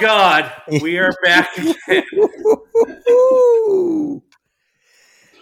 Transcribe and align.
God, 0.00 0.50
we 0.80 0.98
are 0.98 1.12
back 1.22 1.50
again. 1.58 2.04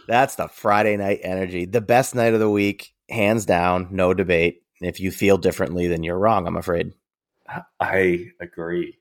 That's 0.08 0.34
the 0.34 0.48
Friday 0.48 0.96
night 0.96 1.20
energy. 1.22 1.64
The 1.64 1.80
best 1.80 2.16
night 2.16 2.34
of 2.34 2.40
the 2.40 2.50
week, 2.50 2.92
hands 3.08 3.46
down, 3.46 3.86
no 3.92 4.14
debate. 4.14 4.62
If 4.80 4.98
you 4.98 5.12
feel 5.12 5.38
differently, 5.38 5.86
then 5.86 6.02
you're 6.02 6.18
wrong, 6.18 6.48
I'm 6.48 6.56
afraid. 6.56 6.92
I 7.78 8.32
agree. 8.40 8.98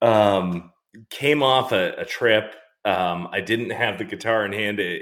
Um, 0.00 0.70
came 1.10 1.42
off 1.42 1.72
a, 1.72 1.94
a 1.94 2.04
trip. 2.04 2.54
Um, 2.84 3.28
I 3.32 3.40
didn't 3.40 3.70
have 3.70 3.98
the 3.98 4.04
guitar 4.04 4.46
in 4.46 4.52
hand 4.52 4.78
to 4.78 5.00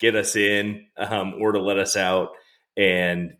get 0.00 0.16
us 0.16 0.36
in 0.36 0.86
um, 0.96 1.34
or 1.38 1.52
to 1.52 1.60
let 1.60 1.78
us 1.78 1.96
out, 1.96 2.30
and 2.78 3.34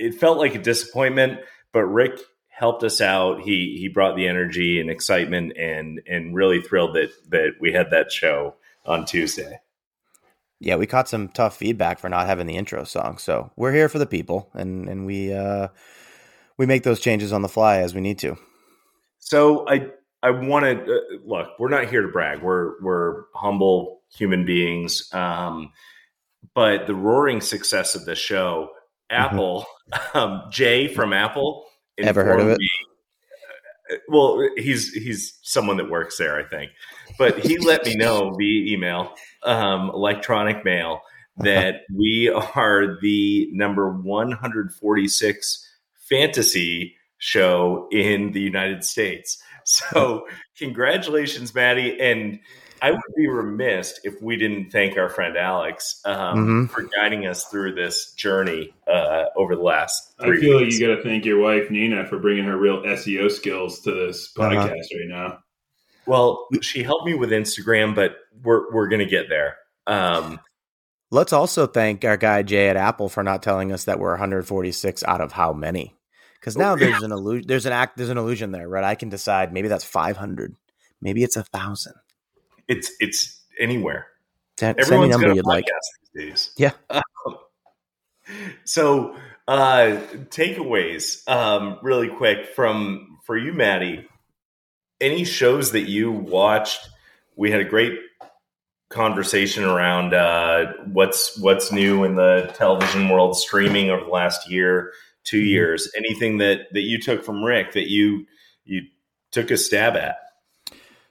it 0.00 0.14
felt 0.14 0.38
like 0.38 0.56
a 0.56 0.60
disappointment. 0.60 1.38
But 1.72 1.84
Rick 1.84 2.18
helped 2.60 2.84
us 2.84 3.00
out. 3.00 3.40
He 3.40 3.78
he 3.80 3.88
brought 3.88 4.16
the 4.16 4.28
energy 4.28 4.78
and 4.78 4.90
excitement, 4.90 5.56
and 5.56 6.02
and 6.06 6.34
really 6.34 6.60
thrilled 6.60 6.94
that 6.94 7.10
that 7.30 7.54
we 7.58 7.72
had 7.72 7.90
that 7.90 8.12
show 8.12 8.54
on 8.84 9.06
Tuesday. 9.06 9.60
Yeah, 10.60 10.76
we 10.76 10.86
caught 10.86 11.08
some 11.08 11.28
tough 11.28 11.56
feedback 11.56 11.98
for 11.98 12.10
not 12.10 12.26
having 12.26 12.46
the 12.46 12.56
intro 12.56 12.84
song. 12.84 13.16
So 13.16 13.50
we're 13.56 13.72
here 13.72 13.88
for 13.88 13.98
the 13.98 14.06
people 14.06 14.50
and, 14.52 14.90
and 14.90 15.06
we 15.06 15.32
uh 15.32 15.68
we 16.58 16.66
make 16.66 16.82
those 16.82 17.00
changes 17.00 17.32
on 17.32 17.40
the 17.40 17.48
fly 17.48 17.78
as 17.78 17.94
we 17.94 18.02
need 18.02 18.18
to. 18.18 18.36
So 19.20 19.66
I 19.66 19.86
I 20.22 20.30
wanted 20.30 20.82
uh, 20.82 21.00
look. 21.24 21.48
We're 21.58 21.70
not 21.70 21.88
here 21.88 22.02
to 22.02 22.08
brag. 22.08 22.42
We're 22.42 22.78
we're 22.82 23.24
humble 23.34 24.02
human 24.14 24.44
beings. 24.44 25.08
Um, 25.14 25.72
but 26.54 26.86
the 26.86 26.94
roaring 26.94 27.40
success 27.40 27.94
of 27.94 28.04
the 28.04 28.14
show, 28.14 28.68
Apple, 29.08 29.64
um, 30.14 30.42
Jay 30.50 30.88
from 30.88 31.14
Apple, 31.14 31.64
Mm-hmm. 31.64 31.69
Ever 31.98 32.24
heard 32.24 32.40
of 32.40 32.48
it? 32.48 32.58
me- 32.58 32.68
uh, 33.90 33.96
well, 34.08 34.48
he's 34.56 34.92
he's 34.92 35.38
someone 35.42 35.76
that 35.78 35.90
works 35.90 36.16
there, 36.16 36.38
I 36.38 36.44
think. 36.44 36.70
But 37.18 37.38
he 37.40 37.58
let 37.58 37.84
me 37.84 37.94
know 37.94 38.34
via 38.38 38.72
email, 38.72 39.14
um, 39.42 39.90
electronic 39.90 40.64
mail, 40.64 41.02
that 41.38 41.82
we 41.94 42.28
are 42.28 42.98
the 43.00 43.48
number 43.52 43.90
146 43.90 45.68
fantasy 46.08 46.96
show 47.18 47.86
in 47.90 48.32
the 48.32 48.40
United 48.40 48.84
States. 48.84 49.42
So, 49.64 50.26
congratulations, 50.58 51.54
Maddie. 51.54 52.00
And 52.00 52.40
I 52.82 52.90
would 52.92 53.00
be 53.16 53.26
remiss 53.28 54.00
if 54.04 54.20
we 54.22 54.36
didn't 54.36 54.70
thank 54.70 54.96
our 54.96 55.08
friend 55.08 55.36
Alex 55.36 56.00
um, 56.04 56.68
Mhm. 56.68 56.70
for 56.70 56.82
guiding 56.84 57.26
us 57.26 57.44
through 57.44 57.74
this 57.74 58.12
journey 58.14 58.74
uh, 58.86 59.24
over 59.36 59.54
the 59.56 59.62
last 59.62 60.14
I 60.18 60.24
three 60.26 60.40
feel 60.40 60.60
like 60.62 60.72
you 60.72 60.80
got 60.80 60.96
to 60.96 61.02
thank 61.02 61.24
your 61.24 61.38
wife 61.40 61.70
Nina 61.70 62.06
for 62.06 62.18
bringing 62.18 62.44
her 62.44 62.56
real 62.56 62.82
SEO 62.84 63.30
skills 63.30 63.80
to 63.80 63.92
this 63.92 64.32
Uh-huh. 64.38 64.48
podcast 64.50 64.70
right 64.72 65.08
now. 65.08 65.38
well, 66.06 66.48
she 66.62 66.82
helped 66.82 67.06
me 67.06 67.14
with 67.14 67.30
Instagram, 67.30 67.94
but 67.94 68.16
we're 68.42 68.72
we're 68.72 68.88
gonna 68.88 69.04
get 69.06 69.28
there. 69.28 69.56
Um, 69.86 70.40
Let's 71.12 71.32
also 71.32 71.66
thank 71.66 72.04
our 72.04 72.16
guy 72.16 72.42
Jay 72.44 72.68
at 72.68 72.76
Apple 72.76 73.08
for 73.08 73.24
not 73.24 73.42
telling 73.42 73.72
us 73.72 73.84
that 73.86 73.98
we're 73.98 74.10
146 74.12 75.02
out 75.04 75.20
of 75.20 75.32
how 75.32 75.52
many. 75.52 75.96
Because 76.38 76.56
now 76.56 76.74
Oh, 76.74 76.76
there's 76.76 77.02
an 77.02 77.10
illusion. 77.10 77.48
There's 77.48 77.66
an 77.66 77.72
act. 77.72 77.96
There's 77.96 78.10
an 78.10 78.16
illusion 78.16 78.52
there, 78.52 78.68
right? 78.68 78.84
I 78.84 78.94
can 78.94 79.08
decide. 79.08 79.52
Maybe 79.52 79.66
that's 79.66 79.82
500. 79.84 80.54
Maybe 81.02 81.22
it's 81.24 81.34
a 81.36 81.42
thousand. 81.42 81.94
It's 82.70 82.90
it's 83.00 83.42
anywhere. 83.58 84.06
Any 84.62 85.08
number 85.08 85.28
got 85.28 85.38
a 85.38 85.42
podcast 85.42 85.44
like. 85.44 85.64
these 86.14 86.28
days. 86.28 86.50
Yeah. 86.56 86.72
Um, 86.90 87.02
so, 88.64 89.16
uh, 89.48 89.98
takeaways, 90.28 91.26
um, 91.28 91.78
really 91.82 92.08
quick 92.08 92.46
from 92.54 93.18
for 93.24 93.36
you, 93.36 93.52
Maddie. 93.52 94.06
Any 95.00 95.24
shows 95.24 95.72
that 95.72 95.88
you 95.88 96.12
watched? 96.12 96.88
We 97.36 97.50
had 97.50 97.60
a 97.60 97.64
great 97.64 97.98
conversation 98.90 99.64
around 99.64 100.14
uh, 100.14 100.72
what's 100.92 101.38
what's 101.38 101.72
new 101.72 102.04
in 102.04 102.14
the 102.16 102.52
television 102.56 103.08
world, 103.08 103.36
streaming 103.36 103.90
over 103.90 104.04
the 104.04 104.10
last 104.10 104.50
year, 104.50 104.92
two 105.24 105.38
Mm-hmm. 105.38 105.46
years. 105.46 105.90
Anything 105.96 106.38
that 106.38 106.66
that 106.72 106.82
you 106.82 107.00
took 107.00 107.24
from 107.24 107.42
Rick 107.42 107.72
that 107.72 107.88
you 107.90 108.26
you 108.64 108.82
took 109.32 109.50
a 109.50 109.56
stab 109.56 109.96
at? 109.96 110.16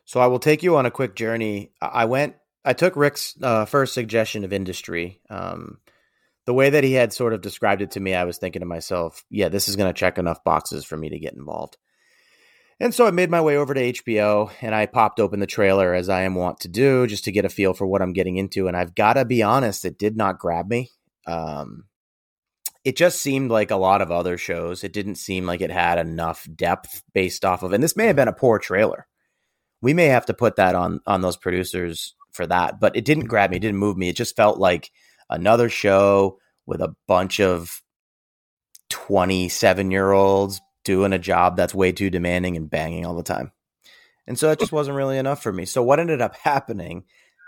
So 0.10 0.20
I 0.20 0.26
will 0.26 0.40
take 0.40 0.64
you 0.64 0.76
on 0.76 0.88
a 0.88 0.92
quick 0.92 1.16
journey. 1.16 1.72
I 1.80 2.06
went. 2.06 2.34
I 2.66 2.74
took 2.74 2.96
Rick's 2.96 3.36
uh, 3.44 3.66
first 3.66 3.94
suggestion 3.94 4.44
of 4.44 4.52
industry. 4.52 5.22
Um, 5.30 5.78
the 6.48 6.54
way 6.56 6.72
that 6.72 6.84
he 6.84 6.94
had 6.94 7.14
sort 7.14 7.32
of 7.32 7.42
described 7.42 7.84
it 7.84 7.92
to 7.92 8.00
me, 8.00 8.16
I 8.16 8.24
was 8.24 8.40
thinking 8.40 8.62
to 8.62 8.66
myself, 8.66 9.24
"Yeah, 9.30 9.50
this 9.50 9.70
is 9.70 9.76
going 9.76 9.94
to 9.94 9.98
check 9.98 10.18
enough 10.18 10.44
boxes 10.44 10.84
for 10.84 10.98
me 10.98 11.10
to 11.10 11.20
get 11.20 11.36
involved." 11.36 11.78
And 12.80 12.92
so 12.92 13.06
I 13.06 13.12
made 13.12 13.30
my 13.30 13.40
way 13.40 13.56
over 13.56 13.76
to 13.76 13.80
HBO 13.80 14.50
and 14.62 14.74
I 14.74 14.88
popped 14.88 15.20
open 15.20 15.42
the 15.42 15.46
trailer 15.46 15.94
as 15.94 16.10
I 16.10 16.24
am 16.24 16.34
wont 16.34 16.62
to 16.62 16.70
do, 16.70 17.06
just 17.06 17.26
to 17.26 17.32
get 17.32 17.46
a 17.46 17.50
feel 17.50 17.76
for 17.76 17.86
what 17.86 18.02
I'm 18.02 18.14
getting 18.14 18.38
into. 18.38 18.68
And 18.68 18.76
I've 18.76 18.96
got 18.96 19.14
to 19.14 19.26
be 19.26 19.44
honest, 19.44 19.86
it 19.86 20.00
did 20.00 20.18
not 20.18 20.40
grab 20.40 20.68
me. 20.68 20.90
Um, 21.28 21.84
it 22.84 22.98
just 22.98 23.22
seemed 23.22 23.52
like 23.52 23.70
a 23.70 23.76
lot 23.76 24.02
of 24.02 24.12
other 24.12 24.40
shows. 24.40 24.84
It 24.84 24.92
didn't 24.92 25.16
seem 25.18 25.46
like 25.46 25.62
it 25.62 25.70
had 25.70 26.00
enough 26.00 26.48
depth 26.56 27.04
based 27.14 27.46
off 27.46 27.62
of, 27.62 27.74
and 27.74 27.84
this 27.84 27.96
may 27.96 28.08
have 28.08 28.16
been 28.16 28.28
a 28.28 28.34
poor 28.34 28.58
trailer 28.58 29.06
we 29.82 29.94
may 29.94 30.06
have 30.08 30.26
to 30.28 30.34
put 30.34 30.56
that 30.58 30.76
on 30.76 31.00
on 31.06 31.22
those 31.22 31.38
producers 31.38 32.16
for 32.32 32.46
that 32.48 32.80
but 32.80 32.96
it 32.96 33.06
didn't 33.06 33.26
grab 33.26 33.50
me 33.52 33.58
it 33.58 33.62
didn't 33.62 33.78
move 33.80 33.98
me. 33.98 34.10
It 34.10 34.16
just 34.16 34.36
felt 34.36 34.58
like 34.60 34.92
another 35.30 35.70
show 35.70 36.40
with 36.66 36.82
a 36.82 36.96
bunch 37.08 37.40
of 37.40 37.82
27 38.90 39.92
year 39.92 40.12
olds 40.12 40.62
doing 40.84 41.14
a 41.14 41.20
job 41.20 41.56
that's 41.56 41.76
way 41.76 41.92
too 41.92 42.10
demanding 42.10 42.58
and 42.58 42.70
banging 42.70 43.06
all 43.06 43.16
the 43.16 43.24
time. 43.24 43.52
And 44.28 44.38
so 44.38 44.48
that 44.48 44.60
just 44.60 44.72
wasn't 44.72 44.98
really 44.98 45.18
enough 45.18 45.42
for 45.44 45.52
me. 45.52 45.66
So 45.66 45.84
what 45.84 46.00
ended 46.00 46.22
up 46.22 46.36
happening 46.44 47.04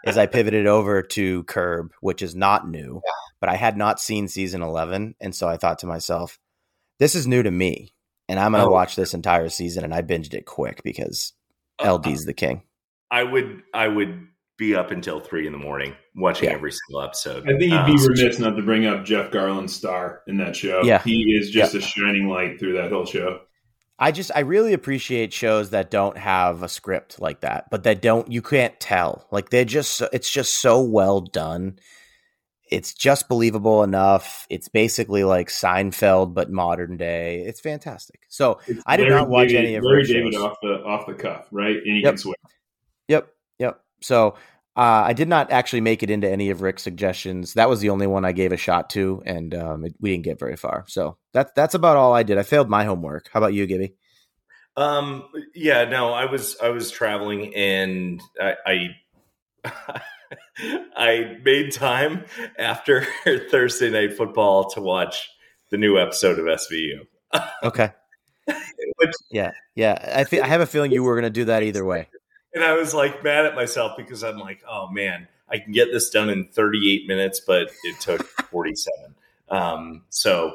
is 0.06 0.18
i 0.18 0.26
pivoted 0.26 0.66
over 0.66 1.04
to 1.04 1.44
curb 1.44 1.92
which 2.02 2.24
is 2.24 2.34
not 2.34 2.68
new 2.68 3.00
but 3.40 3.50
i 3.52 3.56
had 3.56 3.78
not 3.78 4.00
seen 4.00 4.28
season 4.28 4.64
11 4.64 5.14
and 5.22 5.36
so 5.36 5.48
i 5.48 5.58
thought 5.58 5.78
to 5.78 5.86
myself 5.86 6.40
this 6.98 7.14
is 7.14 7.28
new 7.28 7.44
to 7.44 7.52
me 7.52 7.94
and 8.28 8.40
i'm 8.40 8.52
going 8.54 8.64
to 8.64 8.68
Oh. 8.68 8.72
watch 8.72 8.96
this 8.96 9.14
entire 9.14 9.48
season 9.48 9.84
and 9.84 9.94
i 9.94 10.02
binged 10.02 10.34
it 10.34 10.48
quick 10.48 10.82
because 10.84 11.34
LD's 11.84 12.26
the 12.26 12.34
king. 12.34 12.64
I 13.10 13.24
would 13.24 13.62
I 13.74 13.88
would 13.88 14.28
be 14.58 14.76
up 14.76 14.92
until 14.92 15.20
three 15.20 15.48
in 15.48 15.54
the 15.54 15.58
morning 15.60 15.94
watching 16.16 16.50
Yeah. 16.50 16.56
every 16.56 16.72
single 16.72 17.02
episode. 17.04 17.44
I 17.44 17.58
think 17.58 17.72
you'd 17.72 17.86
be 17.86 17.94
Um, 17.94 18.06
remiss 18.08 18.40
not 18.40 18.56
to 18.56 18.62
bring 18.62 18.86
up 18.86 19.04
Jeff 19.06 19.32
Garlin's 19.32 19.74
star 19.76 20.22
in 20.28 20.38
that 20.38 20.56
show. 20.56 20.82
Yeah. 20.84 21.02
He 21.04 21.36
is 21.36 21.50
just 21.50 21.74
a 21.74 21.82
shining 21.82 22.28
light 22.28 22.60
through 22.60 22.74
that 22.74 22.92
whole 22.92 23.06
show. 23.06 23.40
I 23.98 24.12
just 24.12 24.32
I 24.36 24.40
really 24.42 24.74
appreciate 24.74 25.32
shows 25.34 25.72
that 25.72 25.92
don't 25.92 26.18
have 26.18 26.64
a 26.64 26.70
script 26.70 27.20
like 27.20 27.42
that, 27.42 27.66
but 27.70 27.84
that 27.84 28.02
don't 28.02 28.32
you 28.32 28.42
can't 28.42 28.80
tell. 28.80 29.28
Like 29.32 29.50
they're 29.50 29.66
just 29.66 30.02
it's 30.14 30.32
just 30.32 30.60
so 30.62 30.82
well 30.82 31.22
done. 31.22 31.78
It's 32.72 32.94
just 32.94 33.28
believable 33.28 33.84
enough. 33.84 34.48
It's 34.50 34.70
basically 34.70 35.24
like 35.26 35.50
Seinfeld 35.50 36.34
but 36.34 36.50
modern 36.50 36.96
day. 36.98 37.42
It's 37.46 37.60
fantastic. 37.60 38.22
So 38.30 38.60
It's 38.68 38.82
I 38.86 38.96
did 38.98 39.10
Larry 39.10 39.16
not 39.22 39.30
watch 39.30 39.48
David- 39.50 39.66
any 39.66 39.76
of 39.76 39.84
Larry 39.84 39.98
Rick's 39.98 40.10
David 40.10 40.34
shows. 40.34 40.42
off 40.44 40.58
the 40.62 40.84
off 40.84 41.06
the 41.06 41.14
cuff, 41.14 41.48
right? 41.52 41.76
And 41.76 41.86
he 41.86 42.02
Yep. 42.02 42.12
can 42.14 42.18
swim. 42.18 42.36
Yep, 43.10 43.28
yep. 43.60 43.82
So 44.02 44.36
uh, 44.78 45.04
I 45.06 45.12
did 45.12 45.28
not 45.28 45.52
actually 45.52 45.82
make 45.82 46.02
it 46.02 46.10
into 46.10 46.30
any 46.30 46.50
of 46.50 46.62
Rick's 46.62 46.82
suggestions. 46.82 47.56
That 47.56 47.68
was 47.68 47.82
the 47.82 47.90
only 47.90 48.08
one 48.08 48.24
I 48.24 48.32
gave 48.32 48.54
a 48.54 48.58
shot 48.58 48.90
to, 48.92 49.22
and 49.26 49.54
um, 49.54 49.84
it, 49.86 49.94
we 50.00 50.12
didn't 50.12 50.24
get 50.24 50.40
very 50.40 50.56
far. 50.56 50.86
So 50.88 51.18
that's 51.34 51.52
that's 51.58 51.74
about 51.76 51.98
all 51.98 52.14
I 52.14 52.24
did. 52.24 52.38
I 52.38 52.44
failed 52.44 52.70
my 52.70 52.86
homework. 52.86 53.30
How 53.34 53.40
about 53.42 53.54
you, 53.54 53.68
Gibby? 53.68 53.96
Um, 54.78 55.28
yeah, 55.54 55.84
no, 55.84 56.14
I 56.14 56.24
was 56.32 56.56
I 56.64 56.70
was 56.70 56.90
traveling 56.90 57.54
and 57.54 58.22
I, 58.42 58.56
I 59.66 60.02
I 60.96 61.38
made 61.44 61.72
time 61.72 62.26
after 62.58 63.06
Thursday 63.50 63.90
night 63.90 64.18
football 64.18 64.70
to 64.72 64.82
watch 64.82 65.30
the 65.70 65.78
new 65.78 65.98
episode 65.98 66.40
of 66.40 66.46
SVU. 66.46 67.08
Okay. 67.64 67.92
Which, 68.98 69.12
Yeah, 69.32 69.52
yeah. 69.76 70.14
I 70.16 70.26
feel, 70.26 70.44
I 70.44 70.48
have 70.48 70.60
a 70.62 70.66
feeling 70.66 70.92
you 70.92 71.04
were 71.04 71.16
going 71.16 71.24
to 71.24 71.30
do 71.30 71.46
that 71.46 71.64
either 71.64 71.86
way. 71.86 72.10
and 72.54 72.64
I 72.64 72.74
was 72.74 72.94
like 72.94 73.24
mad 73.24 73.46
at 73.46 73.56
myself 73.56 73.94
because 73.96 74.24
I'm 74.24 74.38
like, 74.38 74.62
oh 74.68 74.90
man, 74.90 75.28
I 75.48 75.60
can 75.60 75.72
get 75.72 75.92
this 75.92 76.10
done 76.10 76.30
in 76.30 76.48
38 76.48 77.08
minutes, 77.08 77.40
but 77.40 77.72
it 77.84 78.00
took 78.00 78.26
47. 78.26 79.16
Um, 79.50 80.04
so 80.10 80.54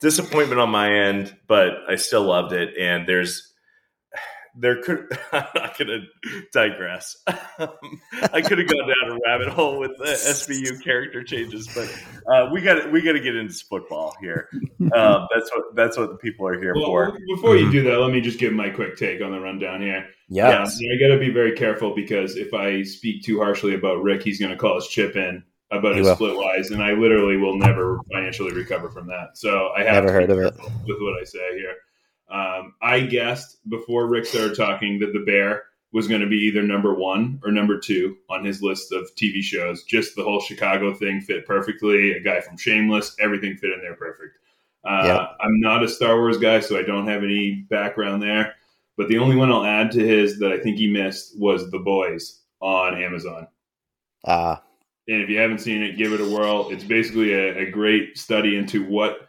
disappointment 0.00 0.60
on 0.60 0.70
my 0.70 0.92
end, 0.92 1.36
but 1.46 1.74
I 1.88 1.96
still 1.96 2.22
loved 2.24 2.52
it. 2.52 2.76
And 2.78 3.06
there's 3.08 3.52
there 4.58 4.82
could 4.82 5.06
I'm 5.32 5.44
not 5.54 5.78
going 5.78 5.88
to 5.88 6.00
digress. 6.52 7.16
I 7.26 8.40
could 8.42 8.58
have 8.58 8.68
gone 8.68 8.88
down 8.88 9.12
a 9.12 9.18
rabbit 9.26 9.48
hole 9.48 9.78
with 9.78 9.96
the 9.98 10.04
SVU 10.04 10.82
character 10.82 11.22
changes, 11.22 11.68
but 11.74 11.88
uh, 12.32 12.50
we 12.52 12.60
got 12.60 12.90
we 12.92 13.02
got 13.02 13.12
to 13.12 13.20
get 13.20 13.36
into 13.36 13.54
football 13.68 14.14
here. 14.20 14.48
Um, 14.94 15.26
that's 15.34 15.50
what 15.54 15.64
that's 15.74 15.96
what 15.96 16.10
the 16.10 16.16
people 16.16 16.46
are 16.46 16.58
here 16.60 16.74
Well, 16.74 16.86
for. 16.86 17.18
before 17.34 17.56
you 17.56 17.70
do 17.70 17.82
that, 17.84 17.98
let 17.98 18.12
me 18.12 18.20
just 18.20 18.38
give 18.38 18.52
my 18.52 18.70
quick 18.70 18.96
take 18.96 19.20
on 19.22 19.32
the 19.32 19.40
rundown 19.40 19.80
here. 19.80 20.06
Yeah. 20.28 20.48
Yes. 20.60 20.78
I 20.80 20.98
got 21.00 21.14
to 21.14 21.20
be 21.20 21.30
very 21.30 21.52
careful 21.52 21.94
because 21.94 22.36
if 22.36 22.52
I 22.54 22.82
speak 22.82 23.22
too 23.24 23.38
harshly 23.40 23.74
about 23.74 24.02
Rick, 24.02 24.22
he's 24.22 24.38
going 24.40 24.50
to 24.52 24.56
call 24.58 24.74
his 24.76 24.88
chip 24.88 25.16
in 25.16 25.42
about 25.70 25.92
He 25.92 25.98
his 25.98 26.06
will. 26.06 26.16
Splitwise, 26.16 26.70
and 26.70 26.82
I 26.82 26.92
literally 26.92 27.36
will 27.36 27.56
never 27.56 28.00
financially 28.12 28.52
recover 28.52 28.88
from 28.90 29.06
that. 29.08 29.30
So 29.36 29.68
I 29.76 29.82
have 29.84 30.04
Never 30.04 30.06
to 30.08 30.12
heard 30.12 30.26
be 30.28 30.32
of 30.34 30.38
it. 30.40 30.54
with 30.86 30.98
what 31.00 31.20
I 31.20 31.24
say 31.24 31.56
here. 31.58 31.74
Um, 32.28 32.74
I 32.82 33.00
guessed 33.00 33.58
before 33.68 34.06
Rick 34.06 34.26
started 34.26 34.56
talking 34.56 34.98
that 35.00 35.12
the 35.12 35.24
Bear 35.24 35.64
was 35.92 36.08
going 36.08 36.20
to 36.20 36.26
be 36.26 36.36
either 36.38 36.62
number 36.62 36.94
one 36.94 37.40
or 37.44 37.50
number 37.52 37.78
two 37.78 38.16
on 38.28 38.44
his 38.44 38.60
list 38.62 38.92
of 38.92 39.08
TV 39.14 39.40
shows. 39.40 39.84
Just 39.84 40.16
the 40.16 40.24
whole 40.24 40.40
Chicago 40.40 40.92
thing 40.92 41.20
fit 41.20 41.46
perfectly. 41.46 42.12
A 42.12 42.20
guy 42.20 42.40
from 42.40 42.56
Shameless, 42.56 43.16
everything 43.20 43.56
fit 43.56 43.70
in 43.72 43.80
there 43.80 43.94
perfect. 43.94 44.38
Uh, 44.84 45.02
Yeah. 45.04 45.26
I'm 45.40 45.60
not 45.60 45.82
a 45.84 45.88
Star 45.88 46.16
Wars 46.16 46.38
guy, 46.38 46.60
so 46.60 46.76
I 46.76 46.82
don't 46.82 47.06
have 47.06 47.22
any 47.22 47.66
background 47.70 48.22
there. 48.22 48.54
But 48.96 49.08
the 49.08 49.18
only 49.18 49.36
one 49.36 49.50
I'll 49.52 49.64
add 49.64 49.90
to 49.92 50.06
his 50.06 50.38
that 50.40 50.52
I 50.52 50.58
think 50.58 50.76
he 50.78 50.86
missed 50.90 51.38
was 51.38 51.70
The 51.70 51.78
Boys 51.78 52.40
on 52.60 53.00
Amazon. 53.02 53.46
Uh, 54.24 54.56
And 55.08 55.22
if 55.22 55.28
you 55.30 55.38
haven't 55.38 55.60
seen 55.60 55.82
it, 55.82 55.96
give 55.96 56.12
it 56.12 56.20
a 56.20 56.24
whirl. 56.24 56.68
It's 56.70 56.82
basically 56.84 57.32
a, 57.32 57.58
a 57.58 57.70
great 57.70 58.18
study 58.18 58.56
into 58.56 58.84
what 58.84 59.25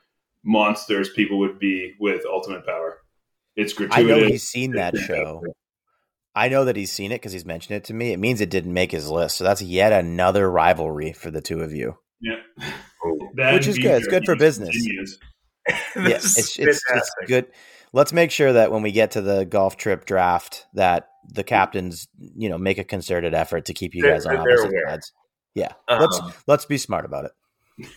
monsters 0.48 1.10
people 1.10 1.38
would 1.40 1.60
be 1.60 1.94
with 2.00 2.26
ultimate 2.26 2.66
power. 2.66 3.00
It's 3.56 3.74
gratuitous. 3.74 3.98
I 3.98 4.04
gratuitous. 4.04 4.28
know 4.28 4.32
he's 4.32 4.48
seen 4.48 4.72
that 4.74 4.98
show. 4.98 5.44
I 6.34 6.50
know 6.50 6.66
that 6.66 6.76
he's 6.76 6.92
seen 6.92 7.12
it 7.12 7.16
because 7.16 7.34
he's 7.34 7.46
mentioned 7.46 7.78
it 7.78 7.84
to 7.86 7.94
me. 7.94 8.14
It 8.14 8.20
means 8.20 8.42
it 8.42 8.52
didn't 8.52 8.74
make 8.74 8.92
his 8.92 9.10
list. 9.10 9.38
So 9.38 9.44
that's 9.44 9.62
yet 9.62 9.92
another 9.92 10.50
rivalry 10.50 11.12
for 11.14 11.32
the 11.32 11.42
two 11.42 11.62
of 11.62 11.74
you. 11.74 11.98
Yeah. 12.22 12.40
That 13.36 13.54
Which 13.54 13.68
is 13.68 13.78
good. 13.78 14.00
It's 14.00 14.08
good 14.08 14.26
for 14.26 14.36
business. 14.36 14.72
continues. 14.72 15.20
yeah, 15.70 16.16
it's, 16.16 16.58
it's, 16.58 16.82
it's 16.90 17.12
good. 17.28 17.46
Let's 17.94 18.12
make 18.12 18.32
sure 18.32 18.52
that 18.52 18.72
when 18.72 18.82
we 18.82 18.92
get 18.92 19.12
to 19.12 19.22
the 19.22 19.46
golf 19.46 19.78
trip 19.78 20.06
draft, 20.06 20.66
that 20.74 21.08
the 21.30 21.44
captains, 21.44 22.08
you 22.18 22.50
know, 22.50 22.58
make 22.58 22.80
a 22.80 22.84
concerted 22.84 23.36
effort 23.36 23.66
to 23.66 23.74
keep 23.74 23.94
you 23.94 24.02
guys 24.02 24.26
on 24.26 24.34
they're 24.34 24.42
opposite 24.42 24.74
sides. 24.88 25.14
Yeah, 25.54 25.74
let's 25.88 26.20
Um, 26.20 26.34
let's 26.48 26.66
be 26.66 26.78
smart 26.78 27.06
about 27.06 27.26
it. 27.26 27.32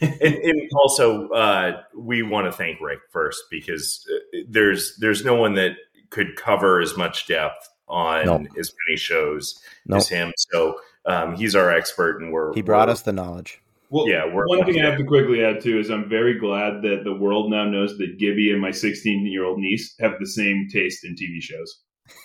And, 0.00 0.21
and 0.23 0.71
also 0.75 1.29
uh, 1.31 1.82
we 1.97 2.23
want 2.23 2.47
to 2.47 2.53
thank 2.53 2.81
Rick 2.81 2.99
first 3.11 3.43
because 3.50 4.06
uh, 4.12 4.38
there's 4.49 4.97
there's 4.99 5.25
no 5.25 5.35
one 5.35 5.55
that 5.55 5.73
could 6.11 6.37
cover 6.37 6.81
as 6.81 6.97
much 6.97 7.27
depth 7.27 7.69
on 7.88 8.27
Nope. 8.27 8.47
as 8.59 8.73
many 8.88 8.97
shows 8.99 9.61
No, 9.87 9.97
as 9.97 10.09
him. 10.09 10.32
So 10.37 10.79
um, 11.06 11.35
he's 11.35 11.55
our 11.55 11.71
expert, 11.71 12.21
and 12.21 12.32
we're 12.32 12.53
he 12.55 12.62
brought 12.62 12.88
we're- 12.88 12.93
us 12.93 13.03
the 13.03 13.12
knowledge. 13.12 13.61
Well, 13.93 14.09
Yeah, 14.09 14.25
we're- 14.25 14.44
one 14.47 14.65
thing 14.65 14.81
I 14.81 14.85
have 14.88 14.99
to 14.99 15.05
quickly 15.05 15.43
add 15.44 15.61
too 15.61 15.81
is 15.81 15.91
I'm 15.91 16.09
very 16.09 16.38
glad 16.38 16.83
that 16.83 17.00
the 17.05 17.15
world 17.15 17.50
now 17.50 17.65
knows 17.65 17.99
that 17.99 18.19
Gibby 18.19 18.53
and 18.53 18.61
my 18.61 18.71
16 18.71 19.26
year 19.26 19.44
old 19.44 19.59
niece 19.59 19.97
have 19.99 20.12
the 20.21 20.26
same 20.26 20.69
taste 20.73 21.05
in 21.05 21.17
TV 21.17 21.41
shows. 21.43 21.81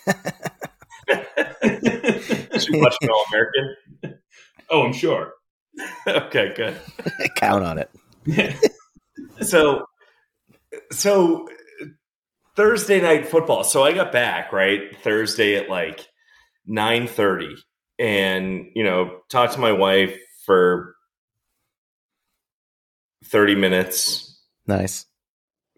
too 2.60 2.80
much 2.80 2.94
All 3.02 3.24
American. 3.32 3.74
oh, 4.70 4.82
I'm 4.82 4.92
sure. 4.92 5.32
okay, 6.06 6.52
good. 6.56 6.76
Count 7.36 7.64
on 7.64 7.78
it. 7.78 7.90
so 9.40 9.86
so 10.90 11.48
Thursday 12.54 13.00
night 13.00 13.28
football. 13.28 13.64
So 13.64 13.84
I 13.84 13.92
got 13.92 14.12
back 14.12 14.52
right 14.52 14.96
Thursday 15.02 15.56
at 15.56 15.68
like 15.68 16.06
nine 16.66 17.06
thirty, 17.06 17.54
and 17.98 18.66
you 18.74 18.84
know 18.84 19.20
talked 19.28 19.54
to 19.54 19.60
my 19.60 19.72
wife 19.72 20.18
for 20.44 20.94
thirty 23.24 23.54
minutes, 23.54 24.40
Nice. 24.66 25.06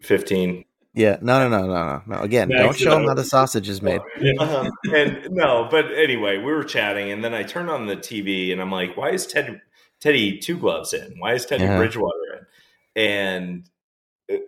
fifteen. 0.01 0.65
Yeah. 0.95 1.17
No, 1.21 1.47
no, 1.47 1.49
no, 1.49 1.67
no, 1.67 1.85
no. 1.85 2.01
no. 2.07 2.21
Again, 2.21 2.49
Max 2.49 2.61
don't 2.61 2.77
show 2.77 2.89
them 2.91 3.05
how 3.05 3.13
the 3.13 3.23
sausage 3.23 3.69
is 3.69 3.81
made. 3.81 4.01
Um, 4.39 4.69
and 4.93 5.27
no, 5.29 5.67
but 5.69 5.85
anyway, 5.93 6.37
we 6.37 6.51
were 6.51 6.63
chatting, 6.63 7.11
and 7.11 7.23
then 7.23 7.33
I 7.33 7.43
turned 7.43 7.69
on 7.69 7.85
the 7.85 7.95
TV, 7.95 8.51
and 8.51 8.59
I'm 8.59 8.71
like, 8.71 8.97
"Why 8.97 9.11
is 9.11 9.27
Ted 9.27 9.61
Teddy 10.01 10.37
two 10.39 10.57
gloves 10.57 10.93
in? 10.93 11.15
Why 11.19 11.33
is 11.33 11.45
Teddy 11.45 11.63
Yeah. 11.63 11.77
Bridgewater 11.77 12.47
in?" 12.95 13.01
And 13.01 13.69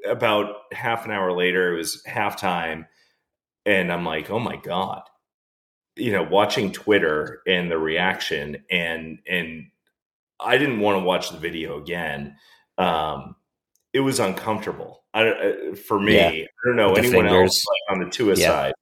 about 0.06 0.56
half 0.74 1.06
an 1.06 1.12
hour 1.12 1.32
later, 1.32 1.74
it 1.74 1.78
was 1.78 2.04
halftime, 2.08 2.88
and 3.66 3.92
I'm 3.92 4.06
like, 4.06 4.30
"Oh 4.30 4.40
my 4.40 4.56
god!" 4.58 5.04
You 5.96 6.12
know, 6.14 6.24
watching 6.24 6.72
Twitter 6.72 7.42
and 7.48 7.70
the 7.70 7.78
reaction, 7.78 8.64
and 8.70 9.20
and 9.28 9.68
I 10.40 10.58
didn't 10.58 10.80
want 10.80 11.00
to 11.00 11.04
watch 11.06 11.30
the 11.30 11.38
video 11.38 11.80
again. 11.80 12.36
Um, 12.78 13.36
it 13.94 14.00
was 14.00 14.20
uncomfortable. 14.20 15.04
I, 15.14 15.28
uh, 15.28 15.76
for 15.76 16.00
me, 16.00 16.16
Yeah. 16.16 16.28
I 16.30 16.48
don't 16.66 16.78
know 16.78 16.94
the 16.96 17.02
anyone 17.02 17.28
else 17.28 17.64
like 17.66 17.96
on 17.98 18.04
the 18.04 18.10
Tua 18.10 18.36
Yeah. 18.36 18.48
side. 18.48 18.74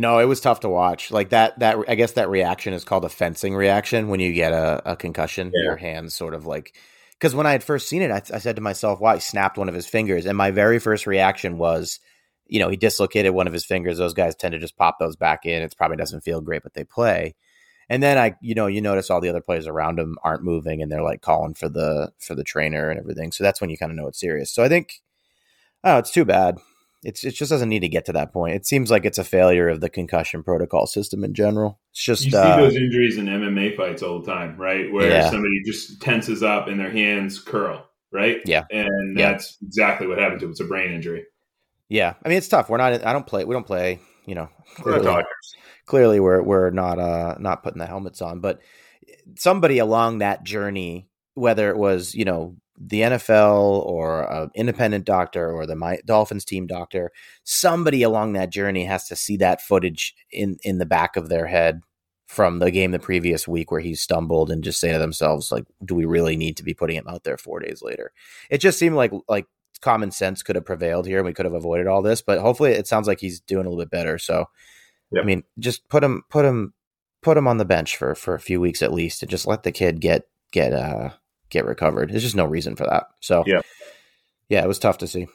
No, 0.00 0.20
it 0.20 0.26
was 0.26 0.40
tough 0.40 0.60
to 0.60 0.68
watch. 0.68 1.10
Like 1.10 1.30
that 1.30 1.58
that 1.58 1.76
I 1.88 1.96
guess 1.96 2.12
that 2.12 2.30
reaction 2.30 2.72
is 2.72 2.84
called 2.84 3.04
a 3.04 3.08
fencing 3.08 3.56
reaction 3.56 4.06
when 4.06 4.20
you 4.20 4.32
get 4.32 4.52
a, 4.52 4.92
a 4.92 4.96
concussion. 4.96 5.50
Yeah. 5.52 5.64
Your 5.64 5.76
hands 5.76 6.14
sort 6.14 6.34
of 6.34 6.46
like 6.46 6.76
because 7.14 7.34
when 7.34 7.46
I 7.46 7.52
had 7.52 7.64
first 7.64 7.88
seen 7.88 8.02
it, 8.02 8.12
I, 8.12 8.22
I 8.32 8.38
said 8.38 8.54
to 8.56 8.62
myself, 8.62 9.00
"Wow, 9.00 9.14
he 9.14 9.20
snapped 9.20 9.58
one 9.58 9.68
of 9.68 9.74
his 9.74 9.88
fingers." 9.88 10.24
And 10.24 10.38
my 10.38 10.52
very 10.52 10.78
first 10.78 11.08
reaction 11.08 11.58
was, 11.58 11.98
you 12.46 12.60
know, 12.60 12.68
he 12.68 12.76
dislocated 12.76 13.34
one 13.34 13.48
of 13.48 13.52
his 13.52 13.64
fingers. 13.64 13.98
Those 13.98 14.14
guys 14.14 14.36
tend 14.36 14.52
to 14.52 14.60
just 14.60 14.76
pop 14.76 15.00
those 15.00 15.16
back 15.16 15.44
in. 15.44 15.62
It 15.62 15.74
probably 15.76 15.96
doesn't 15.96 16.20
feel 16.20 16.40
great, 16.40 16.62
but 16.62 16.74
they 16.74 16.84
play. 16.84 17.34
And 17.88 18.00
then 18.00 18.18
I, 18.18 18.36
you 18.40 18.54
know, 18.54 18.68
you 18.68 18.80
notice 18.80 19.10
all 19.10 19.20
the 19.20 19.30
other 19.30 19.40
players 19.40 19.66
around 19.66 19.98
him 19.98 20.16
aren't 20.22 20.44
moving, 20.44 20.80
and 20.80 20.92
they're 20.92 21.02
like 21.02 21.22
calling 21.22 21.54
for 21.54 21.68
the 21.68 22.12
for 22.20 22.36
the 22.36 22.44
trainer 22.44 22.88
and 22.88 23.00
everything. 23.00 23.32
So 23.32 23.42
that's 23.42 23.60
when 23.60 23.68
you 23.68 23.76
kind 23.76 23.90
of 23.90 23.96
know 23.96 24.06
it's 24.06 24.20
serious. 24.20 24.52
So 24.52 24.62
I 24.62 24.68
think, 24.68 25.02
oh, 25.82 25.98
it's 25.98 26.12
too 26.12 26.24
bad. 26.24 26.58
It's 27.04 27.22
it 27.24 27.32
just 27.34 27.50
doesn't 27.50 27.68
need 27.68 27.80
to 27.80 27.88
get 27.88 28.04
to 28.06 28.12
that 28.12 28.32
point. 28.32 28.54
It 28.56 28.66
seems 28.66 28.90
like 28.90 29.04
it's 29.04 29.18
a 29.18 29.24
failure 29.24 29.68
of 29.68 29.80
the 29.80 29.88
concussion 29.88 30.42
protocol 30.42 30.86
system 30.86 31.22
in 31.22 31.32
general. 31.34 31.78
It's 31.92 32.02
just 32.02 32.24
You 32.24 32.32
see 32.32 32.36
uh, 32.36 32.56
those 32.56 32.74
injuries 32.76 33.16
in 33.18 33.26
MMA 33.26 33.76
fights 33.76 34.02
all 34.02 34.20
the 34.20 34.26
time, 34.32 34.56
right? 34.56 34.92
Where 34.92 35.08
Yeah. 35.08 35.30
somebody 35.30 35.62
just 35.64 36.00
tenses 36.02 36.42
up 36.42 36.66
and 36.66 36.80
their 36.80 36.90
hands 36.90 37.38
curl, 37.38 37.86
right? 38.12 38.38
Yeah. 38.44 38.64
And 38.70 39.16
Yeah. 39.16 39.30
that's 39.32 39.56
exactly 39.62 40.06
what 40.08 40.18
happened 40.18 40.40
to 40.40 40.46
him. 40.46 40.50
It's 40.50 40.60
a 40.60 40.64
brain 40.64 40.92
injury. 40.92 41.24
yeah. 41.88 42.14
I 42.24 42.28
mean, 42.28 42.38
it's 42.38 42.48
tough. 42.48 42.68
We're 42.68 42.78
not. 42.78 43.04
I 43.06 43.12
don't 43.12 43.26
play. 43.26 43.44
We 43.44 43.54
don't 43.54 43.66
play. 43.66 44.00
You 44.26 44.34
know, 44.34 44.48
We're 44.78 44.92
clearly, 44.98 45.04
doctors. 45.04 45.54
clearly 45.86 46.20
we're 46.20 46.42
we're 46.42 46.70
not 46.70 46.98
uh 46.98 47.36
not 47.38 47.62
putting 47.62 47.78
the 47.78 47.86
helmets 47.86 48.20
on. 48.20 48.40
But 48.40 48.58
somebody 49.36 49.78
along 49.78 50.18
that 50.18 50.42
journey, 50.44 51.08
whether 51.34 51.70
it 51.70 51.76
was 51.78 52.14
you 52.14 52.24
know 52.24 52.56
the 52.80 53.00
NFL 53.00 53.84
or 53.86 54.22
an 54.32 54.50
independent 54.54 55.04
doctor 55.04 55.50
or 55.52 55.66
the 55.66 55.76
my, 55.76 55.98
Dolphins 56.04 56.44
team 56.44 56.66
doctor, 56.66 57.10
somebody 57.44 58.02
along 58.02 58.34
that 58.34 58.50
journey 58.50 58.84
has 58.84 59.08
to 59.08 59.16
see 59.16 59.36
that 59.38 59.60
footage 59.62 60.14
in 60.30 60.58
in 60.62 60.78
the 60.78 60.86
back 60.86 61.16
of 61.16 61.28
their 61.28 61.46
head 61.46 61.80
from 62.28 62.58
the 62.58 62.70
game 62.70 62.90
the 62.90 62.98
previous 62.98 63.48
week 63.48 63.70
where 63.70 63.80
he 63.80 63.94
stumbled 63.94 64.50
and 64.50 64.62
just 64.62 64.78
say 64.80 64.92
to 64.92 64.98
themselves 64.98 65.50
like 65.50 65.64
do 65.84 65.94
we 65.94 66.04
really 66.04 66.36
need 66.36 66.58
to 66.58 66.62
be 66.62 66.74
putting 66.74 66.96
him 66.96 67.08
out 67.08 67.24
there 67.24 67.38
4 67.38 67.60
days 67.60 67.80
later 67.82 68.12
it 68.50 68.58
just 68.58 68.78
seemed 68.78 68.96
like 68.96 69.12
like 69.28 69.46
common 69.80 70.10
sense 70.10 70.42
could 70.42 70.54
have 70.56 70.66
prevailed 70.66 71.06
here 71.06 71.18
and 71.18 71.26
we 71.26 71.32
could 71.32 71.46
have 71.46 71.54
avoided 71.54 71.86
all 71.86 72.02
this 72.02 72.20
but 72.20 72.38
hopefully 72.40 72.72
it 72.72 72.86
sounds 72.86 73.06
like 73.06 73.18
he's 73.20 73.40
doing 73.40 73.64
a 73.64 73.70
little 73.70 73.82
bit 73.82 73.90
better 73.90 74.18
so 74.18 74.44
Yep. 75.10 75.22
i 75.22 75.26
mean 75.26 75.42
just 75.58 75.88
put 75.88 76.04
him 76.04 76.22
put 76.28 76.44
him 76.44 76.74
put 77.22 77.38
him 77.38 77.48
on 77.48 77.56
the 77.56 77.64
bench 77.64 77.96
for 77.96 78.14
for 78.14 78.34
a 78.34 78.40
few 78.40 78.60
weeks 78.60 78.82
at 78.82 78.92
least 78.92 79.22
and 79.22 79.30
just 79.30 79.46
let 79.46 79.62
the 79.62 79.72
kid 79.72 80.00
get 80.00 80.24
get 80.52 80.74
uh 80.74 81.10
get 81.50 81.64
recovered 81.64 82.10
there's 82.10 82.22
just 82.22 82.36
no 82.36 82.44
reason 82.44 82.76
for 82.76 82.84
that 82.84 83.06
so 83.20 83.42
yeah, 83.46 83.60
yeah 84.48 84.62
it 84.62 84.68
was 84.68 84.78
tough 84.78 84.98
to 84.98 85.06
see 85.06 85.26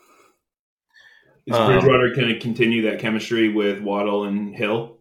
Is 1.45 1.55
Um, 1.55 1.71
Bridgewater 1.73 2.13
going 2.15 2.29
to 2.29 2.39
continue 2.39 2.83
that 2.83 2.99
chemistry 2.99 3.49
with 3.49 3.81
Waddle 3.81 4.23
and 4.23 4.55
Hill? 4.55 4.97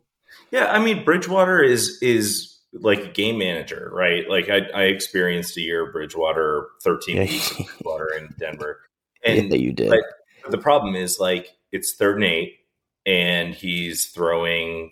Yeah, 0.51 0.73
I 0.73 0.79
mean 0.83 1.05
Bridgewater 1.05 1.63
is 1.63 1.99
is 2.03 2.59
like 2.75 3.01
a 3.05 3.09
game 3.09 3.37
manager, 3.39 3.91
right? 3.93 4.27
Like 4.29 4.49
I, 4.49 4.61
I 4.75 4.83
experienced 4.85 5.57
a 5.59 5.61
year 5.61 5.87
of 5.87 5.93
Bridgewater, 5.93 6.69
thirteen 6.83 7.17
Yeah. 7.17 7.23
weeks 7.25 7.51
of 7.51 7.57
Bridgewater 7.67 8.09
in 8.19 8.35
Denver, 8.39 8.81
and 9.25 9.51
yeah 9.51 9.57
you 9.57 9.73
did 9.73 9.91
but- 9.91 10.51
the 10.51 10.59
problem 10.59 10.97
is 10.97 11.21
like 11.21 11.51
it's 11.71 11.93
third 11.95 12.17
and 12.17 12.25
eight, 12.25 12.55
and 13.07 13.55
he's 13.55 14.07
throwing 14.07 14.91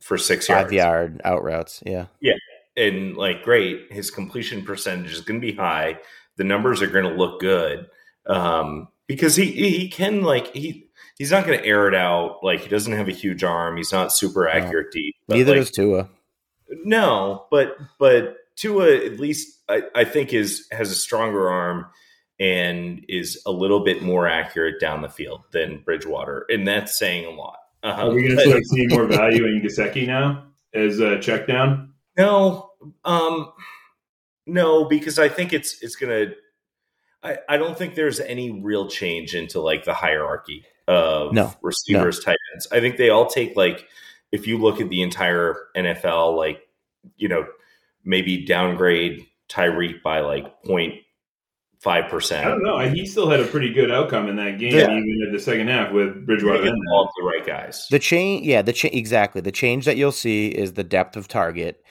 for 0.00 0.16
six 0.16 0.46
Five 0.46 0.72
yards. 0.72 0.72
yard 0.72 1.20
out 1.24 1.42
routes. 1.44 1.82
Yeah, 1.84 2.06
yeah. 2.20 2.32
And 2.78 3.16
like 3.16 3.42
great 3.42 3.92
his 3.92 4.10
completion 4.10 4.64
percentage 4.64 5.12
is 5.12 5.20
going 5.20 5.40
to 5.40 5.46
be 5.46 5.52
high 5.52 5.98
the 6.38 6.44
numbers 6.44 6.80
are 6.80 6.86
going 6.86 7.04
to 7.04 7.14
look 7.14 7.40
good 7.40 7.88
um, 8.26 8.88
because 9.06 9.36
he 9.36 9.46
he 9.50 9.88
can 9.88 10.22
like 10.22 10.54
he 10.54 10.88
he's 11.18 11.30
not 11.30 11.44
going 11.44 11.58
to 11.58 11.66
air 11.66 11.88
it 11.88 11.94
out 11.94 12.38
like 12.42 12.60
he 12.60 12.68
doesn't 12.68 12.94
have 12.94 13.08
a 13.08 13.12
huge 13.12 13.44
arm 13.44 13.76
he's 13.76 13.92
not 13.92 14.12
super 14.12 14.48
accurate 14.48 14.92
deep 14.92 15.14
but, 15.26 15.36
Neither 15.36 15.52
like, 15.52 15.60
does 15.60 15.70
Tua. 15.72 16.08
no 16.84 17.46
but 17.50 17.76
but 17.98 18.36
Tua 18.56 18.94
at 18.94 19.18
least 19.18 19.60
I, 19.68 19.82
I 19.94 20.04
think 20.04 20.32
is 20.32 20.66
has 20.70 20.90
a 20.90 20.94
stronger 20.94 21.50
arm 21.50 21.86
and 22.40 23.04
is 23.08 23.42
a 23.44 23.50
little 23.50 23.80
bit 23.80 24.00
more 24.02 24.28
accurate 24.28 24.80
down 24.80 25.02
the 25.02 25.08
field 25.08 25.42
than 25.52 25.82
Bridgewater 25.84 26.46
and 26.48 26.66
that's 26.66 26.98
saying 26.98 27.26
a 27.26 27.30
lot 27.30 27.58
uh, 27.82 27.88
Are 27.88 28.10
we 28.10 28.22
going 28.22 28.36
to 28.36 28.42
start 28.44 28.64
seeing 28.66 28.88
more 28.88 29.06
value 29.06 29.46
in 29.46 29.62
Gesicki 29.62 30.06
now 30.06 30.46
as 30.74 30.98
a 30.98 31.20
check 31.20 31.46
down? 31.46 31.92
No, 32.16 32.67
um, 33.04 33.52
no, 34.46 34.84
because 34.86 35.18
I 35.18 35.28
think 35.28 35.52
it's 35.52 35.82
it's 35.82 35.96
gonna. 35.96 36.26
I, 37.22 37.38
I 37.48 37.56
don't 37.56 37.76
think 37.76 37.94
there's 37.96 38.20
any 38.20 38.60
real 38.62 38.88
change 38.88 39.34
into 39.34 39.60
like 39.60 39.84
the 39.84 39.94
hierarchy 39.94 40.64
of 40.86 41.32
No, 41.34 41.52
receivers, 41.62 42.20
tight 42.20 42.36
ends. 42.54 42.68
I 42.70 42.80
think 42.80 42.96
they 42.96 43.10
all 43.10 43.26
take 43.26 43.56
like 43.56 43.86
if 44.32 44.46
you 44.46 44.58
look 44.58 44.80
at 44.80 44.88
the 44.88 45.02
entire 45.02 45.56
NFL, 45.76 46.36
like 46.36 46.60
you 47.16 47.28
know 47.28 47.46
maybe 48.04 48.44
downgrade 48.46 49.26
Tyreek 49.48 50.02
by 50.02 50.20
like 50.20 50.44
0.5 50.64 52.32
I 52.32 52.44
don't 52.44 52.62
know. 52.62 52.78
He 52.88 53.06
still 53.06 53.28
had 53.30 53.40
a 53.40 53.46
pretty 53.46 53.72
good 53.72 53.90
outcome 53.90 54.28
in 54.28 54.36
that 54.36 54.58
game, 54.58 54.72
Yeah. 54.74 54.84
even 54.84 55.24
in 55.26 55.32
the 55.32 55.38
second 55.40 55.68
half 55.68 55.92
with 55.92 56.24
Bridgewater. 56.26 56.66
in 56.66 56.74
all 56.92 57.10
the 57.18 57.24
right 57.24 57.44
guys. 57.46 57.86
The 57.90 57.98
change, 57.98 58.46
yeah, 58.46 58.62
the 58.62 58.72
change 58.72 58.94
exactly. 58.94 59.40
The 59.40 59.52
change 59.52 59.84
that 59.84 59.96
you'll 59.96 60.12
see 60.12 60.48
is 60.48 60.72
the 60.74 60.84
depth 60.84 61.16
of 61.16 61.28
target, 61.28 61.84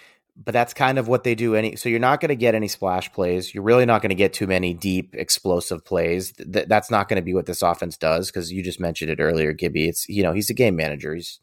but 0.44 0.54
that's 0.54 0.74
kind 0.74 1.00
of 1.00 1.08
what 1.08 1.24
they 1.24 1.36
do. 1.36 1.56
Any 1.56 1.76
so 1.76 1.90
you're 1.90 2.00
not 2.00 2.22
going 2.22 2.30
to 2.30 2.36
get 2.36 2.56
any 2.56 2.68
splash 2.68 3.12
plays. 3.12 3.54
You're 3.54 3.64
really 3.64 3.86
not 3.86 4.02
going 4.02 4.10
to 4.10 4.16
get 4.16 4.34
too 4.34 4.48
many 4.48 4.74
deep 4.74 5.16
explosive 5.16 5.84
plays. 5.84 6.32
Th- 6.34 6.68
that's 6.68 6.92
not 6.92 7.10
going 7.10 7.18
to 7.18 7.26
be 7.26 7.34
what 7.34 7.48
this 7.48 7.62
offense 7.62 7.98
does 7.98 8.28
because 8.30 8.52
you 8.52 8.64
just 8.64 8.80
mentioned 8.80 9.10
it 9.10 9.20
earlier, 9.20 9.54
Gibby. 9.54 9.88
It's 9.88 10.08
you 10.08 10.24
know 10.24 10.34
he's 10.34 10.50
a 10.50 10.54
game 10.54 10.76
manager. 10.76 11.16
He's 11.16 11.40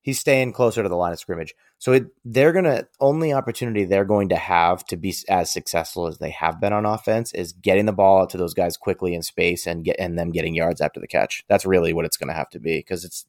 he's 0.00 0.18
staying 0.18 0.52
closer 0.52 0.82
to 0.82 0.88
the 0.88 0.96
line 0.96 1.12
of 1.12 1.18
scrimmage. 1.18 1.54
So 1.78 1.92
it, 1.92 2.06
they're 2.24 2.52
going 2.52 2.64
to 2.64 2.86
only 3.00 3.32
opportunity 3.32 3.84
they're 3.84 4.04
going 4.04 4.28
to 4.30 4.36
have 4.36 4.84
to 4.86 4.96
be 4.96 5.14
as 5.28 5.50
successful 5.50 6.06
as 6.06 6.18
they 6.18 6.30
have 6.30 6.60
been 6.60 6.72
on 6.72 6.86
offense 6.86 7.34
is 7.34 7.52
getting 7.52 7.86
the 7.86 7.92
ball 7.92 8.22
out 8.22 8.30
to 8.30 8.38
those 8.38 8.54
guys 8.54 8.76
quickly 8.76 9.14
in 9.14 9.22
space 9.22 9.66
and 9.66 9.84
get 9.84 9.96
and 9.98 10.18
them 10.18 10.30
getting 10.30 10.54
yards 10.54 10.80
after 10.80 11.00
the 11.00 11.08
catch. 11.08 11.44
That's 11.48 11.66
really 11.66 11.92
what 11.92 12.06
it's 12.06 12.16
going 12.16 12.28
to 12.28 12.34
have 12.34 12.50
to 12.50 12.60
be 12.60 12.78
because 12.78 13.04
it's 13.04 13.26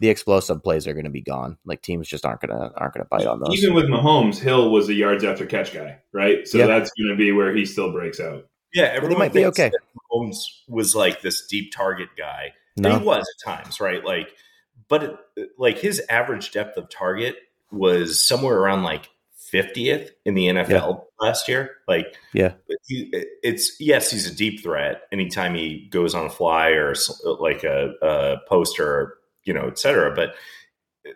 the 0.00 0.08
explosive 0.08 0.62
plays 0.62 0.86
are 0.86 0.92
going 0.92 1.04
to 1.04 1.10
be 1.10 1.20
gone. 1.22 1.58
Like 1.64 1.82
teams 1.82 2.06
just 2.08 2.24
aren't 2.24 2.40
going 2.40 2.50
to 2.56 2.72
aren't 2.76 2.94
going 2.94 3.04
to 3.04 3.08
bite 3.10 3.26
on 3.26 3.40
those. 3.40 3.56
Even 3.62 3.74
with 3.74 3.86
Mahomes, 3.86 4.38
Hill 4.38 4.70
was 4.70 4.88
a 4.88 4.94
yards 4.94 5.24
after 5.24 5.44
catch 5.46 5.72
guy, 5.74 5.98
right? 6.12 6.46
So 6.46 6.58
Yeah. 6.58 6.66
that's 6.66 6.90
going 6.98 7.10
to 7.10 7.16
be 7.16 7.32
where 7.32 7.54
he 7.54 7.64
still 7.66 7.90
breaks 7.92 8.20
out. 8.20 8.46
Yeah, 8.74 8.84
everyone 8.84 9.18
might 9.18 9.32
be 9.32 9.46
okay. 9.46 9.70
that 9.70 9.80
Mahomes 10.12 10.36
was 10.68 10.94
like 10.94 11.22
this 11.22 11.46
deep 11.46 11.72
target 11.72 12.08
guy. 12.16 12.52
No. 12.76 12.98
He 12.98 13.04
was 13.04 13.24
at 13.44 13.44
times, 13.64 13.80
right? 13.80 14.04
Like, 14.04 14.28
but 14.88 15.02
it, 15.36 15.50
like 15.58 15.78
his 15.78 16.00
average 16.08 16.52
depth 16.52 16.76
of 16.76 16.88
target 16.90 17.36
was 17.72 18.20
somewhere 18.24 18.56
around 18.58 18.82
like 18.84 19.08
50th 19.52 20.10
in 20.24 20.34
the 20.34 20.46
NFL 20.48 21.04
last 21.20 21.48
year. 21.48 21.76
Like, 21.88 22.14
Yeah. 22.34 22.52
he, 22.86 23.10
it's 23.42 23.80
yes, 23.80 24.10
he's 24.10 24.30
a 24.30 24.34
deep 24.34 24.62
threat 24.62 25.02
anytime 25.10 25.54
he 25.54 25.88
goes 25.90 26.14
on 26.14 26.26
a 26.26 26.30
fly 26.30 26.68
or 26.70 26.94
like 27.40 27.64
a, 27.64 27.94
a 28.02 28.36
poster, 28.48 29.14
you 29.44 29.52
know, 29.52 29.66
et 29.68 29.78
cetera. 29.78 30.14
But 30.14 30.34
eh, 31.06 31.12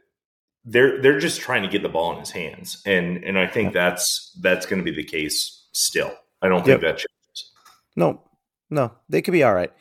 they're 0.65 1.01
they're 1.01 1.19
just 1.19 1.41
trying 1.41 1.63
to 1.63 1.69
get 1.69 1.83
the 1.83 1.89
ball 1.89 2.13
in 2.13 2.19
his 2.19 2.31
hands, 2.31 2.83
and 2.87 3.23
and 3.25 3.39
I 3.39 3.47
think 3.47 3.73
that's 3.73 4.37
that's 4.41 4.67
going 4.67 4.79
to 4.79 4.85
be 4.85 4.95
the 4.95 5.05
case 5.05 5.67
still. 5.73 6.13
I 6.41 6.49
don't 6.49 6.65
think 6.65 6.81
that 6.81 6.99
changes. 6.99 7.53
No, 7.97 8.23
no, 8.71 8.93
they 9.09 9.23
could 9.23 9.33
be 9.33 9.43
all 9.43 9.55
right. 9.55 9.73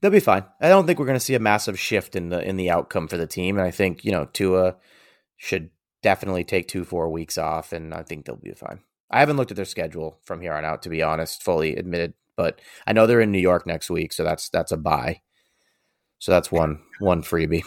They'll 0.00 0.10
be 0.10 0.20
fine. 0.20 0.44
I 0.60 0.68
don't 0.68 0.86
think 0.86 0.98
we're 0.98 1.06
going 1.06 1.16
to 1.16 1.24
see 1.24 1.34
a 1.34 1.40
massive 1.40 1.78
shift 1.78 2.16
in 2.16 2.30
the 2.30 2.46
in 2.46 2.56
the 2.56 2.70
outcome 2.70 3.08
for 3.08 3.16
the 3.16 3.26
team, 3.26 3.58
and 3.58 3.66
I 3.66 3.70
think 3.70 4.04
you 4.04 4.12
know 4.12 4.26
Tua 4.26 4.76
should 5.36 5.70
definitely 6.02 6.44
take 6.44 6.68
two 6.68 6.84
four 6.84 7.10
weeks 7.10 7.38
off, 7.38 7.72
and 7.72 7.94
I 7.94 8.02
think 8.02 8.24
they'll 8.24 8.36
be 8.36 8.52
fine. 8.52 8.80
I 9.10 9.20
haven't 9.20 9.36
looked 9.36 9.50
at 9.50 9.56
their 9.56 9.64
schedule 9.64 10.18
from 10.22 10.40
here 10.40 10.52
on 10.52 10.64
out, 10.64 10.82
to 10.82 10.88
be 10.88 11.02
honest, 11.02 11.42
fully 11.42 11.76
admitted, 11.76 12.14
but 12.36 12.60
I 12.86 12.92
know 12.92 13.06
they're 13.06 13.20
in 13.20 13.32
New 13.32 13.38
York 13.38 13.66
next 13.66 13.90
week, 13.90 14.12
so 14.12 14.24
that's 14.24 14.48
that's 14.48 14.72
a 14.72 14.76
bye. 14.76 15.20
So 16.18 16.32
that's 16.32 16.50
one 16.50 16.80
one 16.98 17.22
freebie. 17.22 17.64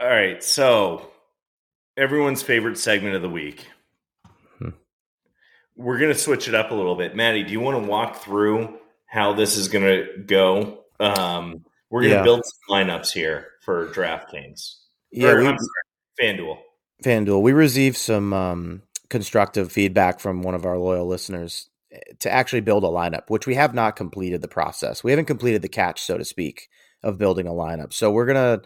All 0.00 0.08
right, 0.08 0.42
so 0.42 1.10
everyone's 1.96 2.42
favorite 2.42 2.78
segment 2.78 3.14
of 3.14 3.22
the 3.22 3.28
week. 3.30 3.66
Hmm. 4.58 4.70
We're 5.76 5.98
going 5.98 6.12
to 6.12 6.18
switch 6.18 6.48
it 6.48 6.54
up 6.54 6.70
a 6.70 6.74
little 6.74 6.96
bit. 6.96 7.14
Maddie, 7.14 7.44
do 7.44 7.52
you 7.52 7.60
want 7.60 7.82
to 7.82 7.88
walk 7.88 8.16
through 8.16 8.76
how 9.06 9.32
this 9.32 9.56
is 9.56 9.68
going 9.68 9.84
to 9.84 10.18
go? 10.26 10.84
Um, 10.98 11.64
we're 11.90 12.02
going 12.02 12.12
to 12.12 12.18
Yeah. 12.18 12.22
build 12.24 12.42
some 12.44 12.76
lineups 12.76 13.12
here 13.12 13.48
for 13.64 13.86
DraftKings. 13.88 14.74
Yeah, 15.12 15.28
Or, 15.30 15.38
we, 15.38 15.44
sorry, 15.44 15.58
FanDuel. 16.20 16.58
FanDuel, 17.04 17.42
we 17.42 17.52
received 17.52 17.96
some 17.96 18.32
um, 18.32 18.82
constructive 19.10 19.70
feedback 19.70 20.18
from 20.18 20.42
one 20.42 20.56
of 20.56 20.66
our 20.66 20.76
loyal 20.76 21.06
listeners 21.06 21.70
eh, 21.92 21.98
to 22.18 22.30
actually 22.32 22.62
build 22.62 22.82
a 22.82 22.88
lineup, 22.88 23.28
which 23.28 23.46
we 23.46 23.54
have 23.54 23.74
not 23.74 23.94
completed 23.94 24.42
the 24.42 24.48
process. 24.48 25.04
We 25.04 25.12
haven't 25.12 25.26
completed 25.26 25.62
the 25.62 25.68
catch, 25.68 26.02
so 26.02 26.18
to 26.18 26.24
speak, 26.24 26.68
of 27.04 27.16
building 27.18 27.46
a 27.46 27.52
lineup. 27.52 27.92
So 27.92 28.10
we're 28.10 28.26
gonna 28.26 28.62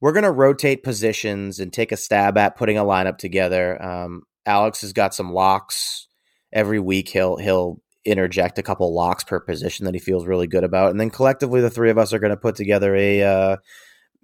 we're 0.00 0.12
gonna 0.12 0.32
rotate 0.32 0.82
positions 0.82 1.60
and 1.60 1.72
take 1.72 1.92
a 1.92 1.96
stab 1.96 2.36
at 2.38 2.56
putting 2.56 2.78
a 2.78 2.84
lineup 2.84 3.18
together. 3.18 3.82
Um, 3.82 4.22
Alex 4.44 4.82
has 4.82 4.92
got 4.92 5.14
some 5.14 5.32
locks 5.32 6.06
every 6.52 6.80
week. 6.80 7.08
He'll 7.08 7.36
he'll 7.36 7.80
interject 8.04 8.58
a 8.58 8.62
couple 8.62 8.94
locks 8.94 9.24
per 9.24 9.40
position 9.40 9.84
that 9.84 9.94
he 9.94 10.00
feels 10.00 10.26
really 10.26 10.46
good 10.46 10.64
about, 10.64 10.90
and 10.90 11.00
then 11.00 11.10
collectively 11.10 11.60
the 11.60 11.70
three 11.70 11.90
of 11.90 11.98
us 11.98 12.12
are 12.12 12.18
going 12.18 12.30
to 12.30 12.36
put 12.36 12.54
together 12.54 12.94
a 12.94 13.22
uh, 13.22 13.56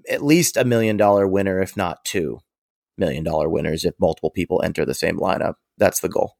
at 0.09 0.23
least 0.23 0.57
a 0.57 0.65
million 0.65 0.97
dollar 0.97 1.27
winner, 1.27 1.61
if 1.61 1.77
not 1.77 2.05
two 2.05 2.39
million 2.99 3.25
dollar 3.25 3.49
winners 3.49 3.85
if 3.85 3.95
multiple 4.01 4.31
people 4.31 4.63
enter 4.63 4.85
the 4.85 4.95
same 4.95 5.19
lineup. 5.19 5.55
That's 5.79 6.01
the 6.01 6.09
goal. 6.09 6.37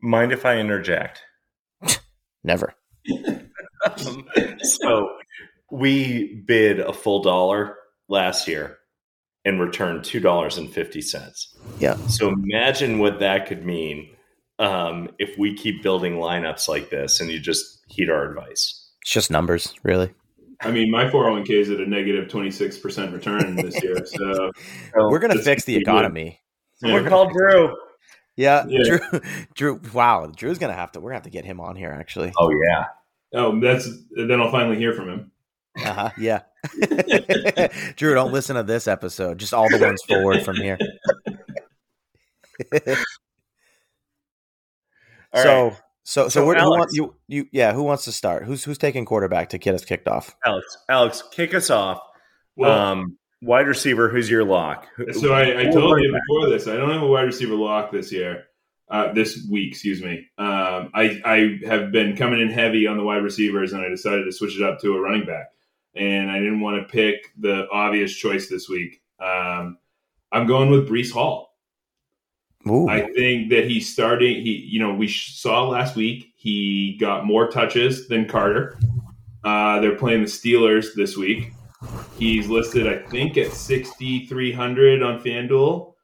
Mind 0.00 0.32
if 0.32 0.46
I 0.46 0.56
interject? 0.56 1.22
Never. 2.44 2.74
Um, 3.84 4.26
so 4.62 5.10
we 5.70 6.42
bid 6.46 6.80
a 6.80 6.92
full 6.92 7.22
dollar 7.22 7.76
last 8.10 8.46
year 8.46 8.76
and 9.46 9.58
returned 9.60 10.04
two 10.04 10.20
dollars 10.20 10.58
and 10.58 10.70
fifty 10.70 11.00
cents. 11.00 11.56
Yeah. 11.78 11.96
So 12.08 12.28
imagine 12.28 12.98
what 12.98 13.20
that 13.20 13.46
could 13.46 13.64
mean 13.64 14.10
um, 14.58 15.08
if 15.18 15.38
we 15.38 15.54
keep 15.54 15.82
building 15.82 16.16
lineups 16.16 16.68
like 16.68 16.90
this 16.90 17.20
and 17.20 17.30
you 17.30 17.40
just 17.40 17.78
heed 17.88 18.10
our 18.10 18.28
advice. 18.30 18.90
It's 19.00 19.12
just 19.12 19.30
numbers, 19.30 19.72
really. 19.82 20.12
I 20.62 20.70
mean, 20.70 20.90
my 20.90 21.06
401k 21.06 21.48
is 21.52 21.70
at 21.70 21.80
a 21.80 21.86
negative 21.86 22.28
26% 22.28 23.14
return 23.14 23.56
this 23.56 23.82
year. 23.82 23.96
So 24.06 24.50
We're 24.94 25.18
gonna 25.18 25.40
fix 25.40 25.64
the 25.64 25.74
economy. 25.76 26.38
yeah. 26.82 26.92
We're 26.92 27.08
called 27.08 27.32
Drew. 27.32 27.74
Yeah, 28.36 28.66
Yeah. 28.68 28.98
Drew. 28.98 29.20
Drew. 29.54 29.80
Wow, 29.94 30.30
Drew's 30.36 30.58
gonna 30.58 30.74
have 30.74 30.92
to. 30.92 31.00
We're 31.00 31.10
gonna 31.10 31.16
have 31.16 31.22
to 31.24 31.30
get 31.30 31.46
him 31.46 31.60
on 31.60 31.76
here. 31.76 31.90
Actually. 31.90 32.34
Oh 32.38 32.50
yeah. 32.50 32.84
oh, 33.34 33.58
that's 33.58 33.88
then 34.14 34.38
I'll 34.42 34.50
finally 34.50 34.76
hear 34.76 34.92
from 34.92 35.08
him. 35.08 35.30
Uh 35.84 35.92
huh. 35.92 36.10
Yeah. 36.18 36.40
Drew, 37.96 38.14
don't 38.14 38.32
listen 38.32 38.56
to 38.56 38.62
this 38.62 38.86
episode. 38.86 39.38
Just 39.38 39.54
all 39.54 39.68
the 39.68 39.78
ones 39.78 40.02
forward 40.06 40.42
from 40.44 40.56
here. 40.56 40.78
All 45.32 45.42
so, 45.42 45.64
right, 45.64 45.76
so, 46.02 46.22
so, 46.22 46.28
So, 46.28 46.46
where, 46.46 46.56
who 46.56 46.62
Alex- 46.62 46.78
want, 46.78 46.90
you, 46.92 47.14
you, 47.28 47.46
yeah. 47.52 47.72
Who 47.72 47.84
wants 47.84 48.04
to 48.04 48.12
start? 48.12 48.44
Who's 48.44 48.64
who's 48.64 48.78
taking 48.78 49.04
quarterback 49.04 49.50
to 49.50 49.58
get 49.58 49.74
us 49.74 49.84
kicked 49.84 50.08
off? 50.08 50.36
Alex. 50.44 50.78
Alex, 50.88 51.22
kick 51.30 51.54
us 51.54 51.70
off. 51.70 52.00
Well, 52.56 52.70
um, 52.72 53.18
wide 53.42 53.66
receiver. 53.66 54.08
Who's 54.08 54.28
your 54.28 54.44
lock? 54.44 54.86
So 55.12 55.32
I, 55.32 55.60
I 55.60 55.64
told 55.70 56.00
you 56.00 56.12
before 56.12 56.50
this, 56.50 56.66
I 56.66 56.76
don't 56.76 56.90
have 56.90 57.02
a 57.02 57.06
wide 57.06 57.22
receiver 57.22 57.54
lock 57.54 57.92
this 57.92 58.12
year, 58.12 58.44
uh, 58.90 59.12
this 59.12 59.46
week, 59.50 59.70
excuse 59.72 60.02
me. 60.02 60.26
Um, 60.36 60.90
I, 60.94 61.20
I 61.24 61.60
have 61.66 61.92
been 61.92 62.16
coming 62.16 62.40
in 62.40 62.50
heavy 62.50 62.86
on 62.86 62.96
the 62.96 63.04
wide 63.04 63.22
receivers, 63.22 63.72
and 63.72 63.82
I 63.82 63.88
decided 63.88 64.24
to 64.24 64.32
switch 64.32 64.56
it 64.56 64.62
up 64.62 64.80
to 64.80 64.94
a 64.94 65.00
running 65.00 65.26
back. 65.26 65.46
And 65.94 66.30
I 66.30 66.38
didn't 66.38 66.60
want 66.60 66.80
to 66.80 66.88
pick 66.92 67.32
the 67.38 67.68
obvious 67.70 68.14
choice 68.14 68.48
this 68.48 68.68
week. 68.68 69.02
Um, 69.18 69.78
I'm 70.32 70.46
going 70.46 70.70
with 70.70 70.88
Breece 70.88 71.12
Hall. 71.12 71.56
Ooh, 72.68 72.88
I 72.88 73.10
think 73.12 73.50
that 73.50 73.64
he's 73.64 73.90
starting. 73.90 74.42
He, 74.42 74.56
you 74.56 74.78
know, 74.78 74.92
we 74.94 75.08
saw 75.08 75.66
last 75.66 75.96
week 75.96 76.32
he 76.36 76.96
got 77.00 77.24
more 77.26 77.48
touches 77.50 78.06
than 78.08 78.26
Carter. 78.28 78.78
Uh, 79.44 79.80
they're 79.80 79.96
playing 79.96 80.20
the 80.20 80.28
Steelers 80.28 80.94
this 80.94 81.16
week. 81.16 81.52
He's 82.18 82.48
listed, 82.48 82.86
I 82.86 82.98
think, 83.08 83.38
at 83.38 83.52
6,300 83.52 85.02
on 85.02 85.20
FanDuel. 85.20 85.94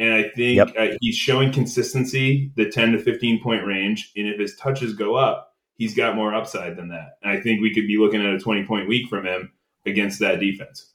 And 0.00 0.14
I 0.14 0.24
think 0.34 0.56
Yep. 0.56 0.72
uh, 0.76 0.96
he's 1.00 1.14
showing 1.14 1.52
consistency, 1.52 2.50
the 2.56 2.68
10 2.68 2.92
to 2.92 2.98
15 2.98 3.40
point 3.42 3.64
range. 3.64 4.12
And 4.16 4.26
if 4.26 4.40
his 4.40 4.56
touches 4.56 4.94
go 4.94 5.14
up, 5.14 5.49
he's 5.80 5.94
got 5.94 6.14
more 6.14 6.34
upside 6.34 6.76
than 6.76 6.88
that. 6.88 7.16
And 7.22 7.32
I 7.32 7.40
think 7.40 7.62
we 7.62 7.72
could 7.74 7.86
be 7.86 7.96
looking 7.96 8.20
at 8.24 8.34
a 8.34 8.38
20 8.38 8.64
point 8.66 8.86
week 8.86 9.08
from 9.08 9.24
him 9.26 9.50
against 9.86 10.20
that 10.20 10.38
defense. 10.38 10.92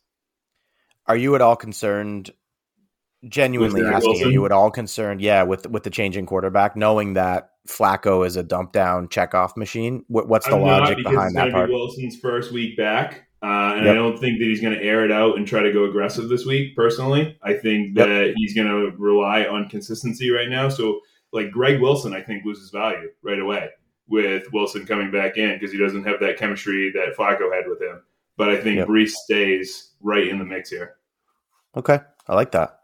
are 1.07 1.17
you 1.17 1.33
at 1.35 1.41
all 1.41 1.55
concerned? 1.55 2.31
Genuinely 3.27 3.81
asking, 3.83 4.11
Wilson? 4.11 4.27
are 4.27 4.31
you 4.31 4.45
at 4.45 4.51
all 4.51 4.69
concerned? 4.69 5.19
Yeah, 5.19 5.41
with 5.43 5.67
with 5.67 5.81
the 5.81 5.89
changing 5.89 6.27
quarterback, 6.27 6.75
knowing 6.75 7.13
that 7.15 7.49
Flacco 7.67 8.25
is 8.25 8.35
a 8.35 8.43
dump 8.43 8.71
down 8.71 9.07
checkoff 9.07 9.57
machine. 9.57 10.05
What, 10.07 10.27
what's 10.27 10.45
the 10.47 10.53
I'm 10.55 10.61
logic 10.61 10.97
behind 11.03 11.35
that 11.35 11.51
part? 11.51 11.69
be 11.69 11.73
Wilson's 11.73 12.19
first 12.19 12.51
week 12.51 12.77
back, 12.77 13.27
uh, 13.41 13.73
and 13.77 13.85
Yep. 13.85 13.91
I 13.91 13.95
don't 13.95 14.19
think 14.19 14.37
that 14.37 14.45
he's 14.45 14.61
going 14.61 14.75
to 14.77 14.83
air 14.83 15.03
it 15.03 15.11
out 15.11 15.37
and 15.37 15.47
try 15.47 15.61
to 15.63 15.73
go 15.73 15.85
aggressive 15.85 16.29
this 16.29 16.45
week. 16.45 16.75
Personally, 16.75 17.35
I 17.41 17.53
think 17.53 17.97
Yep. 17.97 18.07
that 18.07 18.33
he's 18.35 18.53
going 18.53 18.67
to 18.67 18.95
rely 18.99 19.45
on 19.45 19.69
consistency 19.69 20.29
right 20.29 20.49
now. 20.49 20.69
So, 20.69 20.99
like 21.33 21.49
Greg 21.49 21.81
Wilson, 21.81 22.13
I 22.13 22.21
think 22.21 22.45
loses 22.45 22.69
value 22.69 23.09
right 23.23 23.39
away 23.39 23.69
with 24.07 24.51
Wilson 24.53 24.85
coming 24.85 25.11
back 25.11 25.37
in 25.37 25.53
because 25.57 25.71
he 25.71 25.77
doesn't 25.79 26.03
have 26.05 26.19
that 26.19 26.37
chemistry 26.37 26.91
that 26.91 27.15
Flacco 27.17 27.53
had 27.53 27.67
with 27.67 27.81
him. 27.81 28.01
But 28.37 28.49
I 28.49 28.57
think 28.57 28.77
Yep. 28.77 28.87
Breece 28.87 29.11
stays 29.11 29.91
right 30.01 30.27
in 30.27 30.37
the 30.39 30.45
mix 30.45 30.69
here. 30.69 30.95
Okay, 31.75 31.99
I 32.27 32.35
like 32.35 32.51
that. 32.51 32.79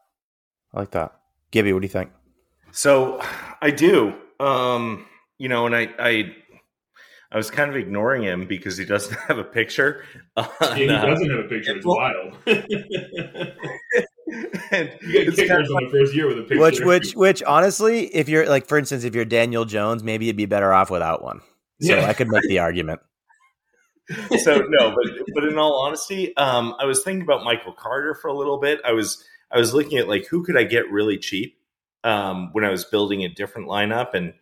I 0.74 0.80
like 0.80 0.92
that. 0.92 1.14
Gibby, 1.52 1.74
what 1.74 1.82
do 1.82 1.86
you 1.86 1.90
think? 1.90 2.12
So 2.72 3.22
I 3.62 3.72
do. 3.72 4.14
Um, 4.40 5.06
you 5.38 5.50
know, 5.50 5.66
and 5.66 5.76
I, 5.76 5.90
I 6.00 6.36
I 7.34 7.38
was 7.38 7.52
kind 7.52 7.70
of 7.70 7.76
ignoring 7.76 8.24
him 8.24 8.46
because 8.48 8.78
he 8.78 8.86
doesn't 8.86 9.18
have 9.28 9.38
a 9.38 9.44
picture. 9.44 10.04
on, 10.38 10.48
Yeah, 10.62 10.76
he 10.76 10.90
uh, 10.90 11.06
doesn't 11.06 11.30
have 11.30 11.46
a 11.46 11.48
picture. 11.50 11.76
It's 11.76 11.86
well- 11.86 11.98
wild. 11.98 12.38
you 14.72 15.12
get 15.12 15.28
it's 15.28 15.38
kind 15.38 15.66
of 15.66 15.72
on 15.72 15.86
the 15.86 15.90
first 15.90 16.16
year 16.16 16.28
with 16.28 16.40
a 16.40 16.44
picture. 16.44 16.60
Which, 16.60 16.80
which, 16.82 17.14
which, 17.14 17.44
honestly, 17.44 18.06
if 18.08 18.30
you're 18.30 18.48
like, 18.48 18.68
for 18.68 18.78
instance, 18.78 19.04
if 19.04 19.14
you're 19.16 19.26
Daniel 19.26 19.66
Jones, 19.66 20.04
maybe 20.04 20.26
you'd 20.26 20.38
be 20.38 20.46
better 20.46 20.74
off 20.74 20.90
without 20.90 21.24
one. 21.24 21.42
So 21.82 21.96
Yeah. 21.96 22.06
I 22.06 22.14
could 22.14 22.28
make 22.28 22.44
the 22.44 22.60
argument. 22.60 23.02
so 24.44 24.66
no, 24.70 24.92
but 24.92 25.06
but 25.34 25.44
in 25.46 25.58
all 25.58 25.86
honesty, 25.86 26.36
um, 26.38 26.76
I 26.80 26.86
was 26.86 27.04
thinking 27.04 27.22
about 27.22 27.44
Michael 27.44 27.74
Carter 27.74 28.16
for 28.16 28.28
a 28.28 28.34
little 28.34 28.60
bit. 28.60 28.80
I 28.86 28.92
was 28.92 29.24
I 29.52 29.58
was 29.58 29.74
looking 29.74 29.98
at 29.98 30.08
like 30.08 30.28
who 30.28 30.44
could 30.44 30.58
I 30.58 30.64
get 30.64 30.92
really 30.92 31.18
cheap 31.18 31.58
um, 32.04 32.50
when 32.52 32.64
I 32.66 32.70
was 32.70 32.84
building 32.86 33.24
a 33.24 33.30
different 33.30 33.68
lineup, 33.68 34.14
and 34.14 34.34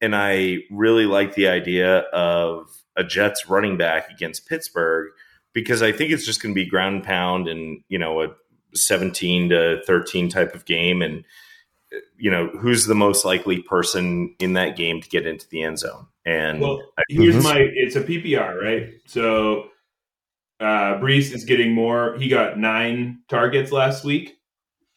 and 0.00 0.16
I 0.16 0.58
really 0.70 1.06
like 1.06 1.34
the 1.34 1.48
idea 1.48 1.98
of 2.12 2.68
a 2.96 3.04
Jets 3.04 3.48
running 3.48 3.76
back 3.76 4.10
against 4.10 4.48
Pittsburgh 4.48 5.10
because 5.52 5.82
I 5.82 5.92
think 5.92 6.12
it's 6.12 6.24
just 6.24 6.42
going 6.42 6.54
to 6.54 6.58
be 6.58 6.68
ground 6.68 7.04
pound 7.04 7.48
and 7.48 7.82
you 7.88 7.98
know 7.98 8.22
a 8.22 8.28
seventeen 8.74 9.48
to 9.50 9.80
thirteen 9.86 10.28
type 10.28 10.54
of 10.54 10.64
game, 10.64 11.02
and 11.02 11.24
you 12.16 12.30
know 12.30 12.48
who's 12.60 12.86
the 12.86 12.94
most 12.94 13.24
likely 13.24 13.62
person 13.62 14.34
in 14.38 14.52
that 14.52 14.76
game 14.76 15.00
to 15.00 15.08
get 15.08 15.26
into 15.26 15.48
the 15.50 15.62
end 15.62 15.78
zone. 15.78 16.06
And 16.24 16.60
Well, 16.60 16.80
I- 16.98 17.02
here's 17.08 17.36
Mhm. 17.36 17.42
my 17.44 17.58
it's 17.74 17.96
a 17.96 18.00
PPR, 18.02 18.58
right? 18.60 18.88
So 19.06 19.68
uh 20.60 20.98
Breece 21.00 21.34
is 21.34 21.44
getting 21.44 21.72
more. 21.72 22.16
He 22.18 22.28
got 22.28 22.58
nine 22.58 23.20
targets 23.28 23.72
last 23.72 24.04
week, 24.04 24.34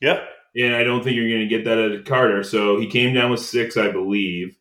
yep. 0.01 0.27
and 0.55 0.75
I 0.75 0.83
don't 0.83 1.03
think 1.03 1.15
you're 1.15 1.29
gonna 1.31 1.47
get 1.47 1.63
that 1.65 1.77
out 1.79 1.91
of 1.93 2.03
Carter. 2.05 2.43
So 2.43 2.79
he 2.79 2.87
came 2.87 3.13
down 3.13 3.31
with 3.31 3.39
six, 3.39 3.77
I 3.77 3.89
believe. 3.89 4.57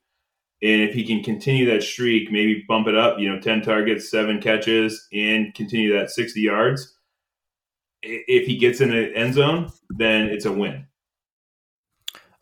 And 0.63 0.81
if 0.81 0.95
he 0.95 1.05
can 1.05 1.25
continue 1.25 1.67
that 1.73 1.83
streak, 1.83 2.31
maybe 2.31 2.65
bump 2.69 2.87
it 2.87 2.95
up, 2.95 3.19
you 3.19 3.29
know, 3.29 3.41
10 3.41 3.63
targets, 3.63 4.09
seven 4.09 4.41
catches, 4.41 5.09
and 5.13 5.53
continue 5.55 5.93
that 5.95 6.11
60 6.11 6.41
yards. 6.41 6.97
I- 8.05 8.25
If 8.29 8.47
he 8.47 8.57
gets 8.57 8.81
in 8.81 8.91
the 8.91 9.15
end 9.17 9.35
zone, 9.35 9.71
then 9.91 10.29
it's 10.29 10.45
a 10.45 10.53
win. 10.53 10.87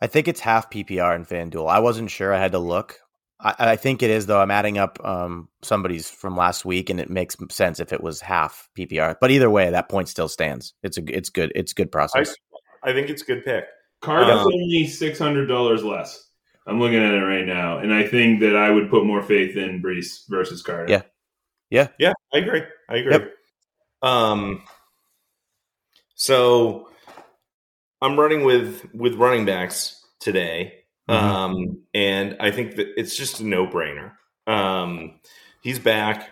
I 0.01 0.07
think 0.07 0.27
it's 0.27 0.39
half 0.39 0.69
PPR 0.71 1.15
in 1.15 1.25
FanDuel. 1.25 1.69
I 1.69 1.79
wasn't 1.79 2.09
sure. 2.09 2.33
I 2.33 2.39
had 2.39 2.53
to 2.53 2.59
look. 2.59 2.99
I, 3.39 3.55
I 3.59 3.75
think 3.75 4.01
it 4.01 4.09
is 4.09 4.25
though. 4.25 4.39
I'm 4.41 4.49
adding 4.51 4.77
up 4.79 5.03
um, 5.05 5.47
somebody's 5.61 6.09
from 6.09 6.35
last 6.35 6.65
week, 6.65 6.89
and 6.89 6.99
it 6.99 7.09
makes 7.09 7.35
sense 7.49 7.79
if 7.79 7.93
it 7.93 8.01
was 8.01 8.19
half 8.21 8.67
PPR. 8.77 9.15
But 9.21 9.29
either 9.31 9.49
way, 9.49 9.69
that 9.69 9.89
point 9.89 10.09
still 10.09 10.27
stands. 10.27 10.73
It's 10.83 10.97
a 10.97 11.03
it's 11.15 11.29
good. 11.29 11.51
It's 11.55 11.73
good 11.73 11.91
process. 11.91 12.35
I 12.83 12.93
think 12.93 13.09
it's 13.09 13.21
a 13.21 13.25
good 13.25 13.43
pick. 13.45 13.65
Carter's 14.01 14.39
Um, 14.39 14.47
only 14.47 14.87
six 14.87 15.19
hundred 15.19 15.45
dollars 15.45 15.83
less. 15.83 16.29
I'm 16.65 16.79
looking 16.79 16.97
at 17.03 17.13
it 17.13 17.23
right 17.23 17.45
now, 17.45 17.77
and 17.79 17.93
I 17.93 18.07
think 18.07 18.39
that 18.41 18.55
I 18.55 18.71
would 18.71 18.89
put 18.89 19.05
more 19.05 19.21
faith 19.21 19.55
in 19.55 19.81
Breece 19.81 20.27
versus 20.29 20.61
Carter. 20.63 20.87
Yeah. 21.69 21.87
Yeah, 21.97 22.13
I 22.33 22.39
agree. 22.39 22.63
I 22.89 22.97
agree. 22.97 23.13
Yep. 23.13 23.33
Um, 24.01 24.61
so 26.21 26.87
I'm 27.99 28.19
running 28.19 28.43
with 28.43 28.85
with 28.93 29.15
running 29.15 29.43
backs 29.45 30.05
today, 30.19 30.83
Mhm. 31.09 31.13
um, 31.15 31.79
and 31.95 32.37
I 32.39 32.51
think 32.51 32.75
that 32.75 32.87
it's 32.95 33.15
just 33.15 33.39
a 33.39 33.43
no 33.45 33.65
brainer. 33.65 34.11
Um, 34.45 35.19
he's 35.61 35.79
back. 35.79 36.29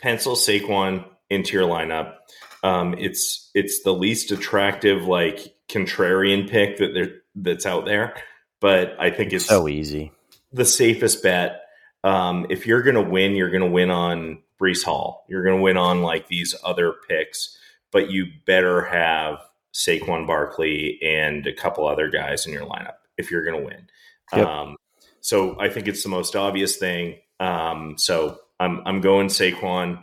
Pencil 0.00 0.36
Saquon 0.36 1.04
into 1.30 1.54
your 1.54 1.66
lineup. 1.68 2.14
Um, 2.62 2.94
it's 2.96 3.50
it's 3.54 3.82
the 3.82 3.92
least 3.92 4.30
attractive 4.30 5.04
like 5.04 5.52
contrarian 5.68 6.48
pick 6.48 6.76
that 6.76 6.94
there 6.94 7.22
that's 7.34 7.66
out 7.66 7.84
there, 7.86 8.14
but 8.60 8.94
I 9.00 9.10
think 9.10 9.32
it's 9.32 9.46
so 9.46 9.66
easy. 9.66 10.12
the 10.52 10.64
safest 10.64 11.24
bet. 11.24 11.62
Um, 12.04 12.46
if 12.50 12.66
you're 12.68 12.82
going 12.82 12.94
to 12.96 13.00
win, 13.10 13.34
you're 13.34 13.50
going 13.50 13.62
to 13.62 13.70
win 13.70 13.90
on 13.90 14.42
Breece 14.60 14.84
Hall. 14.84 15.24
You're 15.28 15.42
going 15.42 15.56
to 15.56 15.62
win 15.62 15.76
on 15.76 16.02
like 16.02 16.28
these 16.28 16.54
other 16.62 16.92
picks, 17.08 17.56
but 17.92 18.10
you 18.10 18.26
better 18.46 18.82
have 18.82 19.38
Saquon 19.74 20.26
Barkley 20.26 20.98
and 21.02 21.46
a 21.46 21.52
couple 21.52 21.86
other 21.86 22.08
guys 22.08 22.46
in 22.46 22.52
your 22.52 22.66
lineup 22.66 22.96
if 23.16 23.30
you're 23.30 23.44
going 23.44 23.60
to 23.60 23.66
win. 23.66 23.86
Yep. 24.34 24.46
Um, 24.46 24.76
so 25.20 25.58
I 25.60 25.68
think 25.68 25.88
it's 25.88 26.02
the 26.02 26.08
most 26.08 26.34
obvious 26.34 26.76
thing. 26.76 27.18
Um, 27.38 27.94
so 27.98 28.38
I'm 28.58 28.82
I'm 28.86 29.00
going 29.00 29.28
Saquon. 29.28 30.02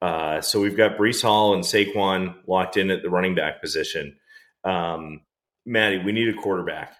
Uh, 0.00 0.40
so 0.40 0.60
we've 0.60 0.76
got 0.76 0.96
Breece 0.96 1.22
Hall 1.22 1.54
and 1.54 1.64
Saquon 1.64 2.34
locked 2.46 2.76
in 2.76 2.90
at 2.90 3.02
the 3.02 3.10
running 3.10 3.34
back 3.34 3.60
position. 3.60 4.16
Um, 4.64 5.22
Maddie, 5.66 5.98
we 5.98 6.12
need 6.12 6.28
a 6.28 6.40
quarterback. 6.40 6.94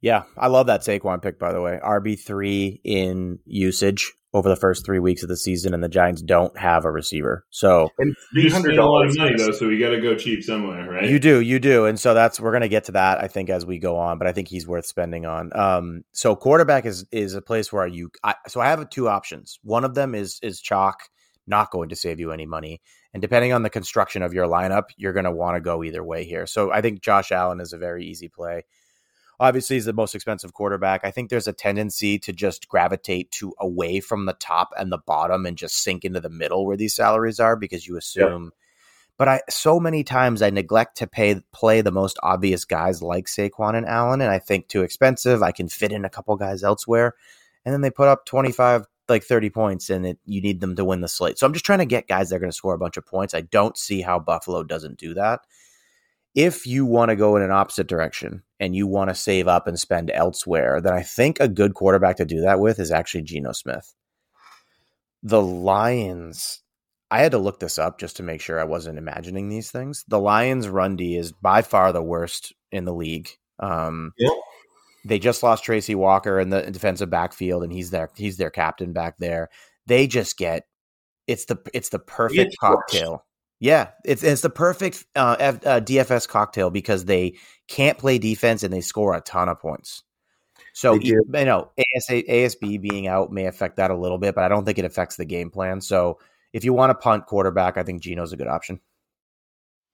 Yeah, 0.00 0.24
I 0.36 0.48
love 0.48 0.66
that 0.66 0.82
Saquon 0.82 1.22
pick. 1.22 1.38
By 1.38 1.52
the 1.52 1.60
way, 1.60 1.78
RB 1.82 2.18
three 2.18 2.80
in 2.84 3.38
usage 3.44 4.12
over 4.34 4.48
the 4.48 4.56
first 4.56 4.84
three 4.84 4.98
weeks 4.98 5.22
of 5.22 5.28
the 5.28 5.36
season, 5.36 5.74
and 5.74 5.82
the 5.82 5.88
Giants 5.88 6.22
don't 6.22 6.56
have 6.58 6.84
a 6.84 6.90
receiver. 6.90 7.44
So 7.50 7.90
And 7.98 8.14
You 8.32 8.42
just 8.42 8.56
spend 8.56 8.78
a 8.78 8.86
lot 8.86 9.06
of 9.06 9.12
$300 9.12 9.18
money 9.18 9.36
though, 9.36 9.50
so 9.52 9.68
we 9.68 9.78
got 9.78 9.90
to 9.90 10.00
go 10.00 10.14
cheap 10.16 10.42
somewhere, 10.42 10.90
right? 10.90 11.08
You 11.08 11.18
do, 11.18 11.40
you 11.40 11.58
do, 11.58 11.84
and 11.84 12.00
so 12.00 12.14
that's 12.14 12.40
we're 12.40 12.52
gonna 12.52 12.68
get 12.68 12.84
to 12.84 12.92
that. 12.92 13.22
I 13.22 13.28
think 13.28 13.50
as 13.50 13.66
we 13.66 13.78
go 13.78 13.96
on, 13.98 14.18
but 14.18 14.26
I 14.26 14.32
think 14.32 14.48
he's 14.48 14.66
worth 14.66 14.86
spending 14.86 15.26
on. 15.26 15.50
Um, 15.54 16.04
so 16.12 16.34
quarterback 16.34 16.86
is 16.86 17.04
is 17.12 17.34
a 17.34 17.42
place 17.42 17.72
where 17.72 17.86
you. 17.86 18.10
I, 18.24 18.34
so 18.48 18.60
I 18.60 18.68
have 18.68 18.88
two 18.90 19.08
options. 19.08 19.58
One 19.62 19.84
of 19.84 19.94
them 19.94 20.14
is 20.14 20.38
is 20.42 20.60
chalk, 20.60 21.00
not 21.46 21.70
going 21.70 21.90
to 21.90 21.96
save 21.96 22.18
you 22.18 22.32
any 22.32 22.46
money, 22.46 22.80
and 23.12 23.20
depending 23.20 23.52
on 23.52 23.62
the 23.62 23.70
construction 23.70 24.22
of 24.22 24.32
your 24.32 24.46
lineup, 24.46 24.84
you're 24.96 25.12
gonna 25.12 25.32
want 25.32 25.56
to 25.56 25.60
go 25.60 25.84
either 25.84 26.02
way 26.02 26.24
here. 26.24 26.46
So 26.46 26.72
I 26.72 26.80
think 26.80 27.02
Josh 27.02 27.32
Allen 27.32 27.60
is 27.60 27.72
a 27.72 27.78
very 27.78 28.06
easy 28.06 28.28
play. 28.28 28.64
Obviously, 29.42 29.76
he's 29.76 29.84
the 29.84 29.92
most 29.92 30.14
expensive 30.14 30.52
quarterback. 30.54 31.04
I 31.04 31.10
think 31.10 31.28
there's 31.28 31.48
a 31.48 31.52
tendency 31.52 32.18
to 32.20 32.32
just 32.32 32.68
gravitate 32.68 33.30
to 33.32 33.52
away 33.58 34.00
from 34.00 34.24
the 34.24 34.34
top 34.34 34.72
and 34.78 34.92
the 34.92 34.98
bottom 34.98 35.44
and 35.46 35.58
just 35.58 35.82
sink 35.82 36.04
into 36.04 36.20
the 36.20 36.30
middle 36.30 36.64
where 36.64 36.76
these 36.76 36.94
salaries 36.94 37.40
are 37.40 37.56
because 37.56 37.86
you 37.86 37.96
assume 37.96 38.52
but 39.18 39.28
I 39.28 39.40
so 39.48 39.78
many 39.78 40.04
times 40.04 40.42
I 40.42 40.50
neglect 40.50 40.96
to 40.98 41.06
pay 41.06 41.40
play 41.52 41.80
the 41.80 41.92
most 41.92 42.18
obvious 42.22 42.64
guys 42.64 43.02
like 43.02 43.26
Saquon 43.26 43.76
and 43.76 43.86
Allen, 43.86 44.20
and 44.20 44.30
I 44.30 44.38
think 44.38 44.66
too 44.66 44.82
expensive. 44.82 45.42
I 45.42 45.52
can 45.52 45.68
fit 45.68 45.92
in 45.92 46.04
a 46.04 46.10
couple 46.10 46.34
guys 46.36 46.64
elsewhere, 46.64 47.14
and 47.64 47.72
then 47.72 47.82
they 47.82 47.90
put 47.90 48.08
up 48.08 48.24
twenty 48.24 48.52
five, 48.52 48.86
like 49.08 49.22
thirty 49.22 49.50
points, 49.50 49.90
and 49.90 50.06
it, 50.06 50.18
you 50.24 50.40
need 50.40 50.60
them 50.60 50.76
to 50.76 50.84
win 50.84 51.02
the 51.02 51.08
slate. 51.08 51.38
So 51.38 51.46
I'm 51.46 51.52
just 51.52 51.64
trying 51.64 51.80
to 51.80 51.84
get 51.84 52.08
guys 52.08 52.30
that 52.30 52.36
are 52.36 52.40
going 52.40 52.50
to 52.50 52.56
score 52.56 52.74
a 52.74 52.78
bunch 52.78 52.96
of 52.96 53.06
points. 53.06 53.34
I 53.34 53.42
don't 53.42 53.76
see 53.76 54.00
how 54.00 54.18
Buffalo 54.18 54.64
doesn't 54.64 54.98
do 54.98 55.14
that. 55.14 55.40
If 56.34 56.66
you 56.66 56.86
want 56.86 57.10
to 57.10 57.16
go 57.16 57.36
in 57.36 57.42
an 57.42 57.50
opposite 57.50 57.86
direction 57.86 58.42
and 58.62 58.76
you 58.76 58.86
want 58.86 59.10
to 59.10 59.14
save 59.14 59.48
up 59.48 59.66
and 59.66 59.78
spend 59.78 60.08
elsewhere, 60.10 60.80
then 60.80 60.92
I 60.94 61.02
think 61.02 61.40
a 61.40 61.48
good 61.48 61.74
quarterback 61.74 62.16
to 62.18 62.24
do 62.24 62.40
that 62.42 62.60
with 62.60 62.78
is 62.78 62.92
actually 62.92 63.22
Geno 63.22 63.50
Smith. 63.50 63.92
The 65.24 65.42
Lions 65.42 66.62
I 67.10 67.18
had 67.18 67.32
to 67.32 67.38
look 67.38 67.60
this 67.60 67.78
up 67.78 67.98
just 67.98 68.16
to 68.16 68.22
make 68.22 68.40
sure 68.40 68.58
I 68.58 68.64
wasn't 68.64 68.96
imagining 68.96 69.50
these 69.50 69.70
things. 69.70 70.02
The 70.08 70.18
Lions' 70.18 70.66
run 70.66 70.96
D 70.96 71.14
is 71.16 71.30
by 71.30 71.60
far 71.60 71.92
the 71.92 72.02
worst 72.02 72.54
in 72.70 72.86
the 72.86 72.94
league. 72.94 73.28
Um, 73.58 74.14
Yep. 74.16 74.32
They 75.04 75.18
just 75.18 75.42
lost 75.42 75.64
Tracy 75.64 75.96
Walker 75.96 76.38
in 76.38 76.50
the 76.50 76.62
defensive 76.70 77.10
backfield, 77.10 77.64
and 77.64 77.72
he's 77.72 77.90
their 77.90 78.08
he's 78.16 78.36
their 78.36 78.50
captain 78.50 78.92
back 78.92 79.18
there. 79.18 79.50
They 79.86 80.06
just 80.06 80.38
get 80.38 80.62
it's 81.26 81.46
the 81.46 81.58
it's 81.74 81.88
the 81.88 81.98
perfect 81.98 82.56
cocktail. 82.60 83.24
Yeah, 83.62 83.90
it's 84.04 84.24
it's 84.24 84.40
the 84.40 84.50
perfect 84.50 85.04
uh, 85.14 85.36
F, 85.38 85.64
uh, 85.64 85.78
DFS 85.78 86.26
cocktail 86.26 86.68
because 86.68 87.04
they 87.04 87.34
can't 87.68 87.96
play 87.96 88.18
defense 88.18 88.64
and 88.64 88.74
they 88.74 88.80
score 88.80 89.14
a 89.14 89.20
ton 89.20 89.48
of 89.48 89.60
points. 89.60 90.02
So 90.72 90.94
you 90.94 91.22
know, 91.30 91.70
ASA, 91.78 92.24
ASB 92.24 92.80
being 92.80 93.06
out 93.06 93.30
may 93.30 93.46
affect 93.46 93.76
that 93.76 93.92
a 93.92 93.96
little 93.96 94.18
bit, 94.18 94.34
but 94.34 94.42
I 94.42 94.48
don't 94.48 94.64
think 94.64 94.80
it 94.80 94.84
affects 94.84 95.14
the 95.14 95.24
game 95.24 95.48
plan. 95.48 95.80
So 95.80 96.18
if 96.52 96.64
you 96.64 96.72
want 96.72 96.90
to 96.90 96.94
punt 96.96 97.26
quarterback, 97.26 97.76
I 97.76 97.84
think 97.84 98.02
Geno's 98.02 98.32
a 98.32 98.36
good 98.36 98.48
option. 98.48 98.80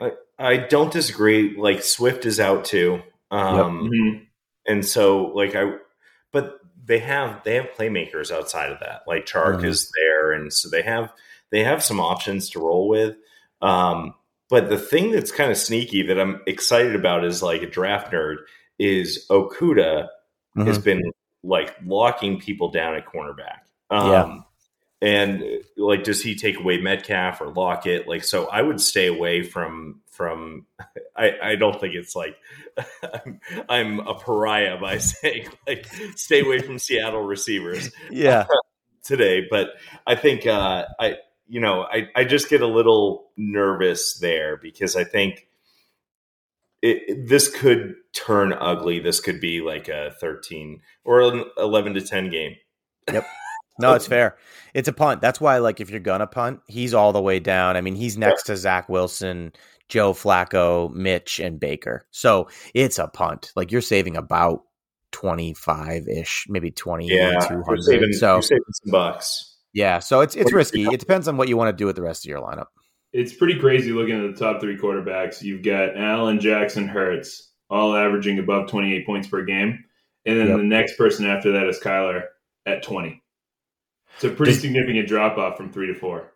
I, 0.01 0.13
I 0.39 0.57
don't 0.57 0.91
disagree. 0.91 1.55
Like 1.55 1.83
Swift 1.83 2.25
is 2.25 2.41
out 2.41 2.65
too, 2.65 3.03
um, 3.31 3.91
Mhm. 3.93 4.27
and 4.67 4.87
so 4.87 5.27
like 5.27 5.55
I, 5.55 5.75
but 6.33 6.59
they 6.87 7.01
have 7.01 7.45
they 7.45 7.57
have 7.57 7.67
playmakers 7.77 8.31
outside 8.31 8.73
of 8.73 8.81
that. 8.81 9.03
Like 9.07 9.27
Chark 9.27 9.61
Mhm. 9.61 9.67
is 9.67 9.93
there, 9.95 10.33
and 10.33 10.51
so 10.51 10.71
they 10.71 10.81
have 10.81 11.13
they 11.51 11.65
have 11.65 11.85
some 11.85 12.01
options 12.01 12.49
to 12.51 12.61
roll 12.61 12.89
with. 12.89 13.15
Um, 13.61 14.15
But 14.51 14.71
the 14.71 14.79
thing 14.79 15.11
that's 15.11 15.31
kind 15.31 15.51
of 15.51 15.59
sneaky 15.59 16.03
that 16.05 16.19
I'm 16.19 16.41
excited 16.47 16.95
about 16.95 17.25
is 17.25 17.43
like 17.43 17.63
a 17.63 17.67
draft 17.67 18.13
nerd 18.13 18.37
is 18.79 19.27
Okudah 19.31 20.07
mm-hmm. 20.07 20.67
has 20.67 20.79
been 20.79 21.03
like 21.43 21.75
locking 21.85 22.41
people 22.41 22.71
down 22.71 22.95
at 22.95 23.07
cornerback. 23.07 23.61
Um, 23.91 24.11
yeah. 24.11 24.41
And 25.01 25.45
like, 25.77 26.03
does 26.03 26.23
he 26.23 26.35
take 26.35 26.59
away 26.59 26.79
Metcalf 26.79 27.41
or 27.41 27.51
Lockett? 27.51 28.09
Like, 28.09 28.25
so 28.25 28.47
I 28.47 28.63
would 28.63 28.81
stay 28.81 29.07
away 29.07 29.43
from 29.43 30.01
from. 30.11 30.67
I, 31.17 31.33
I 31.43 31.57
don't 31.57 31.81
think 31.81 31.95
it's 31.95 32.15
like 32.15 32.37
I'm, 33.27 33.41
I'm 33.69 34.01
a 34.01 34.15
pariah 34.15 34.79
by 34.81 34.99
saying 34.99 35.49
like 35.67 35.87
stay 36.17 36.41
away 36.41 36.61
from 36.61 36.79
Seattle 36.79 37.23
receivers. 37.23 37.91
Yeah. 38.11 38.47
today, 39.03 39.47
but 39.51 39.71
I 40.07 40.15
think 40.15 40.47
uh, 40.47 40.87
I 40.99 41.17
you 41.49 41.61
know 41.61 41.83
I 41.91 42.09
I 42.15 42.25
just 42.25 42.49
get 42.49 42.63
a 42.63 42.67
little 42.67 43.31
nervous 43.37 44.19
there 44.19 44.57
because 44.57 44.97
I 44.97 45.05
think 45.05 45.47
it, 46.83 47.29
this 47.29 47.49
could 47.49 47.95
turn 48.13 48.53
ugly. 48.53 49.01
This 49.01 49.21
could 49.21 49.41
be 49.41 49.61
like 49.61 49.89
a 49.89 50.13
13 50.21 50.81
or 51.05 51.23
an 51.23 51.45
11 51.57 51.95
to 51.95 52.01
10 52.01 52.31
game. 52.31 52.55
Yep. 53.13 53.27
No, 53.81 53.95
it's 53.95 54.07
fair. 54.07 54.37
It's 54.75 54.89
a 54.89 54.93
punt. 54.93 55.21
That's 55.21 55.41
why, 55.41 55.59
like, 55.59 55.81
if 55.81 55.89
you're 55.89 56.01
gonna 56.01 56.27
punt, 56.27 56.61
he's 56.67 56.95
all 56.95 57.13
the 57.13 57.23
way 57.23 57.39
down. 57.39 57.77
I 57.77 57.81
mean, 57.81 57.95
he's 57.95 58.19
next 58.19 58.45
to 58.45 58.57
Zach 58.57 58.89
Wilson, 58.89 59.53
Joe 59.89 60.13
Flacco, 60.13 60.93
Mitch, 60.93 61.39
and 61.41 61.59
Baker. 61.61 62.07
So 62.11 62.49
it's 62.75 62.99
a 62.99 63.09
punt. 63.09 63.53
Like 63.57 63.73
you're 63.73 63.81
saving 63.81 64.17
about 64.17 64.65
25 65.13 66.09
ish, 66.09 66.47
maybe 66.49 66.71
20, 66.71 67.09
yeah, 67.09 67.39
200. 67.39 67.83
Saving, 67.83 68.13
so 68.13 68.41
saving 68.41 68.63
some 68.71 68.91
bucks. 68.91 69.57
Yeah. 69.73 69.99
So 69.99 70.21
it's, 70.21 70.35
it's 70.35 70.53
risky. 70.53 70.85
It 70.85 71.01
depends 71.01 71.29
on 71.29 71.37
what 71.37 71.49
you 71.49 71.57
want 71.57 71.69
to 71.69 71.77
do 71.77 71.87
with 71.87 71.97
the 71.97 72.03
rest 72.03 72.25
of 72.25 72.29
your 72.29 72.41
lineup 72.41 72.67
it's 73.13 73.33
pretty 73.33 73.59
crazy 73.59 73.93
looking 73.93 74.23
at 74.23 74.35
the 74.35 74.39
top 74.39 74.61
three 74.61 74.77
quarterbacks. 74.77 75.43
You've 75.43 75.63
got 75.63 75.97
Allen, 75.97 76.41
Jackson, 76.41 76.89
Hurts, 76.89 77.53
all 77.71 77.97
averaging 77.97 78.39
above 78.39 78.69
28 78.69 79.07
points 79.07 79.29
per 79.29 79.45
game. 79.45 79.85
And 80.27 80.39
then 80.39 80.49
yep. 80.49 80.57
the 80.59 80.65
next 80.65 80.97
person 80.97 81.27
after 81.27 81.53
that 81.53 81.67
is 81.69 81.81
Kyler 81.81 82.25
at 82.67 82.83
20. 82.83 83.23
It's 84.15 84.25
a 84.25 84.31
pretty 84.31 84.53
does, 84.53 84.61
significant 84.61 85.09
drop 85.09 85.39
off 85.39 85.57
from 85.57 85.73
three 85.73 85.87
to 85.87 85.95
four. 85.95 86.33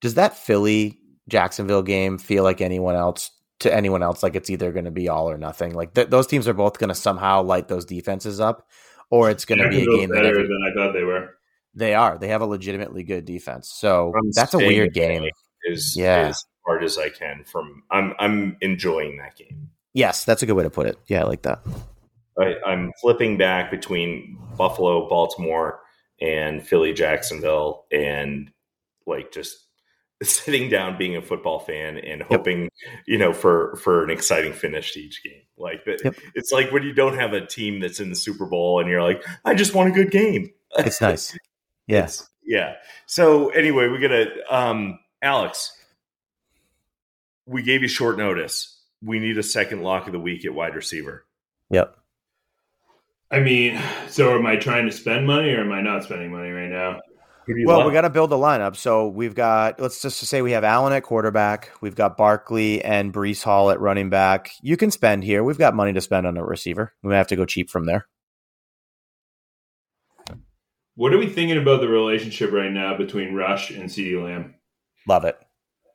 Does 0.00 0.14
that 0.14 0.36
Philly 0.36 0.98
Jacksonville 1.28 1.82
game 1.82 2.18
feel 2.18 2.42
like 2.42 2.60
anyone 2.60 2.96
else 2.96 3.30
to 3.60 3.72
anyone 3.72 4.02
else? 4.02 4.22
Like 4.22 4.34
it's 4.34 4.50
either 4.50 4.72
going 4.72 4.86
to 4.86 4.90
be 4.90 5.08
all 5.08 5.30
or 5.30 5.36
nothing. 5.36 5.74
Like 5.74 5.94
th- 5.94 6.08
those 6.08 6.26
teams 6.26 6.48
are 6.48 6.54
both 6.54 6.78
going 6.78 6.88
to 6.88 6.94
somehow 6.94 7.42
light 7.42 7.68
those 7.68 7.84
defenses 7.84 8.40
up, 8.40 8.66
or 9.10 9.30
it's 9.30 9.44
going 9.44 9.58
to 9.58 9.68
be 9.68 9.82
a 9.82 9.86
game 9.86 10.08
better 10.08 10.28
every, 10.28 10.42
than 10.42 10.58
I 10.66 10.74
thought 10.74 10.92
they 10.92 11.04
were. 11.04 11.36
They 11.74 11.94
are. 11.94 12.18
They 12.18 12.28
have 12.28 12.40
a 12.40 12.46
legitimately 12.46 13.04
good 13.04 13.24
defense. 13.24 13.70
So 13.72 14.12
I'm 14.16 14.30
that's 14.32 14.54
a 14.54 14.58
weird 14.58 14.92
game 14.92 15.24
as, 15.70 15.96
yeah. 15.96 16.28
as 16.28 16.44
hard 16.66 16.82
as 16.82 16.98
I 16.98 17.10
can. 17.10 17.44
From 17.44 17.82
I'm 17.90 18.14
I'm 18.18 18.56
enjoying 18.60 19.18
that 19.18 19.36
game. 19.36 19.70
Yes, 19.92 20.24
that's 20.24 20.42
a 20.42 20.46
good 20.46 20.54
way 20.54 20.64
to 20.64 20.70
put 20.70 20.86
it. 20.86 20.98
Yeah, 21.06 21.22
I 21.22 21.24
like 21.24 21.42
that. 21.42 21.60
I, 22.38 22.54
I'm 22.66 22.92
flipping 23.00 23.36
back 23.36 23.70
between 23.70 24.38
Buffalo, 24.56 25.08
Baltimore, 25.08 25.80
and 26.20 26.66
Philly, 26.66 26.92
Jacksonville, 26.92 27.86
and 27.92 28.50
like 29.06 29.32
just 29.32 29.66
sitting 30.22 30.68
down 30.68 30.98
being 30.98 31.16
a 31.16 31.22
football 31.22 31.58
fan 31.58 31.98
and 31.98 32.22
hoping 32.22 32.62
yep. 32.62 32.70
you 33.06 33.18
know 33.18 33.32
for 33.32 33.76
for 33.76 34.04
an 34.04 34.10
exciting 34.10 34.52
finish 34.52 34.92
to 34.92 35.00
each 35.00 35.22
game 35.22 35.42
like 35.56 35.80
yep. 35.86 36.14
it's 36.34 36.52
like 36.52 36.70
when 36.72 36.82
you 36.82 36.92
don't 36.92 37.18
have 37.18 37.32
a 37.32 37.44
team 37.46 37.80
that's 37.80 38.00
in 38.00 38.10
the 38.10 38.16
super 38.16 38.44
bowl 38.44 38.80
and 38.80 38.88
you're 38.88 39.02
like 39.02 39.24
i 39.46 39.54
just 39.54 39.74
want 39.74 39.88
a 39.88 39.92
good 39.92 40.10
game 40.10 40.50
it's 40.78 41.00
nice 41.00 41.34
yes 41.90 42.28
yeah 42.44 42.74
so 43.06 43.48
anyway 43.50 43.88
we're 43.88 44.00
gonna 44.00 44.26
um 44.50 44.98
Alex, 45.22 45.76
we 47.46 47.62
gave 47.62 47.82
you 47.82 47.88
short 47.88 48.16
notice. 48.16 48.78
We 49.02 49.18
need 49.18 49.38
a 49.38 49.42
second 49.42 49.82
lock 49.82 50.06
of 50.06 50.12
the 50.12 50.20
week 50.20 50.44
at 50.44 50.54
wide 50.54 50.74
receiver. 50.74 51.26
Yep. 51.70 51.94
I 53.30 53.40
mean, 53.40 53.80
so 54.08 54.36
am 54.36 54.46
I 54.46 54.56
trying 54.56 54.86
to 54.86 54.92
spend 54.92 55.26
money 55.26 55.50
or 55.50 55.60
am 55.60 55.72
I 55.72 55.82
not 55.82 56.04
spending 56.04 56.32
money 56.32 56.50
right 56.50 56.68
now? 56.68 57.00
Well, 57.64 57.86
we 57.86 57.92
got 57.92 58.02
to 58.02 58.10
build 58.10 58.32
a 58.32 58.36
lineup. 58.36 58.76
So 58.76 59.08
we've 59.08 59.34
got, 59.34 59.80
let's 59.80 60.02
just 60.02 60.18
say 60.18 60.40
we 60.42 60.52
have 60.52 60.64
Allen 60.64 60.92
at 60.92 61.02
quarterback. 61.02 61.70
We've 61.80 61.94
got 61.94 62.16
Barkley 62.16 62.82
and 62.82 63.12
Breece 63.12 63.42
Hall 63.42 63.70
at 63.70 63.80
running 63.80 64.08
back. 64.08 64.52
You 64.62 64.76
can 64.76 64.90
spend 64.90 65.24
here. 65.24 65.42
We've 65.42 65.58
got 65.58 65.74
money 65.74 65.92
to 65.92 66.00
spend 66.00 66.26
on 66.26 66.36
a 66.36 66.44
receiver. 66.44 66.92
We 67.02 67.10
may 67.10 67.16
have 67.16 67.26
to 67.28 67.36
go 67.36 67.44
cheap 67.44 67.68
from 67.70 67.86
there. 67.86 68.06
What 71.00 71.14
are 71.14 71.18
we 71.18 71.30
thinking 71.30 71.56
about 71.56 71.80
the 71.80 71.88
relationship 71.88 72.52
right 72.52 72.70
now 72.70 72.94
between 72.94 73.32
Rush 73.32 73.70
and 73.70 73.88
CeeDee 73.88 74.22
Lamb? 74.22 74.54
Love 75.08 75.24
it. 75.24 75.34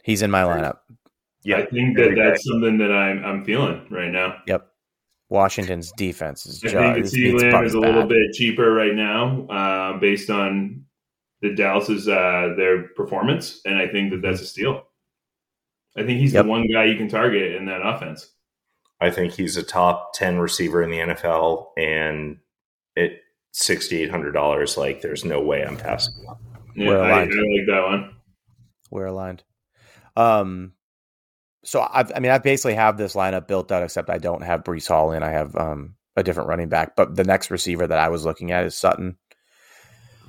He's 0.03 0.23
in 0.23 0.31
my 0.31 0.41
lineup. 0.41 0.79
Yeah, 1.43 1.57
I 1.57 1.67
think 1.67 1.95
that 1.97 2.15
that's 2.17 2.43
something 2.43 2.79
that 2.79 2.91
I'm 2.91 3.23
I'm 3.23 3.45
feeling 3.45 3.85
right 3.91 4.09
now. 4.09 4.37
Yep. 4.47 4.67
Washington's 5.29 5.91
defense 5.91 6.47
is. 6.47 6.63
I 6.73 6.95
think 6.95 7.05
CeeDee 7.05 7.39
Lamb 7.39 7.63
is 7.63 7.75
a 7.75 7.79
little 7.79 8.07
bit 8.07 8.33
cheaper 8.33 8.73
right 8.73 8.95
now, 8.95 9.45
uh, 9.45 9.99
based 9.99 10.31
on 10.31 10.85
the 11.43 11.53
Dallas's 11.53 12.07
uh, 12.07 12.55
their 12.57 12.87
performance, 12.95 13.61
and 13.63 13.77
I 13.77 13.87
think 13.87 14.09
that 14.09 14.23
that's 14.23 14.41
a 14.41 14.47
steal. 14.47 14.87
I 15.95 16.01
think 16.01 16.19
he's 16.19 16.33
yep. 16.33 16.45
the 16.45 16.49
one 16.49 16.65
guy 16.73 16.85
you 16.85 16.97
can 16.97 17.09
target 17.09 17.53
in 17.53 17.67
that 17.67 17.85
offense. 17.85 18.31
I 18.99 19.11
think 19.11 19.33
he's 19.33 19.55
a 19.55 19.61
top 19.61 20.13
ten 20.15 20.39
receiver 20.39 20.81
in 20.81 20.89
the 20.89 20.97
NFL, 20.97 21.67
and 21.77 22.37
at 22.97 23.11
sixty 23.55 24.01
eight 24.01 24.11
hundred 24.11 24.33
dollars, 24.33 24.77
like 24.77 25.01
there's 25.01 25.25
no 25.25 25.41
way 25.41 25.63
I'm 25.63 25.77
passing. 25.77 26.13
Yeah, 26.75 26.91
I, 26.91 27.21
I 27.21 27.23
like 27.23 27.67
that 27.67 27.83
one 27.87 28.15
we're 28.95 29.05
aligned. 29.05 29.43
Um, 30.15 30.73
so 31.63 31.87
I've, 31.91 32.11
I 32.15 32.19
mean, 32.19 32.31
I 32.31 32.37
basically 32.37 32.75
have 32.75 32.97
this 32.97 33.15
lineup 33.15 33.47
built 33.47 33.71
out, 33.71 33.83
except 33.83 34.09
I 34.09 34.17
don't 34.17 34.43
have 34.43 34.63
Breece 34.63 34.87
Hall 34.87 35.11
and 35.11 35.23
I 35.23 35.31
have 35.31 35.55
um, 35.55 35.95
a 36.15 36.23
different 36.23 36.49
running 36.49 36.69
back. 36.69 36.95
But 36.95 37.15
the 37.15 37.23
next 37.23 37.51
receiver 37.51 37.85
that 37.85 37.99
I 37.99 38.09
was 38.09 38.25
looking 38.25 38.51
at 38.51 38.65
is 38.65 38.75
Sutton. 38.75 39.17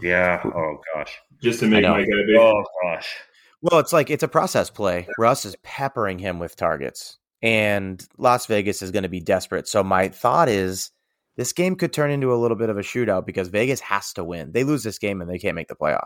Yeah. 0.02 0.40
Oh 0.44 0.78
gosh. 0.94 1.16
Just 1.42 1.60
to 1.60 1.68
make 1.68 1.84
my 1.84 2.00
guy 2.00 2.06
big. 2.26 2.36
Oh 2.36 2.64
gosh. 2.82 3.14
Well, 3.62 3.80
it's 3.80 3.92
like 3.92 4.10
it's 4.10 4.22
a 4.22 4.28
process 4.28 4.70
play. 4.70 5.08
Russ 5.18 5.44
is 5.44 5.56
peppering 5.62 6.18
him 6.18 6.38
with 6.38 6.56
targets, 6.56 7.18
and 7.42 8.06
Las 8.18 8.46
Vegas 8.46 8.82
is 8.82 8.90
going 8.90 9.02
to 9.04 9.08
be 9.08 9.20
desperate. 9.20 9.68
So 9.68 9.82
my 9.82 10.08
thought 10.08 10.48
is 10.48 10.90
this 11.36 11.52
game 11.52 11.76
could 11.76 11.92
turn 11.92 12.10
into 12.10 12.32
a 12.32 12.36
little 12.36 12.56
bit 12.56 12.70
of 12.70 12.78
a 12.78 12.82
shootout 12.82 13.26
because 13.26 13.48
Vegas 13.48 13.80
has 13.80 14.12
to 14.14 14.24
win. 14.24 14.52
They 14.52 14.64
lose 14.64 14.82
this 14.82 14.98
game 14.98 15.20
and 15.20 15.30
they 15.30 15.38
can't 15.38 15.54
make 15.54 15.68
the 15.68 15.76
playoffs. 15.76 16.02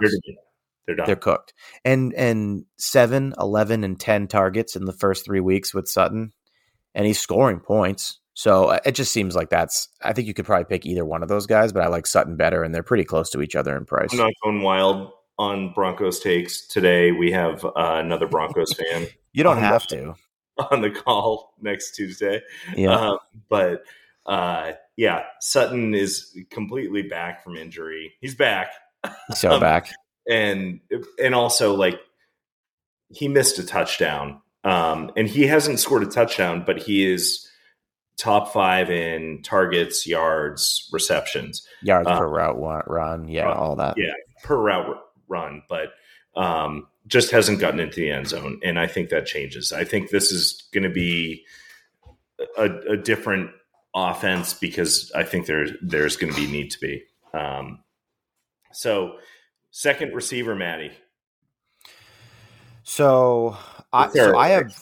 They're 0.87 0.97
done. 0.97 1.07
They're 1.07 1.17
cooked. 1.17 1.55
And 1.85 2.13
and 2.15 2.65
7, 2.79 3.35
11 3.39 3.85
and 3.85 4.01
10 4.01 4.27
targets 4.27 4.77
in 4.77 4.87
the 4.87 4.93
first 4.93 5.25
3 5.25 5.41
weeks 5.41 5.73
with 5.73 5.89
Sutton 5.89 6.33
and 6.95 7.07
he's 7.07 7.21
scoring 7.21 7.61
points. 7.61 8.19
So 8.35 8.67
uh, 8.67 8.79
it 8.85 8.93
just 8.93 9.13
seems 9.13 9.37
like 9.37 9.51
that's 9.51 9.89
I 10.03 10.13
think 10.13 10.27
you 10.27 10.35
could 10.35 10.47
probably 10.47 10.65
pick 10.65 10.87
either 10.87 11.05
one 11.05 11.23
of 11.23 11.29
those 11.29 11.47
guys, 11.47 11.73
but 11.73 11.83
I 11.83 11.89
like 11.89 12.07
Sutton 12.07 12.37
better 12.37 12.63
and 12.63 12.75
they're 12.75 12.83
pretty 12.83 13.05
close 13.05 13.31
to 13.31 13.43
each 13.43 13.55
other 13.55 13.77
in 13.77 13.85
price. 13.85 14.13
I'm 14.13 14.19
not 14.19 14.33
going 14.43 14.63
wild 14.63 15.13
on 15.39 15.73
Broncos 15.73 16.21
takes 16.21 16.67
today. 16.67 17.13
We 17.13 17.31
have 17.33 17.65
uh, 17.65 17.71
another 17.77 18.27
Broncos 18.27 18.73
fan. 18.73 19.07
you 19.33 19.43
don't 19.43 19.59
have 19.59 19.87
the, 19.89 19.97
to 19.97 20.15
on 20.71 20.83
the 20.83 20.91
call 20.91 21.55
next 21.61 21.93
Tuesday. 21.93 22.43
Yeah. 22.77 22.91
Uh, 22.97 23.19
but 23.49 23.85
uh, 24.27 24.73
yeah, 24.97 25.25
Sutton 25.41 25.95
is 25.95 26.37
completely 26.51 27.03
back 27.03 27.43
from 27.43 27.57
injury. 27.57 28.13
He's 28.21 28.35
back. 28.35 28.73
So 29.35 29.53
um, 29.53 29.61
back 29.61 29.91
and 30.29 30.81
and 31.23 31.35
also 31.35 31.75
like 31.75 32.01
he 33.09 33.29
missed 33.29 33.59
a 33.59 33.67
touchdown, 33.67 34.41
um, 34.65 35.11
and 35.17 35.29
he 35.29 35.47
hasn't 35.47 35.81
scored 35.81 36.03
a 36.03 36.07
touchdown, 36.07 36.63
but 36.65 36.79
he 36.81 37.11
is 37.11 37.47
top 38.17 38.53
five 38.53 38.91
in 38.91 39.43
targets, 39.43 40.07
yards, 40.07 40.89
receptions, 40.93 41.67
yards 41.83 42.09
um, 42.09 42.19
per 42.19 42.29
route 42.29 42.89
run, 42.89 43.29
yeah, 43.29 43.45
run, 43.45 43.57
all 43.57 43.77
that, 43.77 43.95
yeah, 43.97 44.13
per 44.45 44.57
route 44.57 44.97
run, 45.29 45.63
but 45.69 45.93
um, 46.37 46.87
just 47.07 47.33
hasn't 47.33 47.61
gotten 47.61 47.81
into 47.81 47.97
the 47.97 48.11
end 48.11 48.29
zone, 48.29 48.61
and 48.63 48.79
I 48.79 48.87
think 48.87 49.11
that 49.11 49.27
changes. 49.27 49.73
I 49.73 49.85
think 49.85 50.11
this 50.11 50.31
is 50.31 50.69
going 50.73 50.85
to 50.85 50.91
be 50.91 51.45
a, 52.57 52.71
a, 52.93 52.97
different 52.97 53.51
offense 53.95 54.55
because 54.55 55.11
I 55.15 55.25
think 55.25 55.47
there's 55.47 55.73
there's 55.83 56.17
going 56.17 56.33
to 56.33 56.41
be 56.41 56.51
need 56.51 56.71
to 56.71 56.79
be. 56.81 57.03
Um, 57.35 57.83
so 58.73 59.17
Second 59.71 60.15
receiver, 60.15 60.57
Maddie. 60.57 60.93
So 62.83 63.57
I 63.93 64.09
so 64.11 64.37
I 64.37 64.49
have 64.49 64.73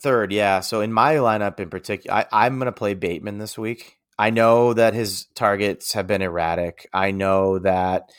third, 0.00 0.32
yeah. 0.32 0.60
So 0.60 0.80
in 0.80 0.92
my 0.92 1.14
lineup 1.16 1.58
in 1.58 1.70
particular, 1.70 2.18
I, 2.18 2.46
I'm 2.46 2.58
going 2.58 2.66
to 2.66 2.72
play 2.72 2.94
Bateman 2.94 3.38
this 3.38 3.58
week. 3.58 3.96
I 4.16 4.30
know 4.30 4.74
that 4.74 4.94
his 4.94 5.26
targets 5.34 5.92
have 5.92 6.06
been 6.06 6.22
erratic. 6.22 6.88
I 6.92 7.10
know 7.10 7.58
that 7.60 8.10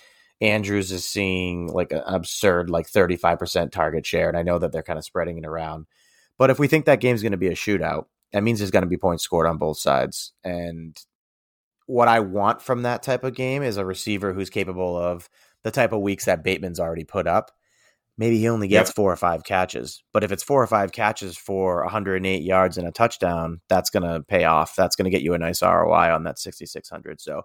Andrews 0.42 0.92
is 0.92 1.08
seeing 1.08 1.68
like 1.68 1.92
an 1.92 2.04
absurd 2.06 2.70
like 2.70 2.88
35% 2.88 3.72
target 3.72 4.06
share, 4.06 4.28
and 4.28 4.38
I 4.38 4.44
know 4.44 4.60
that 4.60 4.74
they're 4.74 4.84
kind 4.84 5.00
of 5.00 5.06
spreading 5.06 5.38
it 5.38 5.46
around. 5.46 5.86
But 6.38 6.50
if 6.50 6.60
we 6.60 6.68
think 6.68 6.86
that 6.86 7.02
game's 7.02 7.22
going 7.22 7.32
to 7.32 7.38
be 7.38 7.48
a 7.48 7.52
shootout, 7.52 8.06
that 8.34 8.44
means 8.44 8.60
there's 8.60 8.72
going 8.72 8.84
to 8.84 8.90
be 8.90 8.98
points 8.98 9.24
scored 9.24 9.48
on 9.48 9.58
both 9.58 9.78
sides. 9.80 10.34
And 10.44 10.98
what 11.88 12.08
I 12.08 12.20
want 12.20 12.62
from 12.62 12.84
that 12.84 13.02
type 13.04 13.24
of 13.24 13.34
game 13.34 13.64
is 13.64 13.78
a 13.78 13.86
receiver 13.86 14.34
who's 14.34 14.50
capable 14.50 14.98
of 14.98 15.30
the 15.64 15.72
type 15.72 15.92
of 15.92 16.02
weeks 16.02 16.26
that 16.26 16.44
Bateman's 16.44 16.80
already 16.80 17.04
put 17.04 17.28
up. 17.28 17.52
maybe 18.20 18.38
he 18.38 18.50
only 18.50 18.68
gets 18.68 18.90
yep. 18.90 18.96
four 18.96 19.12
or 19.12 19.16
five 19.16 19.44
catches. 19.44 20.04
But 20.12 20.24
if 20.24 20.32
it's 20.32 20.44
four 20.44 20.62
or 20.62 20.68
five 20.68 20.92
catches 20.92 21.38
for 21.38 21.84
108 21.84 22.44
yards 22.44 22.78
and 22.78 22.88
a 22.88 22.92
touchdown, 22.92 23.62
that's 23.70 23.90
going 23.90 24.04
to 24.04 24.22
pay 24.22 24.44
off. 24.44 24.76
That's 24.76 24.96
going 24.96 25.06
to 25.06 25.10
get 25.10 25.24
you 25.24 25.34
a 25.34 25.40
nice 25.40 25.62
ROI 25.62 26.14
on 26.14 26.24
that 26.26 26.38
6600. 26.38 27.22
So 27.22 27.44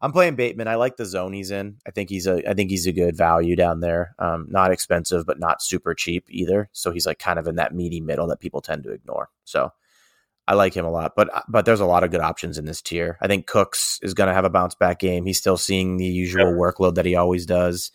I'm 0.00 0.12
playing 0.12 0.36
Bateman. 0.36 0.68
I 0.68 0.76
like 0.76 0.96
the 0.96 1.04
zone 1.04 1.32
he's 1.32 1.50
in. 1.50 1.78
I 1.86 1.90
think 1.90 2.10
he's 2.10 2.26
a 2.26 2.48
I 2.48 2.54
think 2.54 2.70
he's 2.70 2.86
a 2.86 2.92
good 2.92 3.16
value 3.16 3.56
down 3.56 3.80
there. 3.80 4.14
Um, 4.18 4.46
not 4.48 4.70
expensive, 4.70 5.26
but 5.26 5.40
not 5.40 5.62
super 5.62 5.94
cheap 5.94 6.26
either. 6.28 6.68
So 6.72 6.92
he's 6.92 7.06
like 7.06 7.18
kind 7.18 7.38
of 7.38 7.48
in 7.48 7.56
that 7.56 7.74
meaty 7.74 8.00
middle 8.00 8.28
that 8.28 8.40
people 8.40 8.60
tend 8.60 8.84
to 8.84 8.92
ignore. 8.92 9.30
So 9.44 9.72
I 10.46 10.54
like 10.54 10.74
him 10.74 10.84
a 10.84 10.90
lot. 10.90 11.12
But 11.16 11.30
but 11.48 11.64
there's 11.64 11.80
a 11.80 11.86
lot 11.86 12.04
of 12.04 12.10
good 12.10 12.20
options 12.20 12.58
in 12.58 12.64
this 12.64 12.82
tier. 12.82 13.18
I 13.20 13.26
think 13.26 13.46
Cooks 13.46 13.98
is 14.02 14.14
going 14.14 14.28
to 14.28 14.34
have 14.34 14.44
a 14.44 14.50
bounce 14.50 14.74
back 14.74 14.98
game. 14.98 15.24
He's 15.26 15.38
still 15.38 15.56
seeing 15.56 15.96
the 15.96 16.06
usual 16.06 16.50
yep. 16.50 16.54
workload 16.54 16.96
that 16.96 17.06
he 17.06 17.16
always 17.16 17.46
does. 17.46 17.90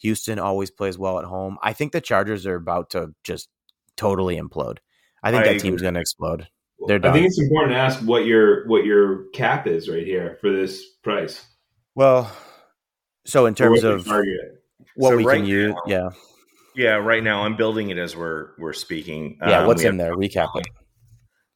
Houston 0.00 0.38
always 0.38 0.70
plays 0.70 0.96
well 0.96 1.18
at 1.18 1.24
home. 1.24 1.58
I 1.62 1.72
think 1.72 1.92
the 1.92 2.00
Chargers 2.00 2.46
are 2.46 2.54
about 2.54 2.90
to 2.90 3.14
just 3.24 3.48
totally 3.96 4.36
implode. 4.36 4.78
I 5.22 5.32
think 5.32 5.44
I 5.44 5.52
that 5.52 5.60
team's 5.60 5.82
going 5.82 5.94
to 5.94 6.00
explode. 6.00 6.48
They're 6.86 7.00
done. 7.00 7.10
I 7.10 7.14
think 7.14 7.26
it's 7.26 7.40
important 7.40 7.72
to 7.72 7.78
ask 7.78 8.00
what 8.00 8.24
your 8.24 8.66
what 8.68 8.84
your 8.84 9.24
cap 9.30 9.66
is 9.66 9.88
right 9.88 10.06
here 10.06 10.38
for 10.40 10.52
this 10.52 10.84
price. 11.02 11.44
Well, 11.96 12.30
so 13.26 13.46
in 13.46 13.56
terms 13.56 13.82
of 13.82 14.06
what 14.06 15.10
so 15.10 15.16
we 15.16 15.24
right 15.24 15.38
can 15.38 15.46
use, 15.46 15.74
yeah, 15.86 16.10
yeah. 16.76 16.94
Right 16.94 17.22
now, 17.22 17.42
I'm 17.42 17.56
building 17.56 17.90
it 17.90 17.98
as 17.98 18.14
we're 18.14 18.50
we're 18.58 18.72
speaking. 18.72 19.38
Yeah, 19.40 19.60
um, 19.60 19.66
what's 19.66 19.82
in 19.82 19.96
there? 19.96 20.14
Recap 20.14 20.50
it. 20.54 20.68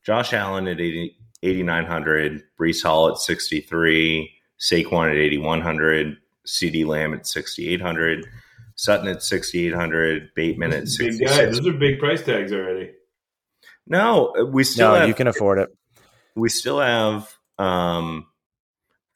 Josh 0.05 0.33
Allen 0.33 0.67
at 0.67 0.81
80, 0.81 1.17
8,900, 1.43 2.43
Breece 2.59 2.83
Hall 2.83 3.09
at 3.09 3.19
63, 3.19 4.31
Saquon 4.59 5.11
at 5.11 5.17
8,100, 5.17 6.17
CeeDee 6.47 6.87
Lamb 6.87 7.15
at 7.15 7.27
6,800, 7.27 8.27
Sutton 8.75 9.09
at 9.09 9.23
6,800, 9.23 10.31
Bateman 10.35 10.73
at 10.73 10.89
66. 10.89 11.59
Those 11.59 11.67
are 11.67 11.73
big 11.73 11.99
price 11.99 12.23
tags 12.23 12.53
already. 12.53 12.93
No, 13.87 14.33
we 14.51 14.65
still 14.65 14.93
no, 14.93 15.01
have, 15.01 15.09
you 15.09 15.15
can 15.15 15.27
afford 15.27 15.59
it. 15.59 15.69
We 16.37 16.49
still 16.49 16.81
have 16.81 17.33
um, 17.59 18.27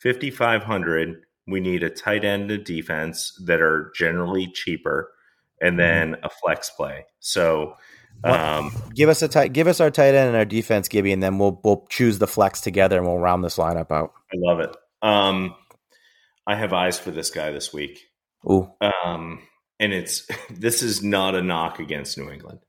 5,500. 0.03 1.23
We 1.47 1.61
need 1.61 1.83
a 1.83 1.91
tight 1.91 2.25
end 2.25 2.51
of 2.51 2.65
defense 2.65 3.33
that 3.45 3.61
are 3.61 3.93
generally 3.97 4.49
cheaper 4.49 5.13
and 5.61 5.73
mm-hmm. 5.73 5.79
then 5.79 6.13
mm-hmm. 6.13 6.27
a 6.27 6.29
flex 6.29 6.71
play. 6.71 7.07
So 7.21 7.77
um, 8.25 8.73
give 8.95 9.09
us 9.09 9.23
a 9.23 9.29
tight, 9.29 9.53
give 9.53 9.67
us 9.67 9.81
our 9.81 9.91
tight 9.91 10.15
end 10.15 10.29
and 10.29 10.37
our 10.37 10.45
defense, 10.45 10.89
Gibby, 10.89 11.13
and 11.13 11.23
then 11.23 11.39
we'll 11.39 11.61
we'll 11.65 11.87
choose 11.89 12.19
the 12.19 12.27
flex 12.27 12.61
together 12.61 12.97
and 12.97 13.07
we'll 13.07 13.19
round 13.19 13.45
this 13.45 13.57
lineup 13.57 13.91
out. 13.91 14.13
I 14.33 14.37
love 14.37 14.61
it. 14.61 14.77
Um, 15.03 15.55
I 16.47 16.55
have 16.55 16.73
eyes 16.73 16.99
for 16.99 17.11
this 17.11 17.31
guy 17.31 17.51
this 17.51 17.73
week. 17.73 18.01
Ooh. 18.51 18.71
Um, 18.81 19.41
and 19.79 19.93
it's 19.93 20.27
this 20.51 20.83
is 20.83 21.03
not 21.03 21.35
a 21.35 21.43
knock 21.43 21.79
against 21.79 22.19
New 22.19 22.31
England. 22.31 22.61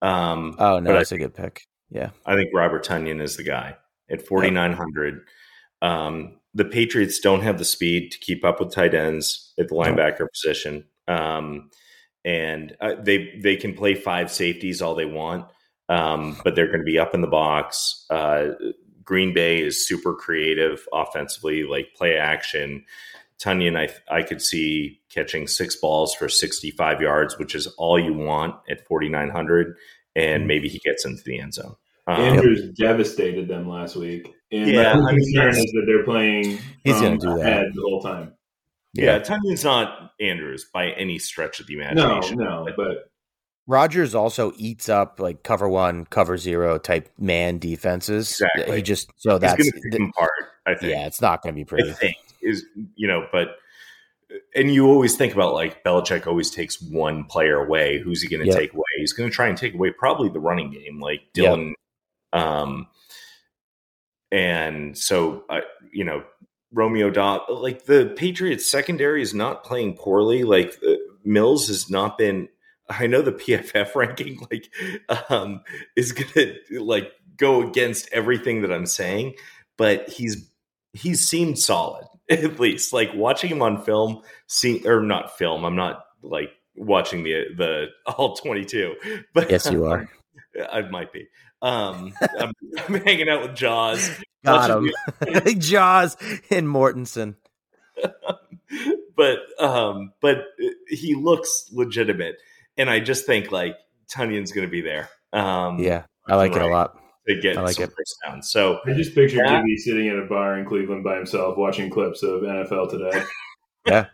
Um, 0.00 0.56
oh 0.58 0.78
no, 0.80 0.92
that's 0.92 1.12
a 1.12 1.18
good 1.18 1.34
pick. 1.34 1.62
Yeah, 1.90 2.10
I 2.24 2.34
think 2.34 2.50
Robert 2.54 2.86
Tonyan 2.86 3.20
is 3.20 3.36
the 3.36 3.44
guy 3.44 3.76
at 4.10 4.26
forty 4.26 4.50
nine 4.50 4.72
hundred. 4.72 5.20
Um, 5.80 6.38
the 6.54 6.64
Patriots 6.64 7.18
don't 7.18 7.42
have 7.42 7.58
the 7.58 7.64
speed 7.64 8.12
to 8.12 8.18
keep 8.18 8.44
up 8.44 8.60
with 8.60 8.72
tight 8.72 8.94
ends 8.94 9.52
at 9.58 9.68
the 9.68 9.74
linebacker 9.74 10.26
position. 10.32 10.84
Um, 11.08 11.70
and 12.24 12.76
uh, 12.80 12.94
they 13.00 13.38
they 13.42 13.56
can 13.56 13.74
play 13.74 13.94
five 13.94 14.30
safeties 14.30 14.80
all 14.80 14.94
they 14.94 15.06
want, 15.06 15.46
um, 15.88 16.36
but 16.44 16.54
they're 16.54 16.68
going 16.68 16.80
to 16.80 16.84
be 16.84 16.98
up 16.98 17.14
in 17.14 17.20
the 17.20 17.26
box. 17.26 18.06
Uh, 18.10 18.50
Green 19.04 19.34
Bay 19.34 19.60
is 19.60 19.86
super 19.86 20.14
creative 20.14 20.86
offensively, 20.92 21.64
like 21.64 21.94
play 21.94 22.16
action. 22.16 22.84
Tonyan, 23.38 23.76
I 23.76 24.14
I 24.14 24.22
could 24.22 24.40
see 24.40 25.00
catching 25.08 25.46
six 25.46 25.76
balls 25.76 26.14
for 26.14 26.28
65 26.28 27.00
yards, 27.00 27.38
which 27.38 27.54
is 27.54 27.66
all 27.78 27.98
you 27.98 28.14
want 28.14 28.54
at 28.70 28.86
4,900, 28.86 29.76
and 30.14 30.40
mm-hmm. 30.40 30.46
maybe 30.46 30.68
he 30.68 30.78
gets 30.78 31.04
into 31.04 31.22
the 31.24 31.38
end 31.38 31.54
zone. 31.54 31.74
Um, 32.06 32.20
Andrews 32.20 32.72
devastated 32.76 33.48
them 33.48 33.68
last 33.68 33.96
week. 33.96 34.32
And 34.50 34.68
yeah, 34.68 34.94
my 34.94 35.12
concern 35.12 35.50
is 35.50 35.56
that 35.56 35.84
they're 35.86 36.04
playing 36.04 36.58
he's 36.84 37.00
going 37.00 37.18
to 37.18 37.26
do 37.26 37.38
that 37.38 37.66
the 37.74 37.80
whole 37.80 38.02
time. 38.02 38.34
Yeah, 38.94 39.04
yeah 39.04 39.18
Tonyan's 39.20 39.64
not 39.64 40.12
Andrews 40.20 40.66
by 40.72 40.90
any 40.90 41.18
stretch 41.18 41.60
of 41.60 41.66
the 41.66 41.74
imagination. 41.74 42.38
No, 42.38 42.64
no, 42.64 42.72
but 42.76 43.10
Rodgers 43.66 44.14
also 44.14 44.52
eats 44.56 44.88
up 44.88 45.20
like 45.20 45.42
cover 45.42 45.68
one, 45.68 46.04
cover 46.06 46.36
zero 46.36 46.78
type 46.78 47.08
man 47.18 47.58
defenses. 47.58 48.30
Exactly. 48.30 48.76
He 48.76 48.82
just 48.82 49.10
so 49.16 49.38
that's 49.38 49.62
going 49.62 49.72
to 49.72 49.98
the, 49.98 50.04
apart. 50.04 50.30
I 50.66 50.74
think. 50.74 50.92
Yeah, 50.92 51.06
it's 51.06 51.20
not 51.20 51.42
going 51.42 51.54
to 51.54 51.56
be 51.58 51.64
pretty. 51.64 51.90
I 51.90 51.94
think 51.94 52.16
is 52.42 52.64
you 52.96 53.06
know, 53.06 53.26
but 53.30 53.56
and 54.54 54.72
you 54.72 54.86
always 54.88 55.16
think 55.16 55.32
about 55.32 55.54
like 55.54 55.84
Belichick 55.84 56.26
always 56.26 56.50
takes 56.50 56.80
one 56.82 57.24
player 57.24 57.64
away. 57.64 57.98
Who's 57.98 58.22
he 58.22 58.28
going 58.28 58.40
to 58.40 58.46
yep. 58.46 58.56
take 58.56 58.74
away? 58.74 58.82
He's 58.96 59.12
going 59.12 59.30
to 59.30 59.34
try 59.34 59.48
and 59.48 59.56
take 59.56 59.74
away 59.74 59.90
probably 59.90 60.28
the 60.28 60.40
running 60.40 60.70
game, 60.70 61.00
like 61.00 61.20
Dillon. 61.32 61.74
Yep. 62.32 62.42
Um, 62.42 62.86
and 64.32 64.96
so 64.96 65.44
uh, 65.48 65.60
you 65.92 66.04
know, 66.04 66.24
Romeo 66.72 67.10
Doubs, 67.10 67.44
like 67.48 67.84
the 67.84 68.12
Patriots 68.16 68.70
secondary 68.70 69.22
is 69.22 69.34
not 69.34 69.64
playing 69.64 69.96
poorly. 69.96 70.44
Like 70.44 70.78
uh, 70.86 70.94
Mills 71.24 71.68
has 71.68 71.90
not 71.90 72.18
been. 72.18 72.48
I 72.88 73.06
know 73.06 73.22
the 73.22 73.32
PFF 73.32 73.94
ranking 73.94 74.46
like 74.50 74.70
um, 75.30 75.62
is 75.96 76.12
gonna 76.12 76.54
like 76.70 77.12
go 77.36 77.66
against 77.66 78.08
everything 78.12 78.62
that 78.62 78.72
I'm 78.72 78.86
saying, 78.86 79.34
but 79.76 80.08
he's 80.08 80.48
he's 80.92 81.26
seemed 81.26 81.58
solid 81.58 82.06
at 82.30 82.58
least. 82.58 82.92
Like 82.92 83.10
watching 83.14 83.50
him 83.50 83.62
on 83.62 83.82
film, 83.84 84.22
see 84.46 84.86
or 84.86 85.02
not 85.02 85.36
film. 85.36 85.64
I'm 85.64 85.76
not 85.76 86.04
like 86.22 86.50
watching 86.76 87.22
the 87.22 87.44
the 87.56 87.86
all 88.06 88.36
22, 88.36 88.94
but 89.34 89.50
yes, 89.50 89.70
you 89.70 89.86
are. 89.86 90.08
I 90.70 90.82
might 90.82 91.12
be. 91.12 91.28
Um, 91.62 92.12
I'm, 92.38 92.52
I'm, 92.76 92.94
hanging 93.02 93.28
out 93.28 93.42
with 93.42 93.54
Jaws. 93.54 94.10
Got 94.44 94.70
him. 94.70 94.90
Jaws 95.58 96.16
and 96.50 96.66
Mortensen. 96.66 97.36
but 99.16 99.38
um, 99.60 100.12
but 100.20 100.44
he 100.88 101.14
looks 101.14 101.70
legitimate, 101.72 102.36
and 102.76 102.90
I 102.90 102.98
just 102.98 103.26
think 103.26 103.52
like 103.52 103.76
Tonyan's 104.08 104.50
going 104.50 104.66
to 104.66 104.70
be 104.70 104.80
there. 104.80 105.08
Um, 105.32 105.78
yeah, 105.78 106.04
I 106.26 106.34
like 106.34 106.52
right, 106.52 106.62
it 106.62 106.70
a 106.70 106.74
lot. 106.74 106.98
To 107.28 107.40
get 107.40 107.56
I 107.56 107.62
like 107.62 107.78
it. 107.78 107.92
down. 108.26 108.42
So 108.42 108.80
I 108.84 108.94
just 108.94 109.14
picture 109.14 109.36
yeah. 109.36 109.58
Jimmy 109.58 109.76
sitting 109.76 110.06
in 110.06 110.18
a 110.18 110.26
bar 110.26 110.58
in 110.58 110.66
Cleveland 110.66 111.04
by 111.04 111.14
himself, 111.16 111.56
watching 111.56 111.88
clips 111.88 112.24
of 112.24 112.42
NFL 112.42 112.90
today. 112.90 113.22
Yeah, 113.86 114.06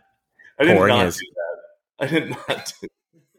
I 0.59 0.65
did 0.65 0.75
not 0.77 1.05
his. 1.05 1.17
do 1.17 1.25
that. 1.35 2.05
I 2.05 2.07
did 2.07 2.29
not. 2.29 2.73
Do 2.79 2.87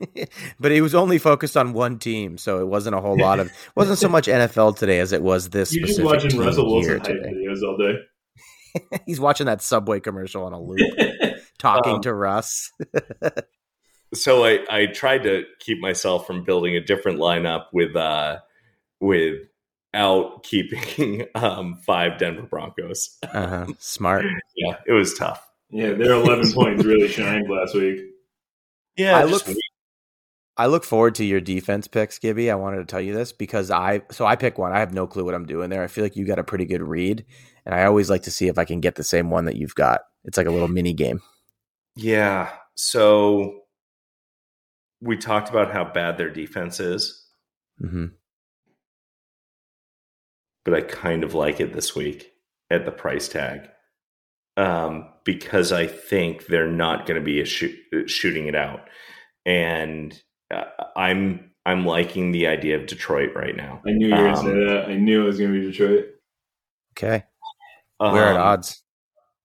but 0.61 0.73
he 0.73 0.81
was 0.81 0.95
only 0.95 1.19
focused 1.19 1.57
on 1.57 1.73
one 1.73 1.99
team, 1.99 2.39
so 2.39 2.61
it 2.61 2.67
wasn't 2.67 2.95
a 2.95 3.01
whole 3.01 3.19
lot 3.19 3.41
of 3.41 3.51
wasn't 3.77 3.99
so 3.99 4.09
much 4.09 4.27
NFL 4.27 4.77
today 4.77 5.01
as 5.01 5.13
it 5.13 5.23
was 5.23 5.51
this. 5.51 5.75
You're 5.75 5.87
just 5.87 6.03
watching 6.03 6.39
Russell 6.39 6.73
Wilson 6.73 7.01
today. 7.01 7.31
videos 7.33 7.63
all 7.63 7.77
day. 7.77 8.99
He's 9.07 9.21
watching 9.21 9.47
that 9.47 9.63
Subway 9.63 10.01
commercial 10.01 10.45
on 10.45 10.53
a 10.53 10.61
loop, 10.61 10.81
talking 11.59 11.97
um, 11.97 12.03
to 12.03 12.15
Russ. 12.15 12.73
so 14.15 14.45
I 14.45 14.61
I 14.71 14.87
tried 14.87 15.25
to 15.25 15.45
keep 15.59 15.81
myself 15.81 16.27
from 16.27 16.45
building 16.45 16.77
a 16.77 16.81
different 16.81 17.19
lineup 17.19 17.67
with 17.73 17.95
uh 17.97 18.39
without 19.01 20.43
keeping 20.45 21.27
um 21.35 21.79
five 21.85 22.19
Denver 22.19 22.47
Broncos. 22.49 23.19
uh-huh. 23.23 23.67
Smart. 23.79 24.25
yeah, 24.57 24.77
it 24.87 24.93
was 24.93 25.15
tough. 25.15 25.47
Yeah, 25.71 25.93
their 25.93 26.13
eleven 26.13 26.51
points 26.53 26.85
really 26.85 27.09
shined 27.09 27.49
last 27.49 27.75
week. 27.75 28.01
Yeah, 28.97 29.19
I 29.19 29.25
look. 29.25 29.47
I 30.57 30.67
look 30.67 30.85
forward 30.85 31.15
to 31.17 31.25
your 31.25 31.41
defense 31.41 31.87
picks, 31.87 32.19
Gibby. 32.19 32.51
I 32.51 32.55
wanted 32.55 32.79
to 32.79 32.85
tell 32.85 33.01
you 33.01 33.15
this 33.15 33.33
because 33.33 33.71
I 33.71 34.03
so 34.11 34.27
I 34.27 34.37
pick 34.37 34.59
one. 34.59 34.73
I 34.73 34.81
have 34.81 34.93
no 34.93 35.07
clue 35.07 35.25
what 35.25 35.35
I'm 35.35 35.47
doing 35.47 35.71
there. 35.71 35.83
I 35.83 35.87
feel 35.87 36.05
like 36.05 36.17
you 36.17 36.27
got 36.27 36.39
a 36.39 36.45
pretty 36.45 36.67
good 36.67 36.83
read, 36.83 37.25
and 37.65 37.75
I 37.75 37.85
always 37.85 38.11
like 38.11 38.23
to 38.25 38.31
see 38.31 38.49
if 38.49 38.59
I 38.59 38.65
can 38.65 38.81
get 38.81 38.97
the 38.97 39.05
same 39.05 39.31
one 39.31 39.47
that 39.47 39.57
you've 39.57 39.75
got. 39.75 40.03
It's 40.25 40.37
like 40.37 40.47
a 40.47 40.51
little 40.51 40.69
mini 40.69 40.93
game. 40.93 41.23
Yeah. 41.97 42.51
So 42.75 43.61
we 45.01 45.17
talked 45.17 45.49
about 45.49 45.73
how 45.73 45.85
bad 45.85 46.19
their 46.19 46.31
defense 46.31 46.79
is, 46.79 47.27
mm-hmm. 47.83 48.07
but 50.65 50.75
I 50.75 50.83
kind 50.83 51.25
of 51.25 51.35
like 51.35 51.61
it 51.61 51.73
this 51.73 51.95
week 51.95 52.33
at 52.71 52.85
the 52.85 52.93
price 52.93 53.29
tag 53.29 53.69
um, 54.57 55.09
because 55.25 55.73
I 55.73 55.87
think 55.87 56.47
they're 56.47 56.71
not 56.71 57.07
going 57.07 57.19
to 57.19 57.25
be 57.25 57.45
shooting 57.45 58.47
it 58.47 58.55
out, 58.55 58.89
and 59.47 60.21
I'm 60.97 61.51
I'm 61.67 61.87
liking 61.87 62.33
the 62.33 62.47
idea 62.47 62.77
of 62.77 62.87
Detroit 62.87 63.31
right 63.35 63.57
now. 63.57 63.81
I 63.87 63.93
knew 63.93 64.09
you 64.09 64.15
were 64.15 64.29
um, 64.29 64.45
going 64.45 64.57
to 64.57 64.69
say 64.69 64.75
that. 64.75 64.89
I 64.89 64.97
knew 64.97 65.23
it 65.23 65.27
was 65.27 65.39
going 65.39 65.53
to 65.53 65.61
be 65.61 65.67
Detroit. 65.67 66.07
Okay, 66.93 67.25
um, 67.99 68.13
we're 68.13 68.25
at 68.25 68.37
odds. 68.37 68.83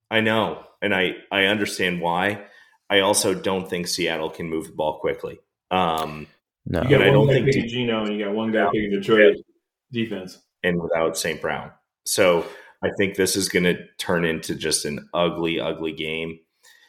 I 0.09 0.21
know, 0.21 0.63
and 0.81 0.93
I 0.93 1.15
I 1.31 1.45
understand 1.45 2.01
why. 2.01 2.45
I 2.89 2.99
also 2.99 3.33
don't 3.33 3.69
think 3.69 3.87
Seattle 3.87 4.29
can 4.29 4.49
move 4.49 4.67
the 4.67 4.73
ball 4.73 4.99
quickly. 4.99 5.39
Um, 5.71 6.27
no, 6.65 6.83
you 6.83 6.89
got 6.89 6.99
one 6.99 7.07
I 7.07 7.11
don't 7.11 7.27
guy 7.27 7.33
think 7.33 7.45
picking 7.47 7.67
Geno, 7.67 8.05
and 8.05 8.13
you 8.13 8.25
got 8.25 8.33
one 8.33 8.51
guy 8.51 8.65
picking 8.71 8.91
Detroit 8.91 9.37
defense, 9.91 10.39
and 10.63 10.81
without 10.81 11.17
St. 11.17 11.41
Brown. 11.41 11.71
So 12.05 12.45
I 12.83 12.89
think 12.97 13.15
this 13.15 13.35
is 13.35 13.49
going 13.49 13.63
to 13.63 13.77
turn 13.97 14.25
into 14.25 14.55
just 14.55 14.85
an 14.85 15.09
ugly, 15.13 15.59
ugly 15.59 15.93
game. 15.93 16.39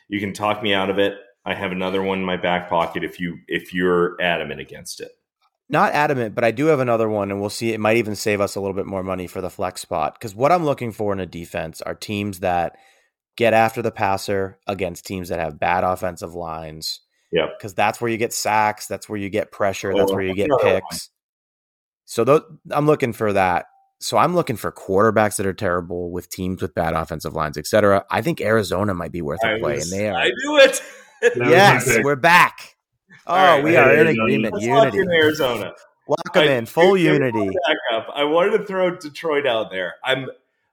You 0.08 0.20
can 0.20 0.32
talk 0.32 0.62
me 0.62 0.74
out 0.74 0.90
of 0.90 0.98
it. 0.98 1.14
I 1.46 1.54
have 1.54 1.70
another 1.72 2.02
one 2.02 2.18
in 2.18 2.24
my 2.24 2.36
back 2.36 2.68
pocket 2.68 3.04
if 3.04 3.20
you 3.20 3.38
if 3.46 3.72
you're 3.72 4.20
adamant 4.20 4.60
against 4.60 5.00
it. 5.00 5.12
Not 5.68 5.92
adamant, 5.92 6.34
but 6.34 6.44
I 6.44 6.50
do 6.50 6.66
have 6.66 6.80
another 6.80 7.08
one, 7.08 7.30
and 7.30 7.40
we'll 7.40 7.50
see. 7.50 7.72
It 7.72 7.80
might 7.80 7.96
even 7.96 8.14
save 8.16 8.40
us 8.40 8.56
a 8.56 8.60
little 8.60 8.74
bit 8.74 8.86
more 8.86 9.02
money 9.02 9.26
for 9.26 9.40
the 9.40 9.50
flex 9.50 9.80
spot 9.80 10.14
because 10.14 10.34
what 10.34 10.52
I'm 10.52 10.64
looking 10.64 10.92
for 10.92 11.12
in 11.12 11.20
a 11.20 11.26
defense 11.26 11.80
are 11.82 11.94
teams 11.94 12.40
that 12.40 12.76
get 13.36 13.52
after 13.52 13.82
the 13.82 13.90
passer 13.90 14.58
against 14.66 15.06
teams 15.06 15.28
that 15.28 15.38
have 15.40 15.58
bad 15.58 15.84
offensive 15.84 16.34
lines. 16.34 17.00
Yeah, 17.32 17.46
because 17.56 17.74
that's 17.74 18.00
where 18.00 18.10
you 18.10 18.16
get 18.16 18.32
sacks. 18.32 18.86
That's 18.86 19.08
where 19.08 19.18
you 19.18 19.28
get 19.28 19.50
pressure. 19.52 19.92
That's 19.94 20.10
Oh, 20.10 20.14
where 20.14 20.24
you 20.24 20.34
get 20.34 20.50
picks. 20.60 21.10
So 22.06 22.44
I'm 22.72 22.86
looking 22.86 23.12
for 23.12 23.32
that. 23.32 23.66
So 23.98 24.16
I'm 24.18 24.34
looking 24.34 24.56
for 24.56 24.70
quarterbacks 24.70 25.36
that 25.36 25.46
are 25.46 25.54
terrible 25.54 26.10
with 26.10 26.28
teams 26.28 26.60
with 26.62 26.74
bad 26.74 26.94
offensive 26.94 27.34
lines, 27.34 27.56
etc. 27.58 28.04
I 28.10 28.22
think 28.22 28.40
Arizona 28.40 28.94
might 28.94 29.10
be 29.10 29.22
worth 29.22 29.40
a 29.42 29.58
play, 29.58 29.76
was- 29.76 29.90
and 29.90 30.00
they 30.00 30.08
are. 30.08 30.16
I 30.16 30.28
knew 30.28 30.58
it. 30.58 30.80
That 31.22 31.36
was 31.36 31.38
my 31.38 31.50
yes, 31.50 31.98
we're 32.02 32.16
back. 32.16 32.76
Oh, 33.26 33.34
right, 33.34 33.64
we 33.64 33.76
I 33.76 33.82
are 33.82 33.94
in 33.96 34.06
agreement. 34.06 34.54
Let's 34.54 34.64
Unity. 34.66 34.98
in 34.98 35.10
Arizona. 35.10 35.72
Welcome 36.06 36.48
I- 36.50 36.54
in. 36.54 36.66
Full 36.66 36.96
give 36.96 37.14
unity. 37.14 37.50
I 38.14 38.24
wanted 38.24 38.58
to 38.58 38.64
throw 38.64 38.94
Detroit 38.96 39.46
out 39.46 39.70
there. 39.70 39.94
I'm 40.04 40.28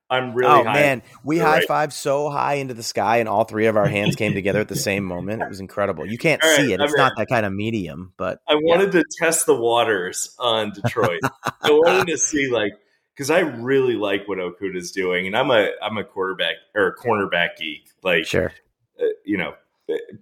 I'm 0.09 0.35
really 0.35 0.51
oh 0.51 0.63
high. 0.63 0.73
man, 0.73 1.01
we 1.23 1.37
You're 1.37 1.45
high 1.45 1.59
right. 1.59 1.67
fived 1.67 1.93
so 1.93 2.29
high 2.29 2.55
into 2.55 2.75
the 2.75 2.83
sky, 2.83 3.17
and 3.17 3.27
all 3.27 3.45
three 3.45 3.65
of 3.65 3.75
our 3.77 3.87
hands 3.87 4.15
came 4.15 4.33
together 4.33 4.59
at 4.59 4.67
the 4.67 4.75
same 4.91 5.03
moment. 5.05 5.41
It 5.41 5.49
was 5.49 5.59
incredible. 5.59 6.05
You 6.05 6.19
can't 6.19 6.43
right, 6.43 6.55
see 6.57 6.71
it; 6.73 6.79
I'm 6.79 6.85
it's 6.85 6.95
not 6.95 7.13
that 7.17 7.29
kind 7.29 7.45
of 7.47 7.53
medium. 7.53 8.13
But 8.17 8.39
I 8.47 8.53
wanted 8.55 8.91
to 8.91 9.03
test 9.19 9.47
the 9.47 9.55
waters 9.55 10.35
on 10.37 10.71
Detroit. 10.71 11.21
I 11.43 11.71
wanted 11.71 12.07
to 12.11 12.17
see 12.17 12.51
like 12.51 12.73
because 13.15 13.31
I 13.31 13.39
really 13.39 13.95
like 13.95 14.27
what 14.27 14.37
Okudah's 14.37 14.91
doing, 14.91 15.25
and 15.25 15.35
I'm 15.35 15.49
a 15.49 15.69
I'm 15.81 15.97
a 15.97 16.03
quarterback 16.03 16.55
or 16.75 16.87
a 16.87 16.95
cornerback 16.95 17.55
geek. 17.57 17.89
Like 18.03 18.25
sure, 18.27 18.51
uh, 19.01 19.05
you 19.25 19.37
know, 19.37 19.55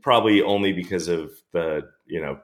probably 0.02 0.42
only 0.42 0.74
because 0.74 1.08
of 1.08 1.32
the 1.54 1.82
you 2.06 2.22
know. 2.22 2.40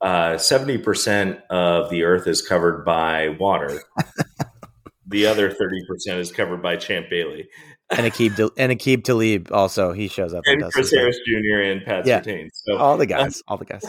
uh, 0.00 0.38
Seventy 0.38 0.78
percent 0.78 1.40
of 1.50 1.90
the 1.90 2.04
Earth 2.04 2.26
is 2.26 2.42
covered 2.42 2.84
by 2.84 3.30
water. 3.40 3.80
the 5.06 5.26
other 5.26 5.50
thirty 5.50 5.84
percent 5.86 6.18
is 6.20 6.32
covered 6.32 6.62
by 6.62 6.76
Champ 6.76 7.08
Bailey 7.10 7.48
and 7.90 8.06
Aqib 8.12 8.50
and 8.56 8.72
Aqib 8.72 9.04
Talib 9.04 9.48
also 9.52 9.92
he 9.92 10.08
shows 10.08 10.34
up 10.34 10.42
and 10.46 10.62
Chris. 10.72 10.92
Harris 10.92 11.18
Jr. 11.26 11.60
and 11.60 11.84
Pat 11.84 12.06
Yeah. 12.06 12.20
Surtain. 12.20 12.48
So, 12.52 12.76
All 12.78 12.96
the 12.96 13.06
guys, 13.06 13.42
all 13.46 13.56
the 13.56 13.64
guys. 13.64 13.84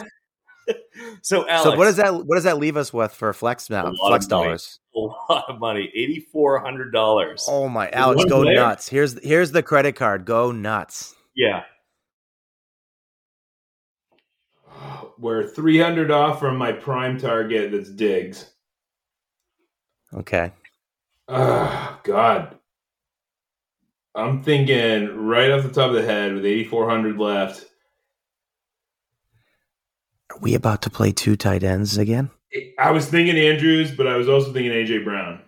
so 1.22 1.48
Alex, 1.48 1.64
so 1.64 1.76
what 1.76 1.86
does 1.86 1.96
that 1.96 2.14
what 2.14 2.36
does 2.36 2.44
that 2.44 2.58
leave 2.58 2.76
us 2.76 2.92
with 2.92 3.12
for 3.12 3.32
flex 3.32 3.68
now? 3.70 3.92
Flex 4.06 4.26
dollars. 4.26 4.78
A 4.94 4.98
lot 5.00 5.44
of 5.48 5.58
money, 5.58 5.90
eighty 5.94 6.26
four 6.32 6.58
hundred 6.60 6.92
dollars. 6.92 7.46
Oh 7.48 7.68
my, 7.68 7.88
Alex, 7.90 8.24
go 8.26 8.42
player? 8.42 8.54
nuts. 8.54 8.88
Here's 8.88 9.20
here's 9.24 9.50
the 9.50 9.62
credit 9.62 9.96
card. 9.96 10.24
Go 10.24 10.52
nuts. 10.52 11.14
Yeah, 11.34 11.62
We're 15.18 15.48
300 15.48 16.10
off 16.10 16.40
from 16.40 16.56
my 16.56 16.72
prime 16.72 17.18
target 17.18 17.72
that's 17.72 17.90
Diggs. 17.90 18.50
Okay. 20.14 20.52
Oh, 21.28 22.00
God. 22.04 22.56
I'm 24.14 24.42
thinking 24.42 25.26
right 25.26 25.50
off 25.50 25.62
the 25.62 25.70
top 25.70 25.90
of 25.90 25.94
the 25.96 26.02
head 26.02 26.34
with 26.34 26.44
8,400 26.46 27.18
left. 27.18 27.66
Are 30.30 30.38
we 30.38 30.54
about 30.54 30.82
to 30.82 30.90
play 30.90 31.12
two 31.12 31.36
tight 31.36 31.62
ends 31.62 31.98
again? 31.98 32.30
I 32.78 32.90
was 32.90 33.06
thinking 33.06 33.36
Andrews, 33.36 33.90
but 33.90 34.06
I 34.06 34.16
was 34.16 34.28
also 34.28 34.52
thinking 34.52 34.72
AJ 34.72 35.04
Brown. 35.04 35.42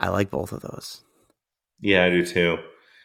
I 0.00 0.08
like 0.08 0.30
both 0.30 0.52
of 0.52 0.60
those. 0.60 1.02
yeah, 1.80 2.04
I 2.04 2.10
do 2.10 2.26
too. 2.26 2.58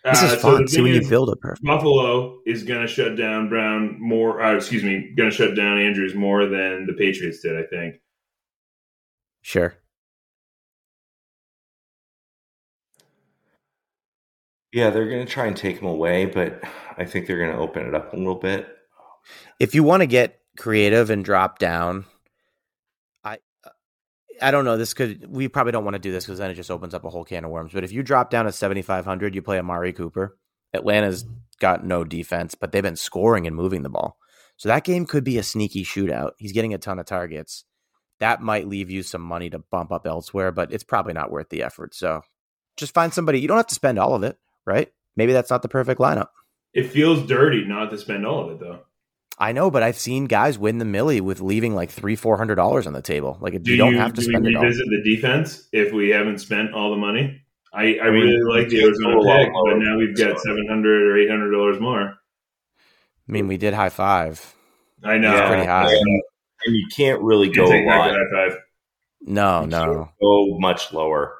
This 0.05 0.21
Uh, 0.21 0.25
is 0.27 0.31
so 0.31 0.37
fun. 0.37 0.61
the 0.63 0.67
See 0.69 0.81
when 0.81 0.93
you 0.93 1.07
build 1.09 1.29
it 1.29 1.41
perfect. 1.41 1.63
Buffalo 1.65 2.39
is 2.45 2.63
going 2.63 2.81
to 2.81 2.87
shut 2.87 3.15
down 3.17 3.49
Brown 3.49 3.97
more. 3.99 4.41
Uh, 4.41 4.55
excuse 4.55 4.83
me, 4.83 5.13
going 5.17 5.29
to 5.29 5.35
shut 5.35 5.55
down 5.55 5.77
Andrews 5.77 6.15
more 6.15 6.45
than 6.45 6.85
the 6.85 6.93
Patriots 6.93 7.41
did. 7.41 7.57
I 7.57 7.63
think. 7.63 7.95
Sure. 9.41 9.75
Yeah, 14.71 14.89
they're 14.91 15.09
going 15.09 15.25
to 15.25 15.31
try 15.31 15.47
and 15.47 15.57
take 15.57 15.79
him 15.79 15.87
away, 15.87 16.25
but 16.25 16.63
I 16.97 17.03
think 17.05 17.25
they're 17.25 17.39
going 17.39 17.51
to 17.51 17.57
open 17.57 17.87
it 17.87 17.95
up 17.95 18.13
a 18.13 18.17
little 18.17 18.35
bit. 18.35 18.67
If 19.59 19.73
you 19.73 19.83
want 19.83 20.01
to 20.01 20.07
get 20.07 20.39
creative 20.57 21.09
and 21.09 21.25
drop 21.25 21.57
down, 21.57 22.05
I 22.05 22.09
I 24.41 24.51
don't 24.51 24.65
know. 24.65 24.77
This 24.77 24.93
could 24.93 25.27
we 25.29 25.47
probably 25.47 25.71
don't 25.71 25.83
want 25.83 25.95
to 25.95 25.99
do 25.99 26.11
this 26.11 26.25
because 26.25 26.39
then 26.39 26.51
it 26.51 26.55
just 26.55 26.71
opens 26.71 26.93
up 26.93 27.03
a 27.03 27.09
whole 27.09 27.25
can 27.25 27.45
of 27.45 27.51
worms. 27.51 27.73
But 27.73 27.83
if 27.83 27.91
you 27.91 28.03
drop 28.03 28.29
down 28.29 28.45
to 28.45 28.51
seventy 28.51 28.81
five 28.81 29.05
hundred, 29.05 29.35
you 29.35 29.41
play 29.41 29.59
Amari 29.59 29.93
Cooper. 29.93 30.37
Atlanta's 30.73 31.25
got 31.59 31.85
no 31.85 32.03
defense, 32.03 32.55
but 32.55 32.71
they've 32.71 32.83
been 32.83 32.95
scoring 32.95 33.47
and 33.47 33.55
moving 33.55 33.81
the 33.81 33.89
ball. 33.89 34.17
So 34.57 34.69
that 34.69 34.83
game 34.83 35.05
could 35.05 35.23
be 35.23 35.37
a 35.37 35.43
sneaky 35.43 35.83
shootout. 35.83 36.31
He's 36.37 36.51
getting 36.51 36.73
a 36.73 36.77
ton 36.77 36.99
of 36.99 37.05
targets. 37.05 37.63
That 38.19 38.41
might 38.41 38.67
leave 38.67 38.89
you 38.89 39.03
some 39.03 39.21
money 39.21 39.49
to 39.49 39.59
bump 39.59 39.91
up 39.91 40.05
elsewhere, 40.05 40.51
but 40.51 40.73
it's 40.73 40.83
probably 40.83 41.13
not 41.13 41.31
worth 41.31 41.49
the 41.49 41.63
effort. 41.63 41.95
So 41.95 42.21
just 42.75 42.93
find 42.93 43.13
somebody. 43.13 43.39
You 43.39 43.47
don't 43.47 43.57
have 43.57 43.67
to 43.67 43.75
spend 43.75 43.97
all 43.97 44.13
of 44.13 44.23
it, 44.23 44.37
right? 44.65 44.89
Maybe 45.15 45.33
that's 45.33 45.49
not 45.49 45.61
the 45.61 45.69
perfect 45.69 45.99
lineup. 45.99 46.27
It 46.73 46.91
feels 46.91 47.25
dirty 47.25 47.65
not 47.65 47.89
to 47.91 47.97
spend 47.97 48.25
all 48.25 48.45
of 48.45 48.51
it 48.51 48.59
though. 48.59 48.81
I 49.41 49.53
know, 49.53 49.71
but 49.71 49.83
I've 49.83 49.97
seen 49.97 50.25
guys 50.25 50.59
win 50.59 50.79
the 50.79 50.85
millie 50.85 51.21
with 51.21 51.39
leaving 51.39 51.73
like 51.73 51.89
three, 51.89 52.15
four 52.17 52.35
hundred 52.37 52.55
dollars 52.55 52.85
on 52.87 52.93
the 52.93 53.01
table. 53.01 53.37
Like 53.39 53.61
Do 53.63 53.71
you 53.71 53.77
don't 53.77 53.93
have 53.95 54.13
to 54.15 54.21
do 54.21 54.27
spend 54.27 54.43
we 54.43 54.51
it 54.51 54.55
all. 54.57 54.63
revisit 54.63 54.85
the 54.89 55.15
defense 55.15 55.67
if 55.71 55.93
we 55.93 56.09
haven't 56.09 56.39
spent 56.39 56.73
all 56.73 56.91
the 56.91 56.97
money? 56.97 57.41
I, 57.73 57.97
I, 57.99 58.07
I 58.07 58.11
mean, 58.11 58.23
really 58.27 58.59
like 58.61 58.69
the 58.69 58.77
it's 58.77 58.85
Arizona 58.85 59.17
a 59.17 59.21
lot 59.21 59.37
pick, 59.37 59.51
but 59.53 59.77
now 59.77 59.97
we've 59.97 60.17
got 60.17 60.39
seven 60.41 60.65
hundred 60.67 61.03
or 61.03 61.17
eight 61.17 61.29
hundred 61.29 61.51
dollars 61.51 61.79
more. 61.79 62.01
I 62.01 63.31
mean, 63.31 63.47
we 63.47 63.57
did 63.57 63.73
high 63.73 63.89
five. 63.89 64.55
I 65.03 65.17
know. 65.17 65.31
It's 65.37 65.47
pretty 65.47 65.65
high. 65.65 65.93
And, 65.93 66.21
and 66.65 66.75
you 66.75 66.87
can't 66.93 67.21
really 67.21 67.47
You 67.47 67.53
go 67.53 67.65
can 67.67 67.73
a 67.73 67.77
take 67.77 67.87
back 67.87 67.97
lot. 67.99 68.11
high 68.11 68.49
five. 68.49 68.59
No, 69.21 69.61
You 69.61 69.67
no, 69.67 69.85
can't 69.95 70.09
go 70.21 70.57
much 70.59 70.91
lower. 70.91 71.35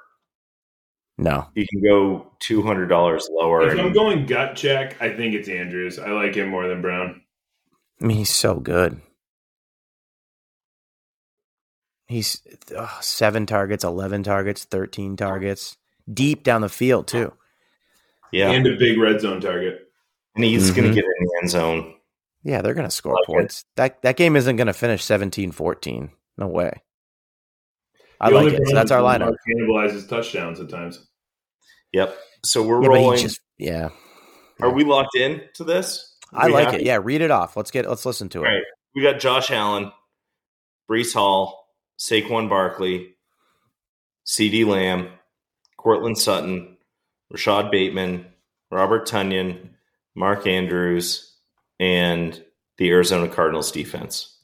no. 1.18 1.48
You 1.56 1.66
can 1.70 1.82
go 1.84 2.32
two 2.40 2.62
hundred 2.62 2.88
dollars 2.88 3.28
lower. 3.32 3.68
If 3.68 3.78
I'm 3.80 3.92
going 3.92 4.26
gut 4.26 4.56
check, 4.56 5.02
I 5.02 5.10
think 5.10 5.34
it's 5.36 5.50
Andrews. 5.50 6.00
I 6.00 6.12
like 6.12 6.36
him 6.36 6.48
more 6.50 6.68
than 6.68 6.82
Brown. 6.82 7.22
I 8.02 8.06
mean, 8.06 8.18
he's 8.18 8.30
so 8.30 8.56
good. 8.56 9.02
He's 12.08 12.42
ugh, 12.76 13.04
seven 13.04 13.46
targets, 13.46 13.84
eleven 13.84 14.24
targets, 14.24 14.64
thirteen 14.64 15.16
targets, 15.16 15.78
deep 16.12 16.44
down 16.44 16.62
the 16.62 16.70
field 16.70 17.08
too. 17.08 17.34
yeah, 18.32 18.50
And 18.52 18.66
a 18.66 18.76
big 18.78 18.98
red 18.98 19.22
zone 19.22 19.42
target. 19.42 19.86
and 20.36 20.44
he's 20.44 20.72
going 20.72 20.86
Mhm. 20.88 20.92
to 20.92 20.96
get 20.96 21.04
in 21.04 21.26
the 21.26 21.40
end 21.42 21.50
zone. 21.52 21.96
Yeah, 22.44 22.62
they're 22.62 22.74
gonna 22.74 22.90
score 22.90 23.14
Like 23.14 23.24
it. 23.24 23.26
points. 23.26 23.66
That 23.76 24.02
that 24.04 24.16
game 24.16 24.36
isn't 24.38 24.56
gonna 24.56 24.74
finish 24.74 25.04
17-14. 25.04 26.12
No 26.38 26.48
way. 26.48 26.72
I 28.22 28.30
The 28.30 28.36
like 28.36 28.42
only 28.46 28.54
it. 28.54 28.58
So 28.58 28.64
problem 28.64 28.76
that's 28.76 28.92
our 28.92 29.02
lineup. 29.02 29.36
Cannibalizes 29.48 30.08
touchdowns 30.10 30.60
at 30.60 30.70
times. 30.70 31.06
Yep. 31.92 32.18
So 32.46 32.64
we're 32.64 32.82
Yeah, 32.82 32.88
rolling. 32.88 33.20
just 33.20 33.42
yeah. 33.58 33.90
Are 34.62 34.72
we 34.72 34.84
locked 34.84 35.16
in 35.16 35.42
to 35.56 35.64
this? 35.64 36.09
I 36.34 36.48
We 36.48 36.54
like 36.54 36.66
happy? 36.66 36.78
it. 36.78 36.84
Yeah, 36.86 37.00
read 37.02 37.22
it 37.22 37.32
off. 37.32 37.58
Let's 37.58 37.72
get 37.72 37.88
let's 37.90 38.06
listen 38.06 38.30
to 38.30 38.44
it. 38.44 38.48
All 38.48 38.54
right. 38.54 38.64
We 38.96 39.02
got 39.02 39.20
Josh 39.20 39.52
Allen, 39.52 39.92
Breece 40.90 41.14
Hall, 41.14 41.68
Saquon 42.00 42.50
Barkley, 42.50 43.16
CeeDee 44.26 44.66
Lamb, 44.66 45.10
Courtland 45.78 46.18
Sutton, 46.18 46.78
Rashod 47.32 47.72
Bateman, 47.72 48.26
Robert 48.72 49.08
Tonyan, 49.08 49.70
Mark 50.16 50.46
Andrews, 50.48 51.36
and 51.80 52.44
the 52.78 52.90
Arizona 52.90 53.28
Cardinals 53.28 53.72
defense. 53.72 54.36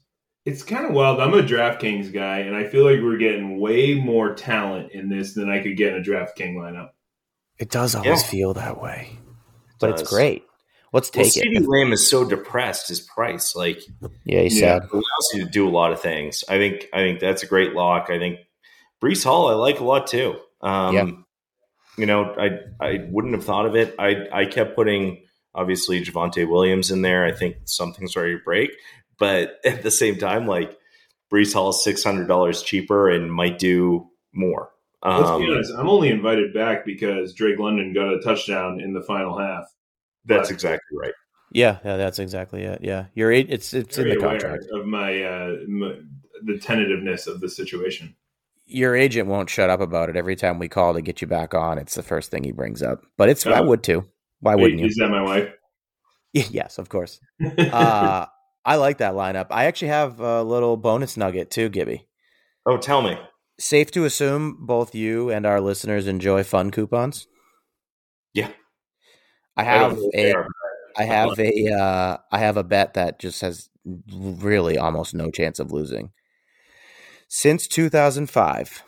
It's 0.45 0.63
kind 0.63 0.85
of 0.85 0.93
wild. 0.93 1.19
I'm 1.19 1.33
a 1.33 1.41
DraftKings 1.41 2.13
guy, 2.13 2.39
and 2.39 2.55
I 2.55 2.65
feel 2.67 2.83
like 2.83 3.01
we're 3.01 3.17
getting 3.17 3.59
way 3.59 3.95
more 3.95 4.35
talent 4.35 4.91
in 4.91 5.09
this 5.09 5.33
than 5.33 5.49
I 5.49 5.59
could 5.63 5.75
get 5.75 5.93
in 5.93 6.01
a 6.01 6.05
DraftKings 6.05 6.55
lineup. 6.55 6.89
It 7.57 7.71
does 7.71 7.95
always 7.95 8.21
Yeah. 8.21 8.27
feel 8.27 8.53
that 8.53 8.79
way. 8.81 9.17
But 9.79 9.91
it's 9.99 10.09
great. 10.09 10.43
Let's 10.95 11.11
Well, 11.13 11.25
take 11.25 11.33
CeeDee 11.33 11.57
it. 11.61 11.67
Lamb 11.67 11.91
is 11.91 12.09
so 12.09 12.23
depressed. 12.23 12.87
His 12.87 13.01
price, 13.01 13.53
like, 13.55 13.81
Yeah, 14.23 14.41
he's 14.43 14.59
Yeah. 14.59 14.79
sad. 14.79 14.89
allows 14.93 15.29
you 15.33 15.43
to 15.43 15.49
do 15.51 15.67
a 15.67 15.69
lot 15.69 15.91
of 15.91 16.01
things. 16.01 16.43
I 16.47 16.57
think. 16.57 16.87
I 16.93 16.99
think 16.99 17.19
that's 17.19 17.43
a 17.43 17.47
great 17.47 17.73
lock. 17.73 18.09
I 18.09 18.17
think 18.17 18.39
Breece 19.03 19.25
Hall, 19.25 19.49
I 19.49 19.53
like 19.55 19.79
a 19.81 19.83
lot 19.83 20.07
too. 20.07 20.35
Um, 20.61 20.95
Yeah. 20.95 21.11
You 21.97 22.05
know, 22.05 22.33
I 22.37 22.59
I 22.79 23.05
wouldn't 23.09 23.33
have 23.35 23.43
thought 23.43 23.65
of 23.65 23.75
it. 23.75 23.93
I 23.99 24.27
I 24.31 24.45
kept 24.45 24.75
putting 24.75 25.21
obviously 25.53 26.01
Javonte 26.03 26.47
Williams 26.47 26.91
in 26.91 27.01
there. 27.01 27.25
I 27.25 27.31
think 27.33 27.55
something's 27.65 28.15
ready 28.15 28.33
to 28.37 28.43
break, 28.43 28.71
but 29.19 29.59
at 29.65 29.83
the 29.83 29.91
same 29.91 30.15
time, 30.17 30.47
like 30.47 30.77
Breece 31.31 31.53
Hall 31.53 31.69
is 31.71 31.83
six 31.83 32.03
hundred 32.05 32.27
dollars 32.29 32.63
cheaper 32.63 33.09
and 33.09 33.31
might 33.33 33.59
do 33.59 34.07
more. 34.33 34.71
Let's 35.03 35.29
Um, 35.29 35.41
be 35.41 35.51
honest. 35.51 35.73
I'm 35.77 35.89
only 35.89 36.09
invited 36.09 36.53
back 36.53 36.85
because 36.85 37.33
Drake 37.33 37.59
London 37.59 37.93
got 37.93 38.13
a 38.13 38.19
touchdown 38.21 38.79
in 38.81 38.93
the 38.93 39.01
final 39.03 39.37
half. 39.37 39.65
That's 40.25 40.49
exactly 40.49 40.97
right. 40.97 41.13
Yeah, 41.51 41.77
yeah, 41.85 41.97
that's 41.97 42.19
exactly 42.19 42.63
it. 42.63 42.79
Yeah, 42.83 43.05
you're 43.13 43.31
eight. 43.31 43.47
It's 43.49 43.73
it's 43.73 43.97
in 43.97 44.09
the 44.09 44.17
contract. 44.17 44.65
of 44.73 44.85
my, 44.85 45.23
uh, 45.23 45.55
my 45.67 45.95
the 46.43 46.57
tentativeness 46.57 47.27
of 47.27 47.39
the 47.39 47.49
situation. 47.49 48.15
Your 48.65 48.95
agent 48.95 49.27
won't 49.29 49.49
shut 49.49 49.69
up 49.69 49.79
about 49.79 50.09
it. 50.09 50.15
Every 50.17 50.35
time 50.35 50.57
we 50.59 50.67
call 50.67 50.93
to 50.95 51.01
get 51.01 51.21
you 51.21 51.27
back 51.27 51.53
on, 51.53 51.77
it's 51.77 51.95
the 51.95 52.03
first 52.03 52.31
thing 52.31 52.43
he 52.43 52.51
brings 52.51 52.81
up. 52.81 53.03
But 53.15 53.29
it's 53.29 53.45
I 53.45 53.59
Oh. 53.59 53.65
would 53.67 53.83
too. 53.83 54.05
Why 54.39 54.55
wouldn't 54.55 54.79
you? 54.79 54.87
Is 54.87 54.95
that 54.97 55.09
my 55.09 55.21
wife? 55.21 55.49
yes, 56.33 56.77
of 56.77 56.89
course. 56.89 57.19
Uh, 57.57 58.25
I 58.67 58.77
like 58.77 58.97
that 58.97 59.13
lineup. 59.13 59.47
I 59.51 59.65
actually 59.65 59.89
have 59.89 60.19
a 60.19 60.41
little 60.41 60.75
bonus 60.75 61.15
nugget 61.17 61.51
too, 61.51 61.69
Gibby. 61.69 62.07
Oh, 62.65 62.77
tell 62.77 63.03
me. 63.03 63.15
Safe 63.59 63.91
to 63.91 64.03
assume 64.05 64.57
both 64.65 64.95
you 64.95 65.29
and 65.29 65.45
our 65.45 65.61
listeners 65.61 66.07
enjoy 66.07 66.43
fun 66.43 66.71
coupons. 66.71 67.27
Yeah. 68.33 68.49
I 69.57 69.63
have 69.63 69.97
a 70.13 70.33
I 70.97 71.03
have 71.03 71.39
a 71.39 71.71
uh, 71.71 72.17
I 72.31 72.39
have 72.39 72.57
a 72.57 72.63
bet 72.63 72.93
that 72.93 73.19
just 73.19 73.41
has 73.41 73.69
really 74.13 74.77
almost 74.77 75.13
no 75.13 75.29
chance 75.31 75.59
of 75.59 75.71
losing. 75.71 76.11
Since 77.27 77.67
2005, 77.67 78.83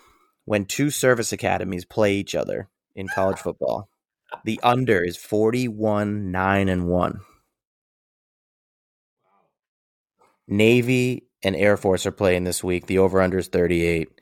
when 0.45 0.65
two 0.65 0.89
service 0.89 1.31
academies 1.31 1.85
play 1.85 2.15
each 2.15 2.35
other 2.35 2.69
in 2.95 3.07
college 3.07 3.39
football, 3.39 3.89
the 4.45 4.59
under 4.63 5.03
is 5.03 5.17
41 5.17 6.31
9 6.31 6.69
and 6.69 6.87
1. 6.87 7.19
Navy 10.47 11.27
and 11.43 11.55
Air 11.55 11.77
Force 11.77 12.05
are 12.05 12.11
playing 12.11 12.45
this 12.45 12.63
week. 12.63 12.87
The 12.87 12.99
over 12.99 13.21
under 13.21 13.37
is 13.37 13.47
38. 13.47 14.21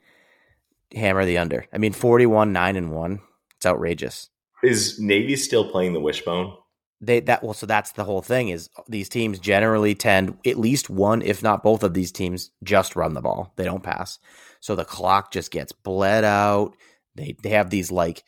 Hammer 0.94 1.24
the 1.24 1.38
under. 1.38 1.66
I 1.72 1.78
mean 1.78 1.92
41 1.92 2.52
9 2.52 2.76
and 2.76 2.90
1. 2.90 3.20
It's 3.56 3.66
outrageous. 3.66 4.30
Is 4.66 4.98
Navy 4.98 5.36
still 5.36 5.70
playing 5.70 5.92
the 5.92 6.00
wishbone? 6.00 6.56
They 7.00 7.20
that 7.20 7.42
well 7.42 7.54
so 7.54 7.66
that's 7.66 7.92
the 7.92 8.04
whole 8.04 8.22
thing 8.22 8.48
is 8.48 8.68
these 8.88 9.08
teams 9.08 9.38
generally 9.38 9.94
tend 9.94 10.36
at 10.46 10.58
least 10.58 10.90
one 10.90 11.22
if 11.22 11.42
not 11.42 11.62
both 11.62 11.82
of 11.82 11.94
these 11.94 12.10
teams 12.10 12.50
just 12.64 12.96
run 12.96 13.14
the 13.14 13.20
ball. 13.20 13.52
They 13.56 13.64
don't 13.64 13.82
pass. 13.82 14.18
So 14.60 14.74
the 14.74 14.84
clock 14.84 15.30
just 15.30 15.50
gets 15.50 15.72
bled 15.72 16.24
out. 16.24 16.74
They 17.14 17.36
they 17.42 17.50
have 17.50 17.70
these 17.70 17.92
like 17.92 18.24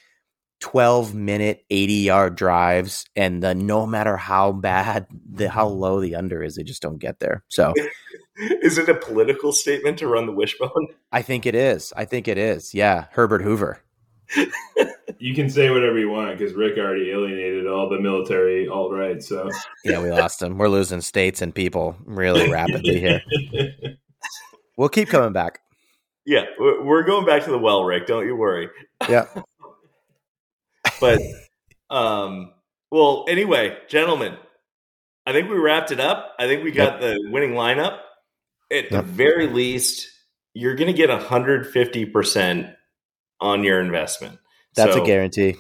12 0.61 1.14
minute 1.14 1.64
80 1.70 1.93
yard 1.95 2.36
drives 2.36 3.05
and 3.14 3.43
the 3.43 3.55
no 3.55 3.86
matter 3.86 4.16
how 4.16 4.53
bad 4.53 5.07
the 5.30 5.49
how 5.49 5.66
low 5.68 6.01
the 6.01 6.16
under 6.16 6.43
is 6.43 6.57
they 6.57 6.64
just 6.64 6.82
don't 6.82 6.99
get 6.99 7.20
there 7.20 7.45
so 7.49 7.72
is 8.36 8.76
it 8.76 8.89
a 8.89 8.95
political 8.95 9.53
statement 9.53 9.99
to 9.99 10.09
run 10.09 10.26
the 10.26 10.32
wishbone 10.32 10.89
i 11.12 11.22
think 11.22 11.47
it 11.47 11.55
is 11.55 11.93
i 11.97 12.05
think 12.05 12.26
it 12.26 12.39
is 12.39 12.74
yeah 12.74 13.07
herbert 13.12 13.43
hoover 13.43 13.80
you 15.18 15.35
can 15.35 15.49
say 15.49 15.70
whatever 15.70 15.99
you 15.99 16.09
want 16.09 16.37
because 16.37 16.55
rick 16.55 16.76
already 16.76 17.11
alienated 17.11 17.66
all 17.66 17.89
the 17.89 17.99
military 17.99 18.68
alt 18.68 18.93
right 18.93 19.22
so. 19.22 19.51
Yeah 19.85 20.03
we 20.03 20.11
lost 20.11 20.43
him. 20.43 20.59
We're 20.59 20.68
losing 20.68 21.01
states 21.01 21.41
and 21.41 21.55
people 21.55 21.97
really 22.05 22.51
rapidly 22.51 23.01
here. 23.01 23.22
We'll 24.76 24.89
keep 24.89 25.09
coming 25.09 25.33
back. 25.33 25.59
Yeah 26.24 26.45
we're 26.59 27.03
going 27.03 27.26
back 27.26 27.43
to 27.45 27.51
the 27.51 27.59
well 27.59 27.85
rick. 27.85 28.07
Don't 28.07 28.26
you 28.26 28.37
worry. 28.37 28.68
Yeah. 29.09 29.26
But 31.01 31.20
um 31.91 32.53
well 32.91 33.24
anyway 33.29 33.76
gentlemen 33.89 34.37
i 35.26 35.33
think 35.33 35.49
we 35.49 35.57
wrapped 35.57 35.93
it 35.93 36.01
up. 36.01 36.35
I 36.39 36.47
think 36.47 36.64
we 36.64 36.72
got 36.72 37.01
yep. 37.01 37.01
the 37.01 37.31
winning 37.31 37.53
lineup. 37.53 38.01
At 38.70 38.91
yep. 38.91 38.91
the 38.91 39.03
very 39.03 39.47
least 39.47 40.09
you're 40.55 40.74
going 40.74 40.89
to 40.89 40.97
get 40.97 41.09
150% 41.09 42.74
on 43.41 43.64
your 43.64 43.80
investment. 43.80 44.39
That's 44.74 44.95
so, 44.95 45.03
a 45.03 45.07
guarantee. 45.07 45.57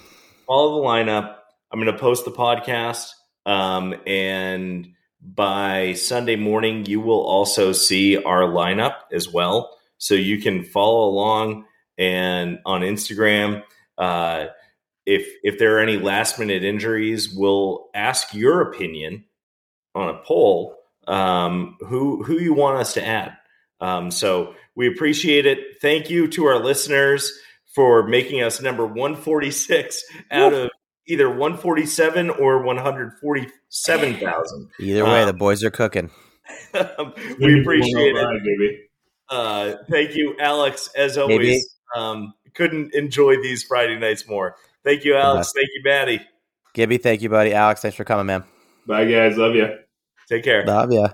follow 0.46 0.80
the 0.80 0.86
lineup. 0.86 1.36
I'm 1.70 1.80
going 1.80 1.92
to 1.92 1.98
post 1.98 2.24
the 2.24 2.30
podcast 2.30 3.10
um, 3.46 3.94
and 4.06 4.88
by 5.20 5.94
sunday 5.94 6.36
morning 6.36 6.86
you 6.86 7.00
will 7.00 7.20
also 7.26 7.72
see 7.72 8.16
our 8.22 8.42
lineup 8.42 8.94
as 9.12 9.28
well. 9.28 9.76
So 9.98 10.14
you 10.14 10.40
can 10.40 10.62
follow 10.62 11.08
along 11.08 11.64
and 11.98 12.60
on 12.64 12.82
instagram 12.82 13.64
uh, 13.98 14.46
if 15.04 15.26
if 15.42 15.58
there 15.58 15.76
are 15.76 15.80
any 15.80 15.96
last 15.96 16.38
minute 16.38 16.62
injuries, 16.62 17.34
we'll 17.34 17.88
ask 17.94 18.34
your 18.34 18.60
opinion 18.60 19.24
on 19.94 20.10
a 20.10 20.18
poll 20.18 20.76
um, 21.06 21.76
who 21.80 22.22
who 22.22 22.38
you 22.38 22.52
want 22.52 22.78
us 22.78 22.94
to 22.94 23.04
add. 23.04 23.36
Um, 23.80 24.10
so 24.10 24.54
we 24.74 24.86
appreciate 24.86 25.46
it. 25.46 25.80
Thank 25.80 26.10
you 26.10 26.28
to 26.28 26.44
our 26.44 26.62
listeners 26.62 27.32
for 27.78 28.02
making 28.02 28.42
us 28.42 28.60
number 28.60 28.84
146 28.84 30.02
out 30.32 30.52
of 30.52 30.68
either 31.06 31.30
147 31.30 32.28
or 32.28 32.60
147,000. 32.60 34.70
Either 34.80 35.04
way, 35.04 35.20
um, 35.20 35.26
the 35.28 35.32
boys 35.32 35.62
are 35.62 35.70
cooking. 35.70 36.10
we 36.74 37.60
appreciate 37.60 38.16
it. 38.16 38.42
baby. 38.42 38.80
Uh, 39.30 39.74
thank 39.88 40.16
you, 40.16 40.34
Alex. 40.40 40.90
As 40.96 41.16
always, 41.16 41.72
um, 41.94 42.34
couldn't 42.54 42.96
enjoy 42.96 43.40
these 43.40 43.62
Friday 43.62 43.96
nights 43.96 44.28
more. 44.28 44.56
Thank 44.84 45.04
you, 45.04 45.14
Alex. 45.14 45.52
Thank 45.54 45.68
you, 45.76 45.82
Matty. 45.84 46.20
Gibby, 46.74 46.98
thank 46.98 47.22
you, 47.22 47.28
buddy. 47.28 47.54
Alex, 47.54 47.80
thanks 47.80 47.96
for 47.96 48.02
coming, 48.02 48.26
man. 48.26 48.42
Bye, 48.88 49.04
guys. 49.04 49.36
Love 49.36 49.54
you. 49.54 49.68
Take 50.28 50.42
care. 50.42 50.66
Love 50.66 50.90
you. 50.90 51.06